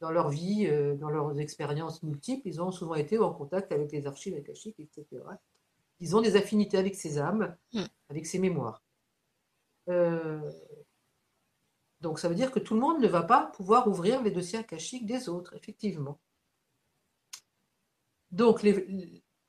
dans 0.00 0.10
leur 0.10 0.28
vie, 0.28 0.66
euh, 0.66 0.96
dans 0.96 1.08
leurs 1.08 1.38
expériences 1.38 2.02
multiples, 2.02 2.46
ils 2.48 2.60
ont 2.60 2.72
souvent 2.72 2.96
été 2.96 3.16
en 3.18 3.32
contact 3.32 3.72
avec 3.72 3.92
les 3.92 4.06
archives 4.06 4.34
akashiques, 4.34 4.78
etc. 4.80 5.06
Ils 6.00 6.16
ont 6.16 6.20
des 6.20 6.36
affinités 6.36 6.76
avec 6.78 6.96
ces 6.96 7.18
âmes, 7.18 7.56
hmm. 7.72 7.84
avec 8.08 8.26
ces 8.26 8.38
mémoires. 8.38 8.82
Euh, 9.88 10.40
donc 12.00 12.18
ça 12.18 12.28
veut 12.28 12.34
dire 12.34 12.50
que 12.50 12.58
tout 12.58 12.74
le 12.74 12.80
monde 12.80 13.00
ne 13.00 13.08
va 13.08 13.22
pas 13.22 13.46
pouvoir 13.46 13.88
ouvrir 13.88 14.22
les 14.22 14.30
dossiers 14.30 14.58
akashiques 14.58 15.06
des 15.06 15.28
autres, 15.28 15.54
effectivement. 15.54 16.18
Donc 18.32 18.62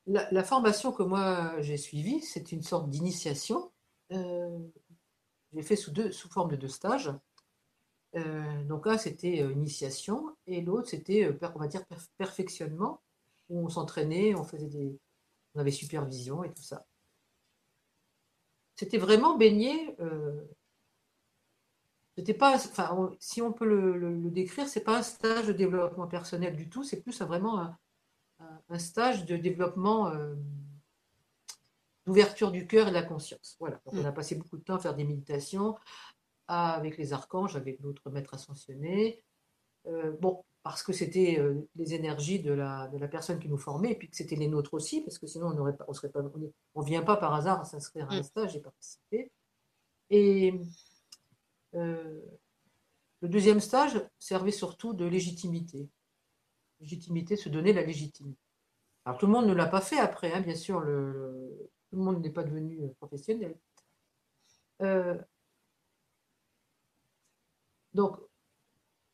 la, 0.06 0.44
formation 0.44 0.92
que 0.92 1.04
moi 1.04 1.60
j'ai 1.62 1.78
suivie, 1.78 2.22
c'est 2.22 2.52
une 2.52 2.64
sorte 2.64 2.90
d'initiation. 2.90 3.72
Euh, 4.14 4.60
j'ai 5.54 5.62
fait 5.62 5.76
sous, 5.76 5.92
deux, 5.92 6.12
sous 6.12 6.30
forme 6.30 6.52
de 6.52 6.56
deux 6.56 6.68
stages. 6.68 7.12
Euh, 8.16 8.64
donc 8.64 8.88
un, 8.88 8.98
c'était 8.98 9.42
euh, 9.42 9.52
initiation, 9.52 10.36
et 10.48 10.62
l'autre, 10.62 10.90
c'était, 10.90 11.26
euh, 11.26 11.38
on 11.56 11.60
va 11.60 11.68
dire, 11.68 11.84
perfectionnement, 12.18 13.02
où 13.50 13.66
on 13.66 13.70
s'entraînait, 13.70 14.36
on 14.36 14.44
faisait 14.44 14.68
des, 14.68 14.98
on 15.56 15.60
avait 15.60 15.72
supervision 15.72 16.44
et 16.44 16.54
tout 16.54 16.64
ça. 16.64 16.86
C'était 18.76 18.98
vraiment 18.98 19.38
baigné. 19.38 19.96
c'était 22.16 22.34
pas, 22.34 22.56
enfin, 22.56 23.12
si 23.20 23.42
on 23.42 23.52
peut 23.52 23.66
le, 23.66 24.30
décrire, 24.30 24.68
c'est 24.68 24.84
pas 24.84 25.00
un 25.00 25.04
stage 25.04 25.48
de 25.48 25.54
développement 25.54 26.08
personnel 26.08 26.56
du 26.56 26.70
tout, 26.70 26.84
c'est 26.84 27.02
plus 27.02 27.22
vraiment 27.22 27.60
un, 27.60 28.80
stage 28.80 29.26
de 29.26 29.36
développement 29.36 30.12
d'ouverture 32.08 32.52
du 32.52 32.66
cœur 32.66 32.88
et 32.88 32.92
de 32.92 32.96
la 32.96 33.04
conscience. 33.04 33.58
Voilà. 33.60 33.82
on 33.86 34.06
a 34.06 34.14
passé 34.14 34.36
beaucoup 34.36 34.58
de 34.58 34.64
temps 34.64 34.76
à 34.76 34.80
faire 34.80 34.96
des 34.96 35.04
méditations, 35.04 35.76
avec 36.48 36.98
les 36.98 37.12
archanges, 37.12 37.58
avec 37.58 37.82
d'autres 37.82 38.10
maîtres 38.10 38.34
ascensionnés. 38.34 39.22
Euh, 39.88 40.14
bon, 40.22 40.46
parce 40.64 40.84
que 40.84 40.94
c'était 40.94 41.38
euh, 41.38 41.68
les 41.76 41.94
énergies 41.94 42.40
de 42.40 42.54
la, 42.54 42.88
de 42.88 42.98
la 42.98 43.10
personne 43.10 43.40
qui 43.40 43.50
nous 43.50 43.58
formait, 43.58 43.92
et 43.92 43.96
puis 43.96 44.10
que 44.10 44.16
c'était 44.16 44.38
les 44.38 44.48
nôtres 44.48 44.74
aussi, 44.74 45.02
parce 45.02 45.20
que 45.20 45.28
sinon 45.28 45.48
on 45.48 45.66
ne 45.66 45.72
on 45.86 45.94
serait 45.94 46.10
pas, 46.10 46.22
on, 46.76 46.82
vient 46.82 47.04
pas 47.04 47.18
par 47.18 47.34
hasard 47.34 47.60
à 47.60 47.66
s'inscrire 47.66 48.10
à 48.10 48.16
un 48.16 48.20
mm. 48.22 48.24
stage 48.24 48.56
et 48.56 48.62
participer. 48.62 49.32
Et 50.10 50.54
euh, 51.76 52.22
le 53.22 53.28
deuxième 53.28 53.60
stage 53.60 54.02
servait 54.18 54.52
surtout 54.52 54.94
de 54.94 55.06
légitimité. 55.06 55.90
Légitimité, 56.80 57.36
se 57.36 57.50
donner 57.50 57.74
la 57.74 57.84
légitimité. 57.84 58.40
Alors 59.04 59.20
tout 59.20 59.26
le 59.26 59.34
monde 59.34 59.48
ne 59.48 59.54
l'a 59.54 59.68
pas 59.68 59.82
fait 59.82 60.00
après, 60.00 60.32
hein, 60.32 60.42
bien 60.42 60.56
sûr, 60.56 60.80
le, 60.80 61.70
tout 61.90 61.98
le 61.98 62.04
monde 62.04 62.22
n'est 62.22 62.32
pas 62.32 62.44
devenu 62.44 62.80
professionnel. 63.00 63.58
Donc, 67.94 68.18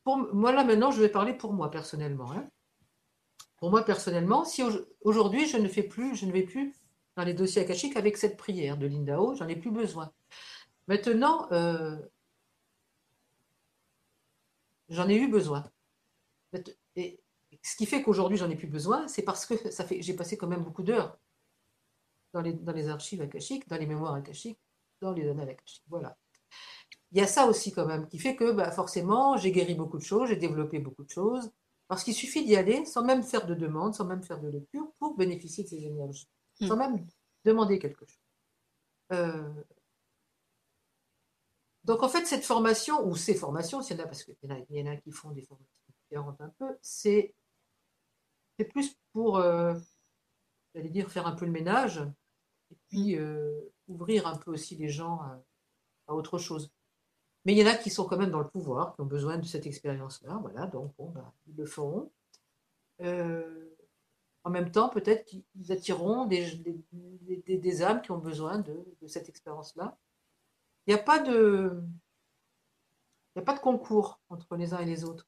pour, 0.04 0.18
moi 0.34 0.52
là 0.52 0.62
maintenant, 0.62 0.90
je 0.90 1.00
vais 1.00 1.08
parler 1.08 1.32
pour 1.32 1.52
moi 1.52 1.70
personnellement. 1.70 2.30
Hein. 2.32 2.48
Pour 3.56 3.70
moi 3.70 3.82
personnellement, 3.82 4.44
si 4.44 4.62
aujourd'hui 5.00 5.46
je 5.48 5.56
ne 5.56 5.68
fais 5.68 5.82
plus, 5.82 6.14
je 6.14 6.26
ne 6.26 6.32
vais 6.32 6.42
plus 6.42 6.74
dans 7.16 7.24
les 7.24 7.32
dossiers 7.32 7.62
akashiques 7.62 7.96
avec 7.96 8.18
cette 8.18 8.36
prière 8.36 8.76
de 8.76 8.86
Lindao, 8.86 9.34
j'en 9.36 9.48
ai 9.48 9.56
plus 9.56 9.70
besoin. 9.70 10.12
Maintenant, 10.86 11.50
euh, 11.52 11.96
j'en 14.90 15.08
ai 15.08 15.16
eu 15.16 15.28
besoin. 15.28 15.64
Et 16.96 17.20
ce 17.62 17.76
qui 17.76 17.86
fait 17.86 18.02
qu'aujourd'hui 18.02 18.36
j'en 18.36 18.50
ai 18.50 18.56
plus 18.56 18.66
besoin, 18.66 19.08
c'est 19.08 19.22
parce 19.22 19.46
que 19.46 19.70
ça 19.70 19.84
fait, 19.84 20.02
j'ai 20.02 20.14
passé 20.14 20.36
quand 20.36 20.46
même 20.46 20.62
beaucoup 20.62 20.82
d'heures 20.82 21.18
dans 22.34 22.42
les, 22.42 22.52
dans 22.52 22.72
les 22.72 22.88
archives 22.90 23.22
akashiques, 23.22 23.66
dans 23.68 23.78
les 23.78 23.86
mémoires 23.86 24.14
akashiques, 24.14 24.60
dans 25.00 25.12
les 25.12 25.26
annales 25.26 25.48
akashiques. 25.48 25.84
Voilà 25.88 26.18
il 27.14 27.18
y 27.18 27.20
a 27.20 27.28
ça 27.28 27.46
aussi 27.46 27.72
quand 27.72 27.86
même 27.86 28.08
qui 28.08 28.18
fait 28.18 28.34
que 28.34 28.50
bah, 28.50 28.72
forcément 28.72 29.36
j'ai 29.36 29.52
guéri 29.52 29.74
beaucoup 29.74 29.98
de 29.98 30.02
choses, 30.02 30.28
j'ai 30.28 30.36
développé 30.36 30.80
beaucoup 30.80 31.04
de 31.04 31.10
choses, 31.10 31.50
parce 31.86 32.02
qu'il 32.02 32.14
suffit 32.14 32.44
d'y 32.44 32.56
aller 32.56 32.84
sans 32.86 33.04
même 33.04 33.22
faire 33.22 33.46
de 33.46 33.54
demande, 33.54 33.94
sans 33.94 34.04
même 34.04 34.22
faire 34.22 34.40
de 34.40 34.48
lecture 34.48 34.92
pour 34.98 35.16
bénéficier 35.16 35.62
de 35.62 35.68
ces 35.68 35.84
énergies, 35.84 36.28
hmm. 36.60 36.66
sans 36.66 36.76
même 36.76 37.06
demander 37.44 37.78
quelque 37.78 38.04
chose. 38.04 38.18
Euh, 39.12 39.48
donc 41.84 42.02
en 42.02 42.08
fait 42.08 42.26
cette 42.26 42.44
formation, 42.44 43.06
ou 43.06 43.14
ces 43.14 43.36
formations, 43.36 43.80
s'il 43.80 43.96
y 43.96 44.00
en 44.00 44.04
a, 44.04 44.06
parce 44.06 44.24
qu'il 44.24 44.36
y, 44.70 44.82
en 44.82 44.86
a 44.86 44.96
qui 44.96 45.12
font 45.12 45.30
des 45.30 45.42
formations 45.42 45.70
différentes 46.02 46.40
un 46.40 46.48
peu, 46.58 46.76
c'est 46.82 47.32
plus 48.70 48.96
pour, 49.12 49.36
euh, 49.36 49.74
j'allais 50.74 50.88
dire, 50.88 51.08
faire 51.12 51.28
un 51.28 51.36
peu 51.36 51.44
le 51.44 51.52
ménage, 51.52 52.02
euh, 53.16 53.72
ouvrir 53.88 54.26
un 54.26 54.36
peu 54.36 54.52
aussi 54.52 54.76
les 54.76 54.88
gens 54.88 55.20
à 56.06 56.14
autre 56.14 56.38
chose. 56.38 56.70
Mais 57.44 57.52
il 57.52 57.58
y 57.58 57.62
en 57.62 57.66
a 57.66 57.74
qui 57.74 57.90
sont 57.90 58.06
quand 58.06 58.16
même 58.16 58.30
dans 58.30 58.40
le 58.40 58.48
pouvoir, 58.48 58.94
qui 58.94 59.02
ont 59.02 59.06
besoin 59.06 59.36
de 59.38 59.44
cette 59.44 59.66
expérience-là. 59.66 60.38
Voilà, 60.40 60.66
donc 60.66 60.94
bon, 60.96 61.10
bah, 61.10 61.32
ils 61.46 61.56
le 61.56 61.66
feront. 61.66 62.10
Euh, 63.02 63.68
en 64.44 64.50
même 64.50 64.70
temps, 64.70 64.88
peut-être 64.88 65.24
qu'ils 65.26 65.72
attireront 65.72 66.26
des, 66.26 66.62
des, 66.92 67.82
âmes 67.82 68.02
qui 68.02 68.10
ont 68.12 68.18
besoin 68.18 68.58
de, 68.58 68.84
cette 69.06 69.28
expérience-là. 69.28 69.96
Il 70.86 70.94
n'y 70.94 71.00
a 71.00 71.02
pas 71.02 71.18
de. 71.18 71.82
A 73.36 73.42
pas 73.42 73.54
de 73.54 73.60
concours 73.60 74.20
entre 74.28 74.54
les 74.56 74.74
uns 74.74 74.78
et 74.78 74.84
les 74.84 75.04
autres. 75.04 75.26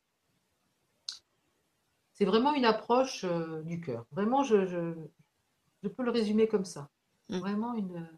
C'est 2.12 2.24
vraiment 2.24 2.54
une 2.54 2.64
approche 2.64 3.24
euh, 3.24 3.62
du 3.62 3.80
cœur. 3.80 4.06
Vraiment, 4.12 4.44
je, 4.44 4.64
je, 4.64 5.88
peux 5.88 6.04
le 6.04 6.12
résumer 6.12 6.46
comme 6.46 6.64
ça. 6.64 6.88
Mmh. 7.28 7.38
Vraiment 7.38 7.74
une, 7.74 8.08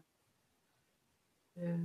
euh, 1.57 1.77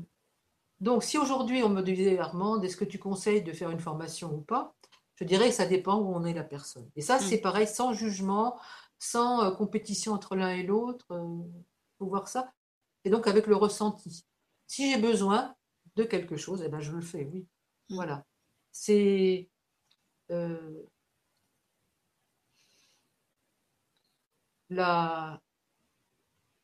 donc, 0.80 1.02
si 1.02 1.18
aujourd'hui 1.18 1.62
on 1.62 1.68
me 1.68 1.82
disait, 1.82 2.18
Armand, 2.18 2.60
est-ce 2.60 2.76
que 2.76 2.84
tu 2.84 2.98
conseilles 2.98 3.42
de 3.42 3.52
faire 3.52 3.70
une 3.70 3.80
formation 3.80 4.34
ou 4.34 4.40
pas 4.40 4.74
Je 5.16 5.24
dirais 5.24 5.48
que 5.48 5.54
ça 5.54 5.66
dépend 5.66 5.96
où 5.96 6.14
on 6.14 6.24
est 6.24 6.34
la 6.34 6.44
personne. 6.44 6.90
Et 6.96 7.00
ça, 7.00 7.18
c'est 7.18 7.38
mm. 7.38 7.42
pareil, 7.42 7.66
sans 7.66 7.92
jugement, 7.92 8.58
sans 8.98 9.44
euh, 9.44 9.50
compétition 9.52 10.12
entre 10.12 10.36
l'un 10.36 10.50
et 10.50 10.62
l'autre. 10.62 11.06
Il 11.10 11.16
euh, 11.16 11.62
faut 11.98 12.06
voir 12.06 12.28
ça. 12.28 12.52
Et 13.04 13.10
donc, 13.10 13.26
avec 13.26 13.46
le 13.46 13.56
ressenti. 13.56 14.26
Si 14.66 14.90
j'ai 14.90 15.00
besoin 15.00 15.54
de 15.96 16.04
quelque 16.04 16.36
chose, 16.36 16.62
eh 16.64 16.68
ben, 16.68 16.80
je 16.80 16.92
le 16.92 17.00
fais, 17.00 17.24
oui. 17.32 17.46
Mm. 17.90 17.94
Voilà. 17.94 18.24
C'est. 18.72 19.48
Euh, 20.30 20.82
la, 24.70 25.40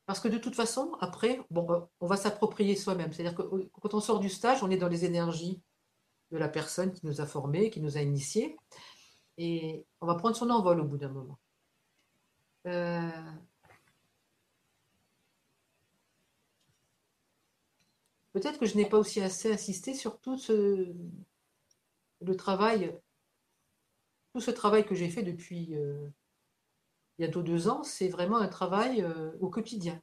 parce 0.05 0.19
que 0.19 0.27
de 0.27 0.37
toute 0.37 0.55
façon, 0.55 0.93
après, 0.99 1.39
bon, 1.51 1.87
on 1.99 2.07
va 2.07 2.17
s'approprier 2.17 2.75
soi-même. 2.75 3.13
C'est-à-dire 3.13 3.35
que 3.35 3.43
quand 3.81 3.93
on 3.93 3.99
sort 4.01 4.19
du 4.19 4.29
stage, 4.29 4.63
on 4.63 4.69
est 4.71 4.77
dans 4.77 4.87
les 4.87 5.05
énergies 5.05 5.61
de 6.31 6.37
la 6.37 6.49
personne 6.49 6.91
qui 6.93 7.05
nous 7.05 7.21
a 7.21 7.25
formés, 7.25 7.69
qui 7.69 7.81
nous 7.81 7.97
a 7.97 8.01
initiés. 8.01 8.57
Et 9.37 9.85
on 10.01 10.07
va 10.07 10.15
prendre 10.15 10.35
son 10.35 10.49
envol 10.49 10.79
au 10.81 10.85
bout 10.85 10.97
d'un 10.97 11.09
moment. 11.09 11.39
Euh, 12.67 13.09
peut-être 18.33 18.59
que 18.59 18.65
je 18.65 18.75
n'ai 18.75 18.87
pas 18.87 18.97
aussi 18.97 19.21
assez 19.21 19.51
insisté 19.51 19.93
sur 19.93 20.19
tout 20.19 20.37
ce, 20.37 20.93
travail, 22.37 22.99
tout 24.33 24.41
ce 24.41 24.51
travail 24.51 24.85
que 24.85 24.95
j'ai 24.95 25.09
fait 25.09 25.23
depuis 25.23 25.75
euh, 25.75 26.07
bientôt 27.17 27.41
deux 27.41 27.67
ans, 27.67 27.83
c'est 27.83 28.09
vraiment 28.09 28.37
un 28.37 28.47
travail 28.47 29.01
euh, 29.01 29.31
au 29.39 29.49
quotidien. 29.49 30.01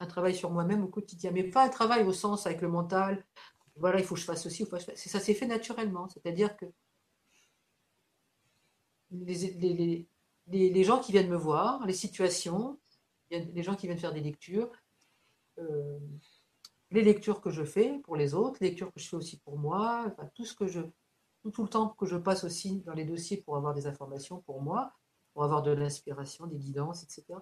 Un 0.00 0.06
travail 0.06 0.34
sur 0.34 0.50
moi-même 0.50 0.84
au 0.84 0.88
quotidien. 0.88 1.30
Mais 1.32 1.44
pas 1.44 1.64
un 1.64 1.68
travail 1.68 2.04
au 2.04 2.12
sens 2.12 2.46
avec 2.46 2.60
le 2.60 2.68
mental. 2.68 3.24
Voilà, 3.76 3.98
il 3.98 4.04
faut 4.04 4.14
que 4.14 4.20
je 4.20 4.26
fasse 4.26 4.42
ceci, 4.42 4.66
Ça 4.94 5.20
s'est 5.20 5.34
fait 5.34 5.46
naturellement. 5.46 6.08
C'est-à-dire 6.08 6.56
que 6.56 6.66
les, 9.10 10.06
les, 10.48 10.84
gens 10.84 11.00
qui 11.00 11.12
viennent 11.12 11.30
me 11.30 11.36
voir, 11.36 11.84
les 11.86 11.92
situations, 11.92 12.78
les 13.30 13.62
gens 13.62 13.74
qui 13.74 13.86
viennent 13.86 13.98
faire 13.98 14.12
des 14.12 14.20
lectures, 14.20 14.70
euh, 15.58 15.98
les 16.90 17.02
lectures 17.02 17.40
que 17.40 17.50
je 17.50 17.64
fais 17.64 17.98
pour 18.04 18.16
les 18.16 18.34
autres, 18.34 18.58
les 18.60 18.70
lectures 18.70 18.92
que 18.92 19.00
je 19.00 19.08
fais 19.08 19.16
aussi 19.16 19.38
pour 19.40 19.58
moi, 19.58 20.14
tout 20.34 20.44
ce 20.44 20.54
que 20.54 20.66
je, 20.66 20.80
tout, 21.42 21.62
le 21.62 21.68
temps 21.68 21.90
que 21.90 22.06
je 22.06 22.16
passe 22.16 22.44
aussi 22.44 22.80
dans 22.80 22.94
les 22.94 23.04
dossiers 23.04 23.38
pour 23.38 23.56
avoir 23.56 23.74
des 23.74 23.86
informations 23.86 24.40
pour 24.40 24.62
moi, 24.62 24.92
pour 25.38 25.44
avoir 25.44 25.62
de 25.62 25.70
l'inspiration, 25.70 26.48
des 26.48 26.56
guidances, 26.56 27.04
etc. 27.04 27.38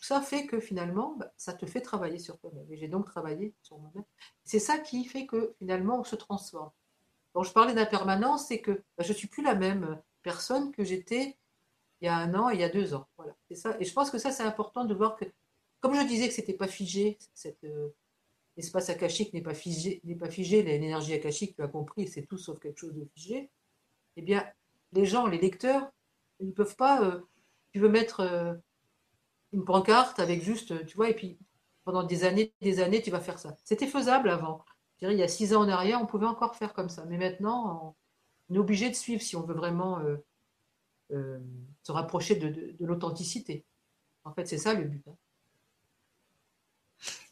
Ça 0.00 0.20
fait 0.20 0.46
que 0.46 0.60
finalement, 0.60 1.16
bah, 1.18 1.32
ça 1.36 1.52
te 1.52 1.66
fait 1.66 1.80
travailler 1.80 2.20
sur 2.20 2.38
toi-même. 2.38 2.64
Et 2.70 2.76
j'ai 2.76 2.86
donc 2.86 3.06
travaillé 3.06 3.56
sur 3.60 3.76
moi-même. 3.76 4.04
C'est 4.44 4.60
ça 4.60 4.78
qui 4.78 5.04
fait 5.04 5.26
que 5.26 5.56
finalement, 5.58 5.98
on 5.98 6.04
se 6.04 6.14
transforme. 6.14 6.70
Quand 7.32 7.42
je 7.42 7.52
parlais 7.52 7.74
d'impermanence, 7.74 8.46
c'est 8.46 8.60
que 8.60 8.84
bah, 8.96 9.02
je 9.02 9.08
ne 9.08 9.16
suis 9.16 9.26
plus 9.26 9.42
la 9.42 9.56
même 9.56 10.00
personne 10.22 10.70
que 10.70 10.84
j'étais 10.84 11.38
il 12.00 12.04
y 12.04 12.08
a 12.08 12.16
un 12.18 12.32
an 12.34 12.50
et 12.50 12.54
il 12.54 12.60
y 12.60 12.62
a 12.62 12.68
deux 12.68 12.94
ans. 12.94 13.08
Voilà, 13.16 13.34
c'est 13.48 13.56
ça. 13.56 13.76
Et 13.80 13.84
je 13.84 13.92
pense 13.92 14.12
que 14.12 14.18
ça, 14.18 14.30
c'est 14.30 14.44
important 14.44 14.84
de 14.84 14.94
voir 14.94 15.16
que, 15.16 15.24
comme 15.80 15.96
je 15.96 16.06
disais 16.06 16.28
que 16.28 16.34
c'était 16.34 16.54
pas 16.54 16.68
figé, 16.68 17.18
cet 17.34 17.64
euh, 17.64 17.88
espace 18.56 18.90
akashique 18.90 19.34
n'est 19.34 19.42
pas 19.42 19.54
figé, 19.54 20.00
n'est 20.04 20.14
pas 20.14 20.30
figé, 20.30 20.62
l'énergie 20.62 21.14
akashique, 21.14 21.56
tu 21.56 21.62
as 21.62 21.68
compris, 21.68 22.06
c'est 22.06 22.26
tout 22.26 22.38
sauf 22.38 22.60
quelque 22.60 22.78
chose 22.78 22.94
de 22.94 23.04
figé. 23.16 23.50
Eh 24.14 24.22
bien, 24.22 24.48
les 24.92 25.04
gens, 25.04 25.26
les 25.26 25.38
lecteurs, 25.38 25.90
ils 26.38 26.46
ne 26.46 26.52
peuvent 26.52 26.76
pas. 26.76 27.02
Euh, 27.02 27.20
tu 27.72 27.80
veux 27.80 27.88
mettre 27.88 28.20
euh, 28.20 28.54
une 29.52 29.64
pancarte 29.64 30.18
avec 30.18 30.42
juste, 30.42 30.86
tu 30.86 30.96
vois, 30.96 31.10
et 31.10 31.14
puis 31.14 31.38
pendant 31.84 32.02
des 32.02 32.24
années, 32.24 32.52
des 32.60 32.80
années, 32.80 33.02
tu 33.02 33.10
vas 33.10 33.20
faire 33.20 33.38
ça. 33.38 33.56
C'était 33.64 33.86
faisable 33.86 34.30
avant. 34.30 34.64
Je 34.94 35.06
dirais, 35.06 35.14
il 35.14 35.18
y 35.18 35.22
a 35.22 35.28
six 35.28 35.54
ans 35.54 35.62
en 35.62 35.68
arrière, 35.68 36.00
on 36.00 36.06
pouvait 36.06 36.26
encore 36.26 36.54
faire 36.56 36.74
comme 36.74 36.88
ça. 36.88 37.04
Mais 37.06 37.16
maintenant, 37.16 37.96
on 38.48 38.54
est 38.54 38.58
obligé 38.58 38.90
de 38.90 38.94
suivre 38.94 39.22
si 39.22 39.34
on 39.36 39.42
veut 39.42 39.54
vraiment 39.54 39.98
euh, 40.00 40.16
euh, 41.12 41.38
se 41.82 41.92
rapprocher 41.92 42.36
de, 42.36 42.76
l'authenticité. 42.80 43.64
En 44.24 44.32
fait, 44.32 44.46
c'est 44.46 44.58
ça 44.58 44.74
le 44.74 44.84
but. 44.84 45.02
Hein. 45.08 45.16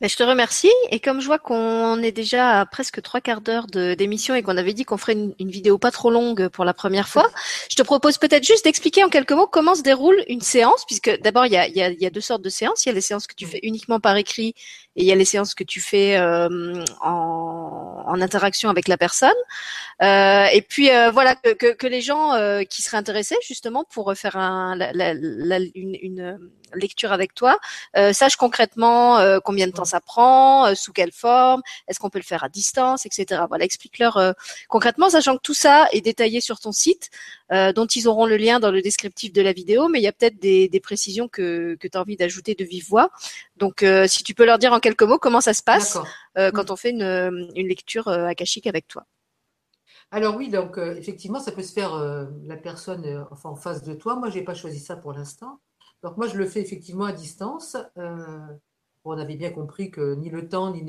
Ben, 0.00 0.08
je 0.08 0.14
te 0.14 0.22
remercie. 0.22 0.70
Et 0.90 1.00
comme 1.00 1.20
je 1.20 1.26
vois 1.26 1.40
qu'on 1.40 2.00
est 2.02 2.12
déjà 2.12 2.60
à 2.60 2.66
presque 2.66 3.02
trois 3.02 3.20
quarts 3.20 3.40
d'heure 3.40 3.66
d'émission 3.66 4.36
et 4.36 4.44
qu'on 4.44 4.56
avait 4.56 4.72
dit 4.72 4.84
qu'on 4.84 4.96
ferait 4.96 5.14
une, 5.14 5.50
vidéo 5.50 5.76
pas 5.76 5.90
trop 5.90 6.10
longue 6.10 6.48
pour 6.48 6.64
la 6.64 6.72
première 6.72 7.08
fois, 7.08 7.28
je 7.68 7.74
te 7.74 7.82
propose 7.82 8.16
peut-être 8.16 8.44
juste 8.44 8.64
d'expliquer 8.64 9.02
en 9.02 9.08
quelques 9.08 9.32
mots 9.32 9.48
comment 9.48 9.74
se 9.74 9.82
déroule 9.82 10.22
une 10.28 10.40
séance, 10.40 10.84
puisque 10.86 11.10
d'abord 11.22 11.46
il 11.46 11.52
y 11.52 11.56
a, 11.56 11.66
y, 11.66 11.82
a, 11.82 11.90
y 11.90 12.06
a, 12.06 12.10
deux 12.10 12.20
sortes 12.20 12.42
de 12.42 12.48
séances. 12.48 12.86
Il 12.86 12.90
y 12.90 12.92
a 12.92 12.94
les 12.94 13.00
séances 13.00 13.26
que 13.26 13.34
tu 13.34 13.46
fais 13.46 13.58
uniquement 13.64 13.98
par 13.98 14.16
écrit 14.16 14.54
et 14.98 15.02
il 15.02 15.04
y 15.04 15.12
a 15.12 15.14
les 15.14 15.24
séances 15.24 15.54
que 15.54 15.64
tu 15.64 15.80
fais 15.80 16.16
euh, 16.16 16.84
en, 17.02 18.04
en, 18.06 18.20
interaction 18.20 18.68
avec 18.68 18.88
la 18.88 18.96
personne. 18.96 19.30
Euh, 20.02 20.46
et 20.52 20.62
puis 20.62 20.90
euh, 20.90 21.10
voilà 21.10 21.36
que, 21.36 21.54
que, 21.54 21.72
que, 21.72 21.86
les 21.86 22.00
gens 22.00 22.34
euh, 22.34 22.62
qui 22.62 22.82
seraient 22.82 22.96
intéressés 22.96 23.36
justement 23.46 23.84
pour 23.84 24.12
faire 24.14 24.36
un, 24.36 24.76
la, 24.76 24.92
la, 24.92 25.58
une, 25.74 25.96
une, 26.02 26.38
lecture 26.74 27.12
avec 27.12 27.32
toi 27.32 27.58
sachent 28.12 28.36
concrètement 28.36 29.40
combien 29.42 29.66
de 29.66 29.72
temps 29.72 29.86
ça 29.88 30.00
prend, 30.00 30.74
sous 30.74 30.92
quelle 30.92 31.12
forme, 31.12 31.62
est-ce 31.88 31.98
qu'on 31.98 32.10
peut 32.10 32.18
le 32.18 32.24
faire 32.24 32.44
à 32.44 32.48
distance, 32.48 33.06
etc. 33.06 33.42
Voilà, 33.48 33.64
explique-leur 33.64 34.34
concrètement, 34.68 35.10
sachant 35.10 35.36
que 35.36 35.42
tout 35.42 35.54
ça 35.54 35.88
est 35.92 36.00
détaillé 36.00 36.40
sur 36.40 36.60
ton 36.60 36.72
site, 36.72 37.10
dont 37.50 37.86
ils 37.86 38.06
auront 38.06 38.26
le 38.26 38.36
lien 38.36 38.60
dans 38.60 38.70
le 38.70 38.82
descriptif 38.82 39.32
de 39.32 39.42
la 39.42 39.52
vidéo, 39.52 39.88
mais 39.88 39.98
il 39.98 40.02
y 40.02 40.08
a 40.08 40.12
peut-être 40.12 40.38
des, 40.38 40.68
des, 40.68 40.80
précisions 40.80 41.28
que, 41.28 41.76
que 41.80 41.88
tu 41.88 41.98
as 41.98 42.00
envie 42.00 42.16
d'ajouter 42.16 42.54
de 42.54 42.64
vive 42.64 42.86
voix. 42.88 43.10
Donc, 43.56 43.84
si 44.06 44.22
tu 44.22 44.34
peux 44.34 44.44
leur 44.44 44.58
dire 44.58 44.72
en 44.72 44.80
quelques 44.80 45.02
mots 45.02 45.18
comment 45.18 45.40
ça 45.40 45.54
se 45.54 45.62
passe 45.62 45.98
quand 46.36 46.70
mm. 46.70 46.72
on 46.72 46.76
fait 46.76 46.90
une, 46.90 47.50
une 47.56 47.68
lecture 47.68 48.08
akashique 48.08 48.66
avec 48.66 48.86
toi. 48.88 49.04
Alors 50.10 50.36
oui, 50.36 50.48
donc 50.48 50.78
euh, 50.78 50.94
effectivement, 50.96 51.38
ça 51.38 51.52
peut 51.52 51.62
se 51.62 51.72
faire 51.72 51.94
euh, 51.94 52.26
la 52.44 52.56
personne 52.56 53.04
euh, 53.04 53.24
enfin, 53.30 53.50
en 53.50 53.56
face 53.56 53.82
de 53.82 53.92
toi. 53.94 54.16
Moi, 54.16 54.30
je 54.30 54.38
n'ai 54.38 54.44
pas 54.44 54.54
choisi 54.54 54.80
ça 54.80 54.96
pour 54.96 55.12
l'instant. 55.12 55.60
Donc 56.02 56.16
moi, 56.16 56.28
je 56.28 56.38
le 56.38 56.46
fais 56.46 56.60
effectivement 56.60 57.04
à 57.04 57.12
distance. 57.12 57.76
On 59.08 59.18
avait 59.18 59.36
bien 59.36 59.50
compris 59.50 59.90
que 59.90 60.14
ni 60.14 60.30
le 60.30 60.48
temps 60.48 60.72
ni 60.72 60.84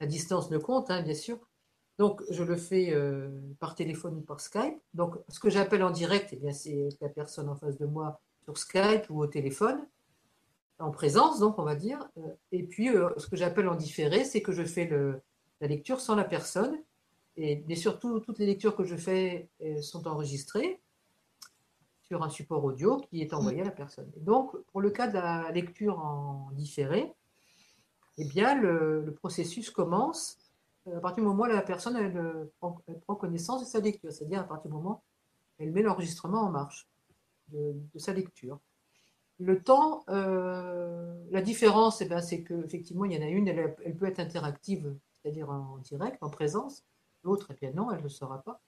la 0.00 0.06
distance 0.06 0.50
ne 0.50 0.58
compte, 0.58 0.90
hein, 0.90 1.02
bien 1.02 1.14
sûr. 1.14 1.38
Donc 1.98 2.22
je 2.30 2.44
le 2.44 2.56
fais 2.56 2.94
par 3.58 3.74
téléphone 3.74 4.16
ou 4.16 4.20
par 4.20 4.40
Skype. 4.40 4.78
Donc 4.94 5.16
ce 5.28 5.40
que 5.40 5.50
j'appelle 5.50 5.82
en 5.82 5.90
direct, 5.90 6.32
eh 6.32 6.52
c'est 6.52 6.88
la 7.00 7.08
personne 7.08 7.48
en 7.48 7.56
face 7.56 7.76
de 7.76 7.86
moi 7.86 8.20
sur 8.44 8.56
Skype 8.56 9.10
ou 9.10 9.20
au 9.20 9.26
téléphone, 9.26 9.84
en 10.78 10.92
présence, 10.92 11.40
donc 11.40 11.58
on 11.58 11.64
va 11.64 11.74
dire. 11.74 12.08
Et 12.52 12.62
puis 12.62 12.88
ce 13.16 13.26
que 13.26 13.36
j'appelle 13.36 13.68
en 13.68 13.74
différé, 13.74 14.24
c'est 14.24 14.42
que 14.42 14.52
je 14.52 14.62
fais 14.62 14.88
la 15.60 15.66
lecture 15.66 16.00
sans 16.00 16.14
la 16.14 16.24
personne 16.24 16.78
et, 17.40 17.76
surtout, 17.76 18.18
toutes 18.18 18.40
les 18.40 18.46
lectures 18.46 18.74
que 18.74 18.82
je 18.82 18.96
fais 18.96 19.48
euh, 19.62 19.80
sont 19.80 20.08
enregistrées 20.08 20.80
sur 22.02 22.24
un 22.24 22.30
support 22.30 22.64
audio 22.64 22.96
qui 22.96 23.20
est 23.22 23.32
envoyé 23.32 23.60
à 23.60 23.64
la 23.64 23.70
personne. 23.70 24.10
donc, 24.16 24.56
pour 24.72 24.80
le 24.80 24.90
cas 24.90 25.06
de 25.06 25.14
la 25.14 25.52
lecture 25.52 26.00
en 26.00 26.50
différé, 26.52 27.14
eh 28.18 28.24
bien, 28.24 28.54
le, 28.54 29.14
processus 29.18 29.70
commence 29.70 30.38
euh, 30.86 30.98
à 30.98 31.00
partir 31.00 31.22
du 31.22 31.28
moment 31.28 31.44
où 31.44 31.46
la 31.46 31.62
personne 31.62 31.96
elle, 31.96 32.48
prend, 32.60 33.14
connaissance 33.14 33.60
de 33.60 33.66
sa 33.66 33.80
lecture, 33.80 34.12
c'est-à-dire 34.12 34.40
à 34.40 34.44
partir 34.44 34.70
du 34.70 34.76
moment 34.76 35.02
où 35.58 35.62
elle 35.62 35.72
met 35.72 35.82
l'enregistrement 35.82 36.42
en 36.42 36.50
marche 36.50 36.86
de, 37.48 37.74
sa 37.96 38.12
lecture. 38.12 38.58
Le 39.40 39.62
temps, 39.62 40.04
euh, 40.08 41.14
la 41.30 41.40
différence, 41.40 42.00
eh 42.02 42.08
c'est 42.20 42.42
qu'effectivement, 42.42 43.04
il 43.04 43.12
y 43.12 43.18
en 43.18 43.22
a 43.22 43.30
une, 43.30 43.48
elle, 43.48 43.96
peut 43.96 44.06
être 44.06 44.18
interactive, 44.18 44.94
c'est-à-dire 45.14 45.48
en 45.48 45.78
direct, 45.78 46.18
en 46.22 46.30
présence, 46.30 46.84
L'autre, 47.24 47.50
et 47.50 47.54
bien 47.54 47.72
non, 47.72 47.90
elle 47.90 47.98
ne 47.98 48.04
le 48.04 48.08
sera 48.08 48.42
pas. 48.42 48.60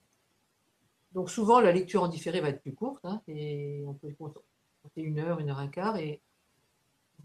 Donc 1.13 1.29
souvent, 1.29 1.59
la 1.59 1.71
lecture 1.71 2.03
en 2.03 2.07
différé 2.07 2.41
va 2.41 2.49
être 2.49 2.61
plus 2.61 2.73
courte, 2.73 3.03
hein, 3.05 3.21
et 3.27 3.83
on 3.87 3.93
peut 3.93 4.13
compter 4.17 5.01
une 5.01 5.19
heure, 5.19 5.39
une 5.39 5.49
heure 5.49 5.59
et 5.59 5.63
un 5.63 5.67
quart, 5.67 5.97
et 5.97 6.21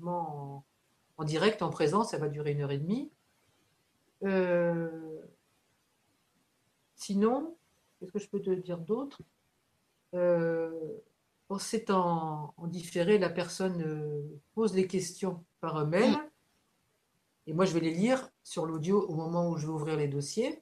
en, 0.04 0.64
en, 1.18 1.24
direct, 1.24 1.62
en 1.62 1.70
présence, 1.70 2.10
ça 2.10 2.18
va 2.18 2.28
durer 2.28 2.52
une 2.52 2.62
heure 2.62 2.70
et 2.70 2.78
demie. 2.78 3.10
Euh, 4.24 5.20
sinon, 6.94 7.56
qu'est-ce 7.98 8.12
que 8.12 8.18
je 8.18 8.28
peux 8.28 8.40
te 8.40 8.50
dire 8.50 8.78
d'autre? 8.78 9.20
Euh, 10.14 10.98
c'est 11.58 11.90
en, 11.90 12.54
différé, 12.64 13.18
la 13.18 13.30
personne 13.30 13.82
euh, 13.82 14.22
pose 14.54 14.74
les 14.74 14.86
questions 14.86 15.44
par 15.60 15.86
mm. 15.86 16.16
et 17.46 17.52
moi 17.52 17.64
je 17.64 17.72
vais 17.74 17.80
les 17.80 17.92
lire 17.92 18.28
sur 18.42 18.66
l'audio 18.66 19.06
au 19.06 19.14
moment 19.14 19.48
où 19.50 19.56
je 19.56 19.66
vais 19.66 19.72
ouvrir 19.72 19.96
les 19.96 20.08
dossiers. 20.08 20.60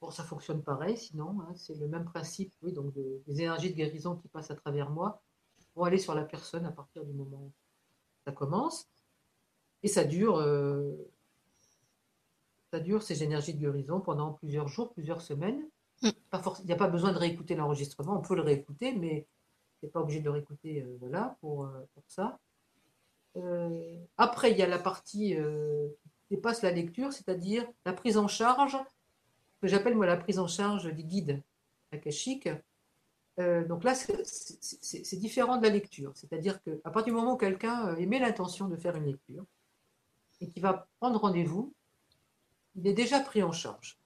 Bon, 0.00 0.10
ça 0.10 0.24
fonctionne 0.24 0.62
pareil, 0.62 0.96
sinon, 0.96 1.40
hein, 1.42 1.52
c'est 1.54 1.78
le 1.78 1.86
même 1.86 2.04
principe, 2.04 2.52
oui, 2.62 2.72
donc 2.72 2.92
des 2.94 3.22
énergies 3.40 3.70
de 3.70 3.76
guérison 3.76 4.16
qui 4.16 4.26
passent 4.28 4.50
à 4.50 4.56
travers 4.56 4.90
moi 4.90 5.22
vont 5.74 5.84
aller 5.84 5.98
sur 5.98 6.14
la 6.14 6.24
personne 6.24 6.66
à 6.66 6.72
partir 6.72 7.04
du 7.04 7.12
moment 7.12 7.38
où 7.38 7.52
ça 8.24 8.32
commence. 8.32 8.88
Et 9.82 9.88
ça 9.88 10.04
dure, 10.04 10.36
euh, 10.36 10.92
ça 12.72 12.80
dure 12.80 13.02
ces 13.02 13.24
énergies 13.24 13.54
de 13.54 13.60
guérison 13.60 14.00
pendant 14.00 14.32
plusieurs 14.32 14.68
jours, 14.68 14.92
plusieurs 14.92 15.20
semaines. 15.20 15.68
Mm. 16.02 16.10
Il 16.60 16.66
n'y 16.66 16.72
a 16.72 16.76
pas 16.76 16.88
besoin 16.88 17.12
de 17.12 17.18
réécouter 17.18 17.54
l'enregistrement, 17.54 18.18
on 18.18 18.22
peut 18.22 18.36
le 18.36 18.42
réécouter, 18.42 18.92
mais 18.94 19.26
n'est 19.82 19.88
pas 19.88 20.00
obligé 20.00 20.20
de 20.20 20.24
le 20.24 20.30
réécouter 20.30 20.82
euh, 20.82 20.96
voilà, 21.00 21.36
pour, 21.40 21.68
pour 21.94 22.04
ça. 22.06 22.38
après, 24.16 24.52
il 24.52 24.58
y 24.58 24.62
a 24.62 24.68
la 24.68 24.78
partie 24.78 25.36
dépasse 26.32 26.62
la 26.62 26.70
lecture, 26.70 27.12
c'est-à-dire 27.12 27.66
la 27.84 27.92
prise 27.92 28.16
en 28.16 28.26
charge, 28.26 28.78
que 29.60 29.68
j'appelle 29.68 29.94
moi 29.94 30.06
la 30.06 30.16
prise 30.16 30.38
en 30.38 30.48
charge 30.48 30.92
des 30.92 31.04
guides 31.04 31.42
akashiques. 31.92 32.48
Euh, 33.38 33.66
donc 33.66 33.84
là, 33.84 33.94
c'est 33.94 35.16
différent 35.16 35.56
de 35.56 35.62
la 35.62 35.70
lecture. 35.70 36.12
C'est-à-dire 36.14 36.62
qu'à 36.62 36.90
partir 36.90 37.12
du 37.14 37.18
moment 37.18 37.34
où 37.34 37.36
quelqu'un 37.36 37.88
euh, 37.88 37.96
émet 37.96 38.18
l'intention 38.18 38.68
de 38.68 38.76
faire 38.76 38.96
une 38.96 39.06
lecture 39.06 39.44
et 40.40 40.48
qui 40.48 40.60
va 40.60 40.86
prendre 41.00 41.18
rendez-vous, 41.20 41.72
il 42.74 42.86
est 42.86 42.92
déjà 42.92 43.20
pris 43.20 43.42
en 43.42 43.52
charge. 43.52 43.98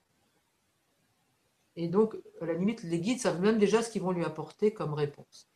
Et 1.77 1.89
donc, 1.89 2.17
à 2.41 2.47
la 2.47 2.55
limite, 2.55 2.83
les 2.83 3.01
guides 3.01 3.21
savent 3.21 3.41
même 3.41 3.59
déjà 3.59 3.83
ce 3.83 3.91
qu'ils 3.91 4.03
vont 4.03 4.13
lui 4.13 4.25
apporter 4.25 4.73
comme 4.73 4.95
réponse. 4.95 5.49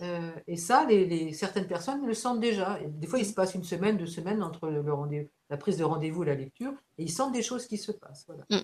Euh, 0.00 0.32
et 0.46 0.56
ça, 0.56 0.86
certaines 1.32 1.66
personnes 1.66 2.06
le 2.06 2.14
sentent 2.14 2.40
déjà. 2.40 2.78
des 2.86 3.06
fois, 3.06 3.18
il 3.18 3.26
se 3.26 3.34
passe 3.34 3.54
une 3.54 3.64
semaine, 3.64 3.96
deux 3.96 4.06
semaines 4.06 4.42
entre 4.42 4.68
la 5.50 5.56
prise 5.56 5.78
de 5.78 5.84
rendez-vous 5.84 6.24
et 6.24 6.26
la 6.26 6.34
lecture, 6.34 6.72
et 6.98 7.04
ils 7.04 7.10
sentent 7.10 7.32
des 7.32 7.42
choses 7.42 7.66
qui 7.66 7.78
se 7.78 7.92
passent. 7.92 8.26
Mm. 8.50 8.58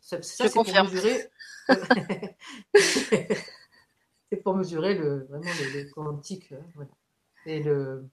Ça, 0.00 0.22
c'est 0.22 0.52
pour 0.52 0.64
mesurer. 0.66 1.30
c'est 2.74 4.42
pour 4.42 4.56
mesurer 4.56 4.94
le, 4.94 5.24
vraiment 5.24 5.44
le, 5.44 5.90
quantique. 5.90 6.52
Hein, 6.52 6.64
voilà. 6.74 6.90
Et 7.46 7.62
le. 7.62 8.08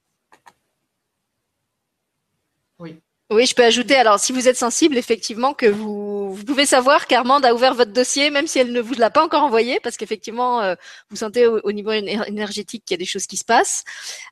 Oui. 2.80 3.02
Oui, 3.32 3.46
je 3.46 3.56
peux 3.56 3.64
ajouter, 3.64 3.96
alors 3.96 4.20
si 4.20 4.34
vous 4.34 4.48
êtes 4.48 4.58
sensible, 4.58 4.98
effectivement, 4.98 5.54
que 5.54 5.66
vous, 5.66 6.34
vous 6.34 6.44
pouvez 6.44 6.66
savoir 6.66 7.08
qu'Armande 7.08 7.46
a 7.46 7.54
ouvert 7.56 7.74
votre 7.74 7.94
dossier, 7.94 8.30
même 8.30 8.48
si 8.48 8.60
elle 8.60 8.72
ne 8.72 8.82
vous 8.82 8.94
l'a 8.96 9.10
pas 9.10 9.24
encore 9.24 9.44
envoyé, 9.44 9.80
parce 9.80 9.96
qu'effectivement, 9.98 10.62
euh, 10.62 10.76
vous 11.10 11.16
sentez 11.16 11.48
au, 11.48 11.72
niveau 11.72 11.92
énergétique 11.92 12.84
qu'il 12.86 12.96
y 12.96 12.98
a 12.98 13.00
des 13.00 13.06
choses 13.06 13.26
qui 13.26 13.38
se 13.38 13.46
passent. 13.46 13.86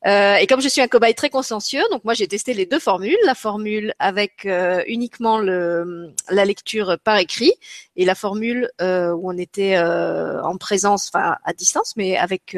Euh, 0.05 0.35
et 0.35 0.45
comme 0.45 0.61
je 0.61 0.67
suis 0.67 0.81
un 0.81 0.87
cobaye 0.87 1.15
très 1.15 1.29
consciencieux, 1.29 1.81
donc 1.89 2.03
moi 2.03 2.13
j'ai 2.13 2.27
testé 2.27 2.53
les 2.53 2.65
deux 2.65 2.79
formules, 2.79 3.17
la 3.25 3.33
formule 3.33 3.93
avec 3.97 4.45
euh, 4.45 4.83
uniquement 4.87 5.39
le, 5.39 6.13
la 6.29 6.43
lecture 6.45 6.97
par 7.03 7.17
écrit, 7.17 7.53
et 7.95 8.05
la 8.05 8.15
formule 8.15 8.69
où 8.81 9.29
on 9.31 9.37
était 9.37 9.77
en 9.79 10.57
présence, 10.57 11.09
enfin 11.13 11.37
à 11.43 11.53
distance, 11.53 11.95
mais 11.95 12.17
avec 12.17 12.55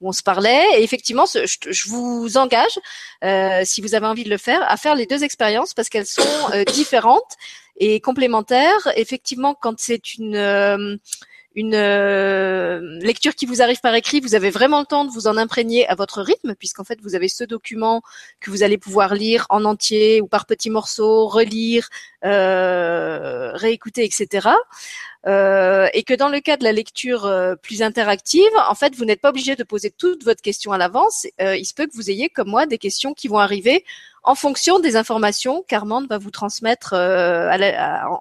où 0.00 0.08
on 0.08 0.12
se 0.12 0.22
parlait. 0.22 0.64
Et 0.76 0.82
effectivement, 0.82 1.26
je, 1.26 1.88
vous 1.88 2.36
engage, 2.36 2.78
euh, 3.24 3.62
si 3.64 3.80
vous 3.80 3.94
avez 3.94 4.06
envie 4.06 4.24
de 4.24 4.30
le 4.30 4.38
faire, 4.38 4.62
à 4.68 4.76
faire 4.76 4.94
les 4.94 5.06
deux 5.06 5.24
expériences 5.24 5.74
parce 5.74 5.88
qu'elles 5.88 6.06
sont 6.06 6.22
euh, 6.52 6.64
différentes 6.64 7.36
et 7.76 8.00
complémentaires. 8.00 8.92
Effectivement, 8.96 9.54
quand 9.54 9.78
c'est 9.78 10.14
une 10.14 10.36
euh, 10.36 10.96
une 11.54 11.74
lecture 13.00 13.34
qui 13.34 13.44
vous 13.44 13.62
arrive 13.62 13.80
par 13.80 13.92
écrit, 13.92 14.20
vous 14.20 14.36
avez 14.36 14.50
vraiment 14.50 14.78
le 14.78 14.86
temps 14.86 15.04
de 15.04 15.10
vous 15.10 15.26
en 15.26 15.36
imprégner 15.36 15.88
à 15.88 15.96
votre 15.96 16.22
rythme, 16.22 16.54
puisqu'en 16.54 16.84
fait, 16.84 17.00
vous 17.02 17.16
avez 17.16 17.26
ce 17.26 17.42
document 17.42 18.00
que 18.38 18.52
vous 18.52 18.62
allez 18.62 18.78
pouvoir 18.78 19.14
lire 19.14 19.44
en 19.48 19.64
entier 19.64 20.20
ou 20.20 20.28
par 20.28 20.46
petits 20.46 20.70
morceaux, 20.70 21.26
relire, 21.26 21.88
réécouter, 22.22 24.04
etc. 24.04 24.50
euh, 25.26 25.88
et 25.94 26.02
que 26.04 26.14
dans 26.14 26.28
le 26.28 26.40
cas 26.40 26.56
de 26.56 26.64
la 26.64 26.72
lecture 26.72 27.26
euh, 27.26 27.54
plus 27.56 27.82
interactive, 27.82 28.50
en 28.68 28.74
fait, 28.74 28.94
vous 28.94 29.04
n'êtes 29.04 29.20
pas 29.20 29.30
obligé 29.30 29.56
de 29.56 29.64
poser 29.64 29.90
toute 29.90 30.24
votre 30.24 30.42
question 30.42 30.72
à 30.72 30.78
l'avance. 30.78 31.26
Euh, 31.40 31.56
il 31.56 31.64
se 31.64 31.74
peut 31.74 31.86
que 31.86 31.94
vous 31.94 32.10
ayez, 32.10 32.28
comme 32.28 32.48
moi, 32.48 32.66
des 32.66 32.78
questions 32.78 33.14
qui 33.14 33.28
vont 33.28 33.38
arriver 33.38 33.84
en 34.28 34.34
fonction 34.34 34.78
des 34.78 34.96
informations 34.96 35.64
qu'Armand 35.66 36.06
va 36.06 36.18
vous 36.18 36.30
transmettre 36.30 36.92
euh, 36.92 37.50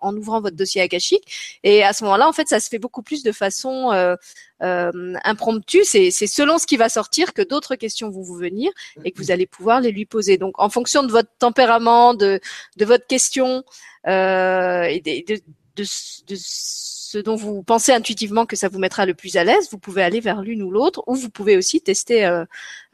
en 0.01 0.15
ouvrant 0.15 0.39
votre 0.39 0.55
dossier 0.55 0.81
akashique. 0.81 1.59
Et 1.63 1.83
à 1.83 1.91
ce 1.91 2.05
moment-là, 2.05 2.29
en 2.29 2.31
fait, 2.31 2.47
ça 2.47 2.61
se 2.61 2.69
fait 2.69 2.79
beaucoup 2.79 3.01
plus 3.01 3.23
de 3.23 3.33
façon 3.33 3.91
euh, 3.91 4.15
euh, 4.63 5.13
impromptue. 5.25 5.83
C'est 5.83 6.11
selon 6.11 6.59
ce 6.59 6.65
qui 6.65 6.77
va 6.77 6.87
sortir 6.87 7.33
que 7.33 7.41
d'autres 7.41 7.75
questions 7.75 8.09
vont 8.09 8.21
vous 8.21 8.37
venir 8.37 8.71
et 9.03 9.11
que 9.11 9.17
vous 9.17 9.31
allez 9.31 9.45
pouvoir 9.45 9.81
les 9.81 9.91
lui 9.91 10.05
poser. 10.05 10.37
Donc, 10.37 10.53
en 10.59 10.69
fonction 10.69 11.03
de 11.03 11.11
votre 11.11 11.29
tempérament, 11.39 12.13
de, 12.13 12.39
de 12.77 12.85
votre 12.85 13.05
question 13.05 13.65
et 14.05 15.01
de, 15.27 15.41
de, 15.77 16.35
ce 16.35 17.17
dont 17.19 17.35
vous 17.35 17.63
pensez 17.63 17.93
intuitivement 17.93 18.45
que 18.45 18.55
ça 18.55 18.67
vous 18.67 18.79
mettra 18.79 19.05
le 19.05 19.13
plus 19.13 19.37
à 19.37 19.43
l'aise, 19.43 19.69
vous 19.71 19.77
pouvez 19.77 20.03
aller 20.03 20.19
vers 20.19 20.41
l'une 20.41 20.61
ou 20.61 20.71
l'autre, 20.71 21.03
ou 21.07 21.15
vous 21.15 21.29
pouvez 21.29 21.55
aussi 21.55 21.79
tester 21.79 22.25
euh, 22.25 22.43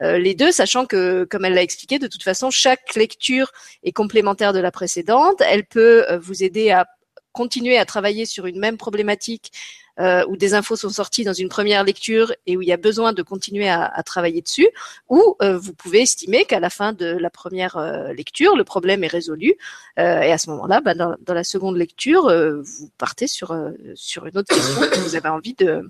euh, 0.02 0.18
les 0.18 0.34
deux, 0.34 0.52
sachant 0.52 0.86
que, 0.86 1.24
comme 1.24 1.44
elle 1.44 1.54
l'a 1.54 1.62
expliqué, 1.62 1.98
de 1.98 2.06
toute 2.06 2.22
façon, 2.22 2.50
chaque 2.50 2.94
lecture 2.94 3.52
est 3.82 3.92
complémentaire 3.92 4.52
de 4.52 4.60
la 4.60 4.70
précédente. 4.70 5.42
Elle 5.48 5.64
peut 5.64 6.04
euh, 6.08 6.18
vous 6.18 6.44
aider 6.44 6.70
à 6.70 6.86
continuer 7.34 7.76
à 7.76 7.84
travailler 7.84 8.24
sur 8.24 8.46
une 8.46 8.58
même 8.58 8.78
problématique 8.78 9.52
euh, 10.00 10.24
où 10.28 10.36
des 10.36 10.54
infos 10.54 10.74
sont 10.74 10.88
sorties 10.88 11.22
dans 11.22 11.32
une 11.32 11.48
première 11.48 11.84
lecture 11.84 12.32
et 12.46 12.56
où 12.56 12.62
il 12.62 12.68
y 12.68 12.72
a 12.72 12.76
besoin 12.76 13.12
de 13.12 13.22
continuer 13.22 13.68
à, 13.68 14.02
travailler 14.04 14.42
dessus, 14.42 14.68
ou 15.08 15.36
euh, 15.40 15.56
vous 15.56 15.72
pouvez 15.72 16.00
estimer 16.02 16.44
qu'à 16.46 16.58
la 16.58 16.68
fin 16.68 16.92
de 16.92 17.06
la 17.06 17.30
première 17.30 17.76
euh, 17.76 18.12
lecture, 18.12 18.56
le 18.56 18.64
problème 18.64 19.04
est 19.04 19.08
résolu, 19.08 19.54
et 19.96 20.00
à 20.32 20.38
ce 20.38 20.50
moment-là, 20.50 20.80
bah, 20.80 20.94
dans, 20.94 21.14
dans, 21.20 21.34
la 21.34 21.44
seconde 21.44 21.76
lecture, 21.76 22.24
vous 22.62 22.90
partez 22.98 23.28
sur, 23.28 23.56
sur 23.94 24.26
une 24.26 24.36
autre 24.36 24.52
question 24.52 24.80
que 24.80 24.98
vous 24.98 25.14
avez 25.14 25.28
envie 25.28 25.54
de 25.54 25.88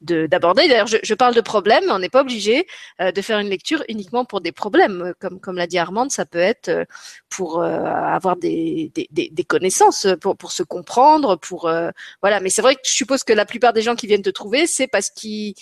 d'aborder. 0.00 0.68
D'ailleurs, 0.68 0.86
je, 0.86 0.98
je, 1.02 1.14
parle 1.14 1.34
de 1.34 1.40
problèmes, 1.40 1.84
mais 1.86 1.92
on 1.92 1.98
n'est 1.98 2.08
pas 2.08 2.20
obligé 2.20 2.66
euh, 3.00 3.12
de 3.12 3.22
faire 3.22 3.38
une 3.38 3.48
lecture 3.48 3.82
uniquement 3.88 4.24
pour 4.24 4.40
des 4.40 4.52
problèmes. 4.52 5.14
Comme, 5.18 5.40
comme 5.40 5.56
l'a 5.56 5.66
dit 5.66 5.78
Armande, 5.78 6.10
ça 6.10 6.26
peut 6.26 6.38
être 6.38 6.68
euh, 6.68 6.84
pour 7.30 7.62
euh, 7.62 7.84
avoir 7.84 8.36
des, 8.36 8.92
des, 8.94 9.08
des, 9.10 9.44
connaissances, 9.44 10.06
pour, 10.20 10.36
pour 10.36 10.52
se 10.52 10.62
comprendre, 10.62 11.36
pour 11.36 11.68
euh, 11.68 11.90
voilà. 12.22 12.40
Mais 12.40 12.50
c'est 12.50 12.62
vrai 12.62 12.74
que 12.74 12.82
je 12.84 12.92
suppose 12.92 13.24
que 13.24 13.32
la 13.32 13.46
plupart 13.46 13.72
des 13.72 13.82
gens 13.82 13.96
qui 13.96 14.06
viennent 14.06 14.22
te 14.22 14.30
trouver, 14.30 14.66
c'est 14.66 14.86
parce 14.86 15.10
qu'ils, 15.10 15.54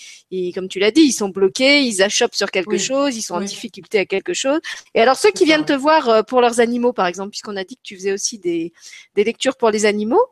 comme 0.53 0.67
tu 0.67 0.79
l'as 0.79 0.91
dit, 0.91 1.01
ils 1.01 1.13
sont 1.13 1.29
bloqués, 1.29 1.81
ils 1.81 2.03
achoppent 2.03 2.35
sur 2.35 2.51
quelque 2.51 2.71
oui. 2.71 2.79
chose, 2.79 3.15
ils 3.15 3.21
sont 3.21 3.37
oui. 3.37 3.43
en 3.43 3.47
difficulté 3.47 3.99
à 3.99 4.05
quelque 4.05 4.33
chose. 4.33 4.59
Et 4.93 5.01
alors 5.01 5.15
ceux 5.15 5.31
qui 5.31 5.45
viennent 5.45 5.65
te 5.65 5.73
voir 5.73 6.25
pour 6.25 6.41
leurs 6.41 6.59
animaux, 6.59 6.93
par 6.93 7.07
exemple, 7.07 7.31
puisqu'on 7.31 7.55
a 7.55 7.63
dit 7.63 7.75
que 7.75 7.81
tu 7.83 7.95
faisais 7.95 8.13
aussi 8.13 8.37
des, 8.39 8.73
des 9.15 9.23
lectures 9.23 9.55
pour 9.55 9.71
les 9.71 9.85
animaux, 9.85 10.23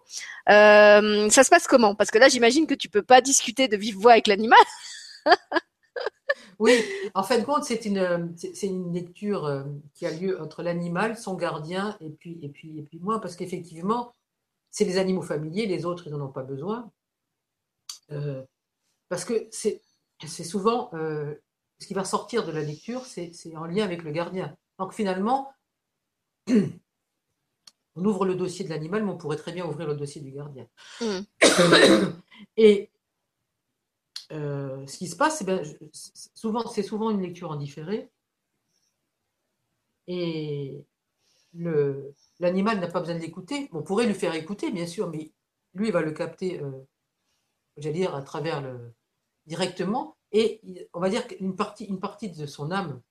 euh, 0.51 1.29
ça 1.29 1.43
se 1.43 1.49
passe 1.49 1.67
comment? 1.67 1.95
Parce 1.95 2.11
que 2.11 2.17
là, 2.17 2.29
j'imagine 2.29 2.67
que 2.67 2.73
tu 2.73 2.89
peux 2.89 3.01
pas 3.01 3.21
discuter 3.21 3.67
de 3.67 3.77
vive 3.77 3.97
voix 3.97 4.13
avec 4.13 4.27
l'animal. 4.27 4.59
oui, 6.59 6.73
en 7.13 7.23
fin 7.23 7.39
de 7.39 7.43
compte, 7.43 7.63
c'est 7.63 7.85
une, 7.85 8.33
c'est 8.37 8.67
une 8.67 8.93
lecture 8.93 9.45
euh, 9.45 9.63
qui 9.93 10.05
a 10.05 10.11
lieu 10.11 10.41
entre 10.41 10.63
l'animal, 10.63 11.17
son 11.17 11.35
gardien, 11.35 11.97
et 12.01 12.09
puis, 12.09 12.39
et 12.41 12.49
puis, 12.49 12.77
et 12.79 12.83
puis 12.83 12.99
moi, 12.99 13.21
parce 13.21 13.35
qu'effectivement, 13.35 14.13
c'est 14.71 14.85
les 14.85 14.97
animaux 14.97 15.21
familiers, 15.21 15.65
les 15.65 15.85
autres, 15.85 16.07
ils 16.07 16.13
n'en 16.13 16.25
ont 16.25 16.31
pas 16.31 16.43
besoin. 16.43 16.91
Euh, 18.11 18.43
parce 19.09 19.25
que 19.25 19.47
c'est 19.51 19.81
souvent 20.43 20.89
euh, 20.93 21.35
ce 21.79 21.87
qui 21.87 21.93
va 21.93 22.05
sortir 22.05 22.45
de 22.45 22.51
la 22.51 22.61
lecture, 22.61 23.05
c'est 23.05 23.31
en 23.55 23.65
lien 23.65 23.83
avec 23.83 24.03
le 24.03 24.11
gardien. 24.11 24.55
Donc 24.79 24.93
finalement, 24.93 25.51
on 27.95 28.05
ouvre 28.05 28.25
le 28.25 28.35
dossier 28.35 28.65
de 28.65 28.69
l'animal, 28.69 29.03
mais 29.03 29.11
on 29.11 29.17
pourrait 29.17 29.37
très 29.37 29.51
bien 29.51 29.65
ouvrir 29.65 29.87
le 29.87 29.95
dossier 29.95 30.21
du 30.21 30.31
gardien. 30.31 30.67
Mmh. 31.01 31.19
Et 32.57 32.89
euh, 34.31 34.85
ce 34.87 34.97
qui 34.97 35.07
se 35.07 35.15
passe, 35.15 35.39
c'est 35.39 35.45
bien, 35.45 35.61
souvent, 36.33 36.67
c'est 36.67 36.83
souvent 36.83 37.09
une 37.09 37.21
lecture 37.21 37.51
en 37.51 37.57
différé. 37.57 38.09
Et 40.07 40.85
l'animal 42.39 42.79
n'a 42.79 42.87
pas 42.87 43.01
besoin 43.01 43.15
d'écouter. 43.15 43.69
On 43.73 43.83
pourrait 43.83 44.07
lui 44.07 44.13
faire 44.13 44.33
écouter, 44.35 44.71
bien 44.71 44.87
sûr, 44.87 45.09
mais 45.09 45.31
lui, 45.73 45.87
il 45.87 45.93
va 45.93 46.01
le 46.01 46.11
capter, 46.11 46.61
euh, 46.61 46.71
j'allais 47.77 47.99
dire, 47.99 48.15
à 48.15 48.21
travers 48.21 48.61
le 48.61 48.93
directement. 49.45 50.17
Et 50.31 50.61
on 50.93 51.01
va 51.01 51.09
dire 51.09 51.27
qu'une 51.27 51.55
partie, 51.55 51.85
une 51.85 51.99
partie 51.99 52.29
de 52.29 52.45
son 52.45 52.71
âme, 52.71 53.01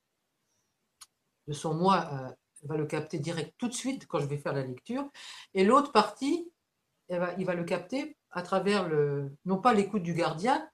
de 1.48 1.52
son 1.52 1.74
moi, 1.74 2.34
euh, 2.64 2.66
va 2.68 2.76
le 2.76 2.86
capter 2.86 3.18
direct 3.18 3.54
tout 3.58 3.68
de 3.68 3.74
suite 3.74 4.06
quand 4.06 4.20
je 4.20 4.26
vais 4.26 4.38
faire 4.38 4.52
la 4.52 4.62
lecture. 4.62 5.08
Et 5.54 5.64
l'autre 5.64 5.92
partie, 5.92 6.50
va, 7.08 7.34
il 7.38 7.46
va 7.46 7.54
le 7.54 7.64
capter 7.64 8.16
à 8.30 8.42
travers 8.42 8.88
le, 8.88 9.32
non 9.44 9.58
pas 9.58 9.74
l'écoute 9.74 10.02
du 10.02 10.14
gardien, 10.14 10.68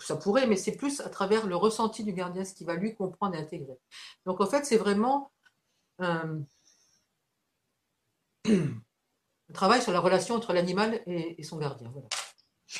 ça 0.00 0.16
pourrait, 0.16 0.46
mais 0.46 0.56
c'est 0.56 0.76
plus 0.76 1.00
à 1.00 1.08
travers 1.08 1.46
le 1.46 1.56
ressenti 1.56 2.04
du 2.04 2.12
gardien, 2.12 2.44
ce 2.44 2.54
qui 2.54 2.64
va 2.64 2.74
lui 2.74 2.94
comprendre 2.94 3.34
et 3.34 3.38
intégrer. 3.38 3.78
Donc 4.26 4.40
en 4.40 4.46
fait, 4.46 4.64
c'est 4.64 4.76
vraiment 4.76 5.32
un, 5.98 6.40
un, 8.48 8.52
travail 9.52 9.82
sur 9.82 9.92
la 9.92 10.00
relation 10.00 10.36
entre 10.36 10.52
l'animal 10.52 11.02
et, 11.06 11.40
et, 11.40 11.42
son 11.42 11.58
gardien. 11.58 11.90
Voilà. 11.92 12.08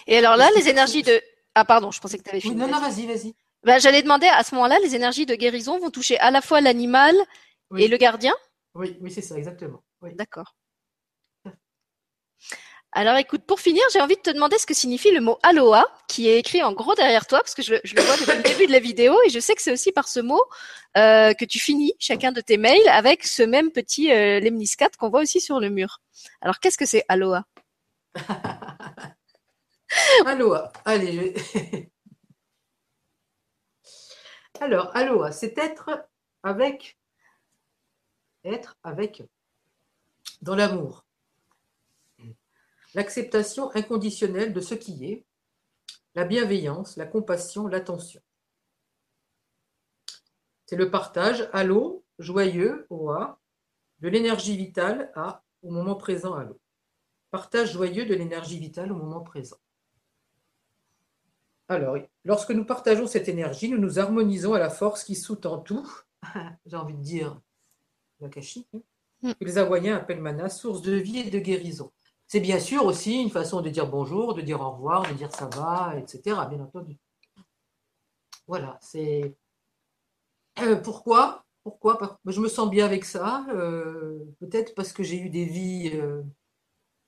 Et 0.07 0.17
alors 0.17 0.37
là, 0.37 0.49
les 0.57 0.69
énergies 0.69 1.03
de... 1.03 1.21
Ah 1.55 1.65
pardon, 1.65 1.91
je 1.91 2.01
pensais 2.01 2.17
que 2.17 2.23
tu 2.23 2.31
avais 2.31 2.41
fini. 2.41 2.55
Oui, 2.55 2.61
non, 2.61 2.69
non, 2.69 2.81
vas-y, 2.81 3.07
vas-y. 3.07 3.35
Ben, 3.65 3.79
J'allais 3.79 4.03
demander, 4.03 4.27
à 4.27 4.43
ce 4.43 4.55
moment-là, 4.55 4.79
les 4.81 4.97
énergies 4.97 5.27
de 5.27 5.35
guérison 5.35 5.79
vont 5.79 5.91
toucher 5.91 6.19
à 6.19 6.31
la 6.31 6.41
fois 6.41 6.61
l'animal 6.61 7.15
oui. 7.73 7.83
et 7.83 7.89
le 7.89 7.97
gardien? 7.97 8.35
Oui, 8.75 8.97
oui 9.01 9.11
c'est 9.11 9.23
ça, 9.23 9.37
exactement. 9.37 9.83
Oui. 10.01 10.15
D'accord. 10.15 10.55
Alors 12.95 13.17
écoute, 13.17 13.47
pour 13.47 13.59
finir, 13.59 13.83
j'ai 13.91 14.03
envie 14.03 14.17
de 14.17 14.21
te 14.21 14.29
demander 14.29 14.59
ce 14.59 14.67
que 14.67 14.75
signifie 14.75 15.13
le 15.13 15.23
mot 15.23 15.39
aloha, 15.43 15.87
qui 16.09 16.29
est 16.29 16.39
écrit 16.39 16.63
en 16.63 16.75
gros 16.75 16.95
derrière 16.95 17.27
toi, 17.27 17.39
parce 17.39 17.55
que 17.55 17.63
je, 17.63 17.77
je 17.85 17.95
le 17.95 18.03
vois 18.03 18.19
depuis 18.19 18.37
le 18.37 18.43
début 18.43 18.67
de 18.67 18.73
la 18.73 18.81
vidéo, 18.81 19.17
et 19.25 19.31
je 19.31 19.41
sais 19.41 19.55
que 19.55 19.63
c'est 19.63 19.73
aussi 19.73 19.93
par 19.93 20.07
ce 20.07 20.21
mot 20.21 20.43
euh, 20.99 21.33
que 21.33 21.47
tu 21.47 21.59
finis 21.59 21.95
chacun 21.99 22.33
de 22.33 22.43
tes 22.43 22.59
mails 22.59 22.87
avec 22.89 23.25
ce 23.25 23.43
même 23.43 23.71
petit 23.71 24.13
euh, 24.13 24.41
lemniscat 24.41 24.91
qu'on 24.99 25.09
voit 25.09 25.23
aussi 25.23 25.41
sur 25.41 25.59
le 25.59 25.71
mur. 25.71 26.03
Alors 26.43 26.61
qu'est-ce 26.61 26.77
que 26.77 26.85
c'est 26.85 27.03
aloha? 27.09 27.47
Aloha, 30.27 30.71
allez, 30.85 31.35
je. 31.35 31.79
Alors, 34.61 34.95
aloha, 34.95 35.33
c'est 35.33 35.57
être 35.59 36.07
avec, 36.43 36.99
être 38.45 38.77
avec, 38.83 39.23
dans 40.43 40.55
l'amour 40.55 41.05
l'acceptation 42.95 43.71
inconditionnelle 43.75 44.53
de 44.53 44.61
ce 44.61 44.75
qui 44.75 45.07
est, 45.07 45.25
la 46.15 46.25
bienveillance, 46.25 46.97
la 46.97 47.07
compassion, 47.07 47.67
l'attention. 47.67 48.21
C'est 50.67 50.77
le 50.77 50.91
partage 50.91 51.49
à 51.53 51.65
l'eau, 51.65 52.05
joyeux, 52.19 52.87
au 52.91 53.11
A, 53.11 53.41
de 54.01 54.09
l'énergie 54.09 54.57
vitale 54.57 55.11
à, 55.15 55.43
au 55.63 55.71
moment 55.71 55.95
présent 55.95 56.35
à 56.35 56.45
l'eau. 56.45 56.61
Partage 57.31 57.73
joyeux 57.73 58.05
de 58.05 58.15
l'énergie 58.15 58.59
vitale 58.59 58.93
au 58.93 58.97
moment 58.97 59.21
présent. 59.21 59.57
Alors, 61.69 61.97
lorsque 62.25 62.51
nous 62.51 62.67
partageons 62.67 63.07
cette 63.07 63.29
énergie, 63.29 63.71
nous 63.71 63.79
nous 63.79 63.99
harmonisons 63.99 64.53
à 64.53 64.59
la 64.59 64.69
force 64.69 65.05
qui 65.05 65.15
sous-tend 65.15 65.59
tout, 65.59 65.89
j'ai 66.67 66.77
envie 66.77 66.95
de 66.95 67.03
dire, 67.03 67.41
que 68.31 69.45
les 69.45 69.59
Hawaïens 69.59 69.97
appellent 69.97 70.21
mana, 70.21 70.49
source 70.49 70.83
de 70.83 70.93
vie 70.93 71.19
et 71.21 71.31
de 71.31 71.39
guérison. 71.39 71.93
C'est 72.27 72.41
bien 72.41 72.59
sûr 72.59 72.85
aussi 72.85 73.21
une 73.21 73.31
façon 73.31 73.61
de 73.61 73.69
dire 73.69 73.87
bonjour, 73.87 74.35
de 74.35 74.41
dire 74.41 74.61
au 74.61 74.71
revoir, 74.71 75.07
de 75.07 75.15
dire 75.15 75.31
ça 75.35 75.47
va, 75.47 75.97
etc. 75.99 76.41
Bien 76.49 76.61
entendu. 76.61 76.99
Voilà, 78.47 78.79
c'est. 78.81 79.37
Euh, 80.61 80.77
pourquoi 80.77 81.45
Pourquoi 81.63 82.19
Je 82.27 82.41
me 82.41 82.49
sens 82.49 82.71
bien 82.71 82.87
avec 82.87 83.05
ça. 83.05 83.47
Euh, 83.51 84.25
Peut-être 84.41 84.75
parce 84.75 84.93
que 84.93 85.03
j'ai 85.03 85.19
eu 85.19 85.31
des 85.31 85.45
vies, 85.45 85.91
euh, 85.95 86.23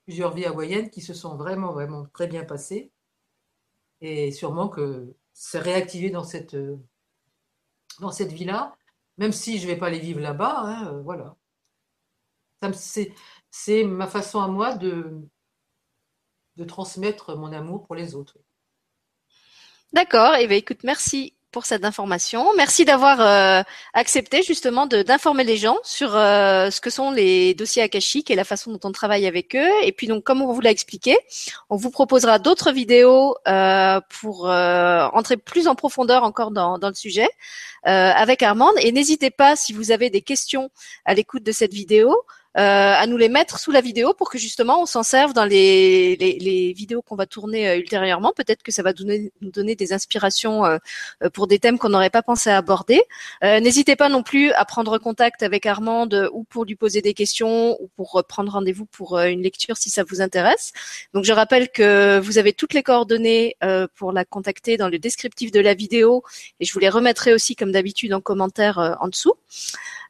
plusieurs 0.05 0.33
vies 0.33 0.45
hawaïennes 0.45 0.89
qui 0.89 1.01
se 1.01 1.13
sont 1.13 1.35
vraiment, 1.35 1.73
vraiment 1.73 2.05
très 2.13 2.27
bien 2.27 2.45
passées. 2.45 2.91
Et 4.01 4.31
sûrement 4.31 4.69
que 4.69 5.15
c'est 5.33 5.59
réactivé 5.59 6.09
dans 6.09 6.23
cette, 6.23 6.55
dans 7.99 8.11
cette 8.11 8.31
vie-là, 8.31 8.75
même 9.17 9.31
si 9.31 9.59
je 9.59 9.67
ne 9.67 9.71
vais 9.71 9.77
pas 9.77 9.89
les 9.89 9.99
vivre 9.99 10.19
là-bas. 10.19 10.61
Hein, 10.65 11.01
voilà. 11.03 11.35
Ça 12.61 12.69
me, 12.69 12.73
c'est 13.51 13.83
ma 13.83 14.07
façon 14.07 14.39
à 14.39 14.47
moi 14.47 14.75
de, 14.75 15.21
transmettre 16.67 17.35
mon 17.37 17.51
amour 17.51 17.85
pour 17.85 17.95
les 17.95 18.15
autres. 18.15 18.37
D'accord. 19.93 20.35
Et 20.35 20.43
eh 20.43 20.47
bien, 20.47 20.57
écoute, 20.57 20.83
merci 20.83 21.34
pour 21.55 21.65
cette 21.65 21.85
information. 21.85 22.49
Merci 22.57 22.83
d'avoir 22.83 23.21
euh, 23.21 23.63
accepté 23.93 24.43
justement 24.43 24.87
d'informer 24.87 25.45
les 25.45 25.55
gens 25.55 25.77
sur 25.83 26.13
euh, 26.13 26.69
ce 26.69 26.81
que 26.81 26.89
sont 26.89 27.11
les 27.11 27.53
dossiers 27.53 27.81
akashiques 27.81 28.29
et 28.29 28.35
la 28.35 28.43
façon 28.43 28.73
dont 28.73 28.79
on 28.83 28.91
travaille 28.91 29.25
avec 29.25 29.55
eux. 29.55 29.71
Et 29.83 29.93
puis 29.93 30.07
donc, 30.07 30.25
comme 30.25 30.41
on 30.41 30.51
vous 30.51 30.59
l'a 30.59 30.71
expliqué, 30.71 31.17
on 31.69 31.77
vous 31.77 31.91
proposera 31.91 32.39
d'autres 32.39 32.73
vidéos 32.73 33.37
euh, 33.47 34.01
pour 34.19 34.49
entrer 34.49 35.37
plus 35.37 35.69
en 35.69 35.75
profondeur 35.75 36.23
encore 36.23 36.51
dans, 36.51 36.77
dans 36.77 36.89
le 36.89 36.93
sujet 36.93 37.29
avec 37.83 38.43
Armande. 38.43 38.75
Et 38.81 38.91
n'hésitez 38.91 39.31
pas, 39.31 39.55
si 39.55 39.71
vous 39.71 39.91
avez 39.91 40.09
des 40.09 40.21
questions 40.21 40.69
à 41.05 41.13
l'écoute 41.13 41.43
de 41.43 41.53
cette 41.53 41.73
vidéo, 41.73 42.13
à 42.55 43.05
nous 43.07 43.17
les 43.17 43.29
mettre 43.29 43.59
sous 43.59 43.71
la 43.71 43.81
vidéo 43.81 44.13
pour 44.13 44.29
que 44.29 44.37
justement 44.37 44.81
on 44.81 44.85
s'en 44.85 45.03
serve 45.03 45.33
dans 45.33 45.45
les, 45.45 46.15
les, 46.15 46.39
les 46.39 46.73
vidéos 46.73 47.01
qu'on 47.01 47.15
va 47.15 47.25
tourner 47.25 47.75
ultérieurement. 47.75 48.31
Peut-être 48.35 48.63
que 48.63 48.71
ça 48.71 48.81
va 48.81 48.93
donner, 48.93 49.31
nous 49.41 49.51
donner 49.51 49.75
des 49.75 49.93
inspirations 49.93 50.63
pour 51.33 51.47
des 51.47 51.59
thèmes 51.59 51.77
qu'on 51.77 51.89
n'aurait 51.89 52.09
pas 52.09 52.21
pensé 52.21 52.49
à 52.49 52.57
aborder. 52.57 53.01
N'hésitez 53.43 53.95
pas 53.95 54.09
non 54.09 54.23
plus 54.23 54.51
à 54.53 54.65
prendre 54.65 54.97
contact 54.97 55.43
avec 55.43 55.65
Armande 55.65 56.29
ou 56.33 56.43
pour 56.43 56.65
lui 56.65 56.75
poser 56.75 57.01
des 57.01 57.13
questions 57.13 57.77
ou 57.81 57.89
pour 57.95 58.23
prendre 58.27 58.51
rendez-vous 58.51 58.85
pour 58.85 59.19
une 59.19 59.41
lecture 59.41 59.77
si 59.77 59.89
ça 59.89 60.03
vous 60.07 60.21
intéresse. 60.21 60.71
Donc 61.13 61.25
je 61.25 61.33
rappelle 61.33 61.69
que 61.69 62.19
vous 62.19 62.37
avez 62.37 62.53
toutes 62.53 62.73
les 62.73 62.83
coordonnées 62.83 63.57
pour 63.95 64.11
la 64.11 64.25
contacter 64.25 64.77
dans 64.77 64.89
le 64.89 64.99
descriptif 64.99 65.51
de 65.51 65.59
la 65.59 65.73
vidéo 65.73 66.23
et 66.59 66.65
je 66.65 66.73
vous 66.73 66.79
les 66.79 66.89
remettrai 66.89 67.33
aussi 67.33 67.55
comme 67.55 67.71
d'habitude 67.71 68.13
en 68.13 68.21
commentaire 68.21 68.97
en 69.01 69.07
dessous. 69.07 69.33